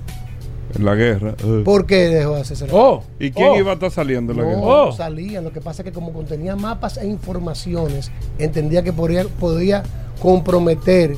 [0.76, 1.36] En la guerra.
[1.44, 1.62] eh.
[1.64, 2.68] ¿Por qué dejó de hacerse?
[2.68, 3.58] la Oh, ¿Y quién oh.
[3.58, 4.62] iba a estar saliendo en la No, guerra?
[4.64, 4.92] Oh.
[4.92, 5.44] salían.
[5.44, 9.84] Lo que pasa es que como contenía mapas e informaciones, entendía que podría, podía
[10.20, 11.16] comprometer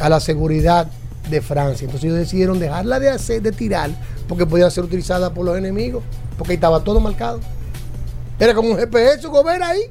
[0.00, 0.86] a la seguridad
[1.30, 1.84] de Francia.
[1.84, 3.90] Entonces ellos decidieron dejarla de hacer, de tirar,
[4.28, 6.02] porque podía ser utilizada por los enemigos,
[6.36, 7.40] porque ahí estaba todo marcado.
[8.38, 9.82] Era como un GPS, Gobera ahí.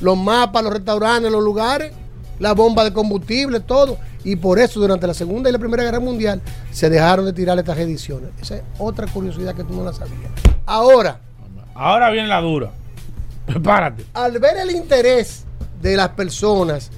[0.00, 1.92] Los mapas, los restaurantes, los lugares,
[2.38, 3.98] la bomba de combustible, todo.
[4.24, 6.40] Y por eso durante la Segunda y la Primera Guerra Mundial
[6.72, 8.30] se dejaron de tirar estas ediciones.
[8.40, 10.30] Esa es otra curiosidad que tú no la sabías.
[10.66, 11.20] Ahora,
[11.74, 12.70] Ahora viene la dura.
[13.46, 14.04] Prepárate.
[14.14, 15.44] al ver el interés
[15.80, 16.90] de las personas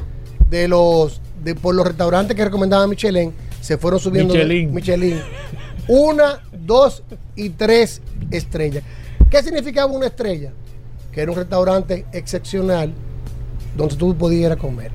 [0.51, 4.75] de los de, por los restaurantes que recomendaba Michelin, se fueron subiendo de- Michelin.
[4.75, 5.21] Michelin.
[5.89, 7.03] Una, dos
[7.37, 8.01] y tres
[8.31, 8.85] estrellas.
[9.31, 10.53] ¿Qué significaba una estrella?
[11.11, 12.93] Que era un restaurante excepcional
[13.77, 14.91] donde tú podías ir a comer.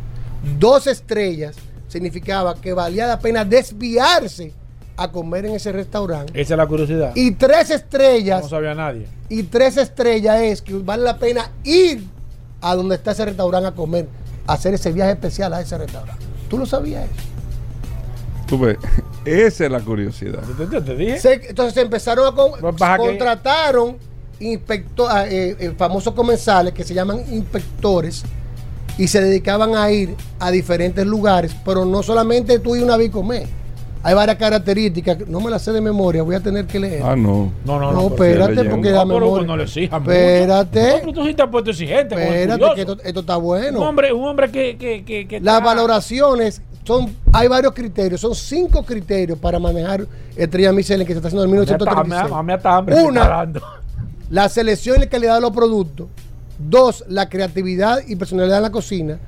[0.59, 1.55] Dos estrellas
[1.87, 4.53] significaba que valía la pena desviarse
[4.95, 6.39] a comer en ese restaurante.
[6.39, 7.11] Esa es la curiosidad.
[7.15, 9.07] Y tres estrellas no sabía nadie.
[9.29, 12.03] y tres estrellas es que vale la pena ir
[12.61, 14.07] a donde está ese restaurante a comer,
[14.47, 16.25] a hacer ese viaje especial a ese restaurante.
[16.49, 17.21] ¿Tú lo sabías eso?
[18.47, 18.77] Tú ves,
[19.25, 20.41] esa es la curiosidad.
[20.57, 21.19] ¿Te, te- dije?
[21.19, 23.97] Se- entonces se empezaron a con- Pues baja que- contrataron
[24.39, 28.23] inspector, ah, eh, eh, famosos comensales que se llaman inspectores
[28.97, 33.09] y se dedicaban a ir a diferentes lugares, pero no solamente tú y una vez
[33.11, 33.47] comer.
[34.07, 37.03] Hay varias características, no me las sé de memoria, voy a tener que leer.
[37.03, 37.51] Ah, no.
[37.65, 38.07] No, no, No, no.
[38.07, 39.45] espérate, porque No, la memoria.
[39.45, 39.79] no le mucho.
[39.81, 40.81] Espérate.
[40.91, 42.15] No, pero tú sí te has puesto exigente.
[42.15, 42.21] el
[42.51, 43.79] Espérate, que esto, esto está bueno.
[43.81, 48.21] Un hombre, un hombre que, que, que, que Las está- valoraciones son, hay varios criterios,
[48.21, 50.07] son cinco criterios para manejar
[50.37, 52.31] estrella Michelin que se está haciendo en A mí hasta- 1936.
[52.39, 53.51] a mí hasta hambre me Una,
[54.29, 56.07] la selección y la calidad de los productos.
[56.57, 59.19] Dos, la creatividad y personalidad en la cocina.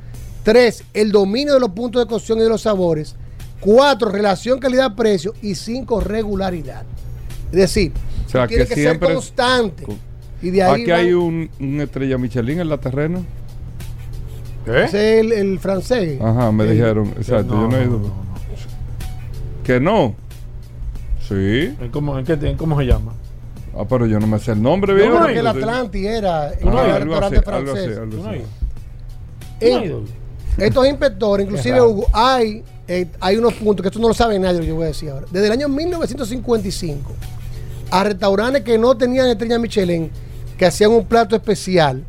[0.44, 3.18] Tres, el dominio de los puntos de cocción y de los sabores.
[3.60, 5.34] Cuatro, relación calidad-precio.
[5.42, 6.84] Y cinco, regularidad.
[7.52, 7.92] Es decir,
[8.26, 9.86] O sea, tiene que que, siempre- ser constante.
[10.42, 13.22] Y de ahí Aquí van- hay un, un estrella Michelin en la terrena.
[14.66, 16.20] ese es el, el francés.
[16.22, 17.08] Ajá, me El- dijeron.
[17.18, 18.00] Exacto, No, yo no he no, ido.
[18.00, 18.30] no, no.
[19.64, 20.16] Que no.
[21.28, 21.76] Sí.
[21.80, 23.14] ¿En ¿Cómo, en qué, en cómo se llama?
[23.78, 25.12] Ah, pero yo no me sé el nombre, Yo bien.
[25.12, 27.90] creo que el Atlanti era Ah, el algo restaurante así, algo francés.
[27.92, 28.34] así, algo ¿Tú no no
[29.60, 30.06] En-?
[30.58, 31.82] Estos inspectores, inclusive.
[31.82, 34.76] Hugo, hay, eh, hay unos puntos que esto no lo sabe nadie lo que yo
[34.76, 35.28] voy a decir ahora.
[35.32, 37.14] Desde el año 1955,
[37.92, 40.10] a restaurantes que no tenían estrella Michelin,
[40.58, 42.04] que hacían un plato especial,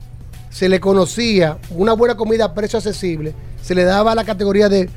[0.49, 4.89] se le conocía una buena comida a precio accesible, se le daba la categoría de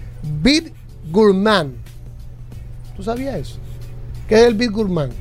[0.42, 0.70] Bid
[1.12, 1.74] Gourmand.
[2.96, 3.58] ¿Tú sabías eso?
[4.30, 5.12] ¿Qué es el Bid Gourmand?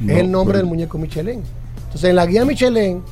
[0.00, 1.42] No, es el nombre pero- del muñeco Michelin.
[1.84, 3.02] Entonces, en la guía Michelin,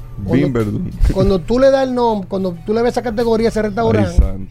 [1.14, 4.46] cuando, tú le das el nombre, cuando tú le ves esa categoría a ese restaurante.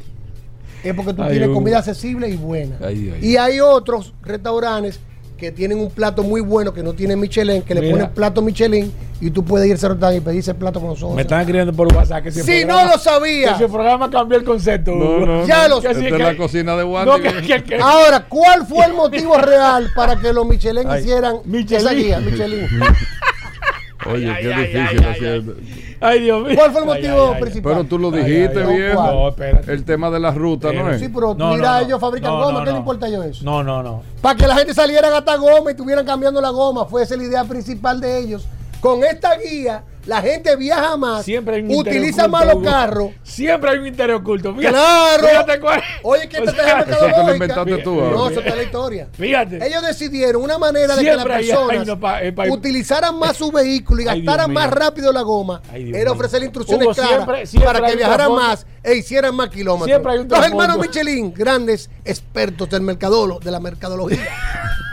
[0.90, 2.76] Es porque tú Ay, tienes comida accesible y buena.
[2.84, 5.00] Ay, ay, y hay otros restaurantes
[5.38, 8.90] que tienen un plato muy bueno que no tiene Michelin, que le ponen plato Michelin
[9.20, 11.14] y tú puedes ir a ese y pedir ese plato con nosotros.
[11.16, 13.52] Me están escribiendo por WhatsApp que si el Si programa- no lo sabía.
[13.52, 14.92] Que si el programa cambió el concepto.
[14.96, 15.26] No, Hugo.
[15.26, 15.76] no, Ya no.
[15.76, 16.84] lo- Esta es la cocina de
[17.22, 21.38] que- que- que- Ahora, ¿cuál fue el motivo real para que los Michelin Ay, hicieran
[21.44, 21.86] Michelin.
[21.86, 22.20] esa guía?
[22.22, 22.68] Michelin.
[24.08, 25.56] Oye, Ay, qué ay, difícil
[26.02, 26.56] ay, Dios mío.
[26.56, 27.74] ¿Cuál fue el motivo ay, ay, principal?
[27.74, 28.94] Pero tú lo dijiste bien.
[28.94, 29.72] No, espérate.
[29.72, 31.00] El tema de la ruta, ¿no es?
[31.00, 33.26] Sí, pero No, mira, no, ellos fabrican No, goma, no, ¿qué le importa a ellos
[33.26, 33.46] eso?
[33.46, 34.04] No, no, no.
[34.22, 37.16] Para que la gente saliera a gastar goma y estuvieran cambiando la goma, fue esa
[37.16, 38.48] la idea principal de ellos.
[38.82, 43.10] Con esta guía, la gente viaja más, Siempre hay un interés utiliza más los carros.
[43.24, 44.54] Siempre hay un interés oculto.
[44.56, 45.28] Fíjate, Claro.
[45.28, 45.82] Fíjate cuál.
[46.04, 47.96] Oye, ¿qué O te está lo inventaste tú.
[48.02, 49.08] No, eso está la historia.
[49.14, 49.66] Fíjate.
[49.66, 53.38] Ellos decidieron una manera de que las personas hay una pa- eh, pa- utilizaran más
[53.38, 55.62] su vehículo y gastaran más rápido la goma.
[55.72, 59.50] Ay, Era ofrecer instrucciones Hugo, claras siempre- siempre para que viajaran más e hicieran más
[59.50, 59.88] kilómetros.
[59.88, 64.20] Siempre hay un Los hermanos Michelin, grandes expertos del mercadolo, de la mercadología,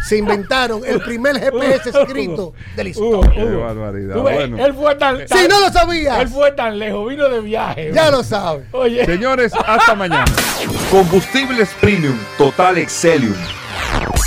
[0.09, 3.30] se inventaron el primer GPS escrito de la historia.
[3.32, 4.16] Qué barbaridad.
[4.16, 4.64] Bueno.
[4.64, 7.90] Él fue tan, Si no lo sabías, Él fue tan lejos, vino de viaje.
[7.92, 8.66] ya lo sabes.
[8.72, 9.04] Oye.
[9.04, 10.24] Señores, hasta mañana.
[10.90, 13.34] Combustibles Premium Total Excelium.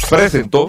[0.09, 0.67] Presentó.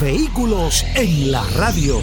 [0.00, 2.02] Vehículos en la radio.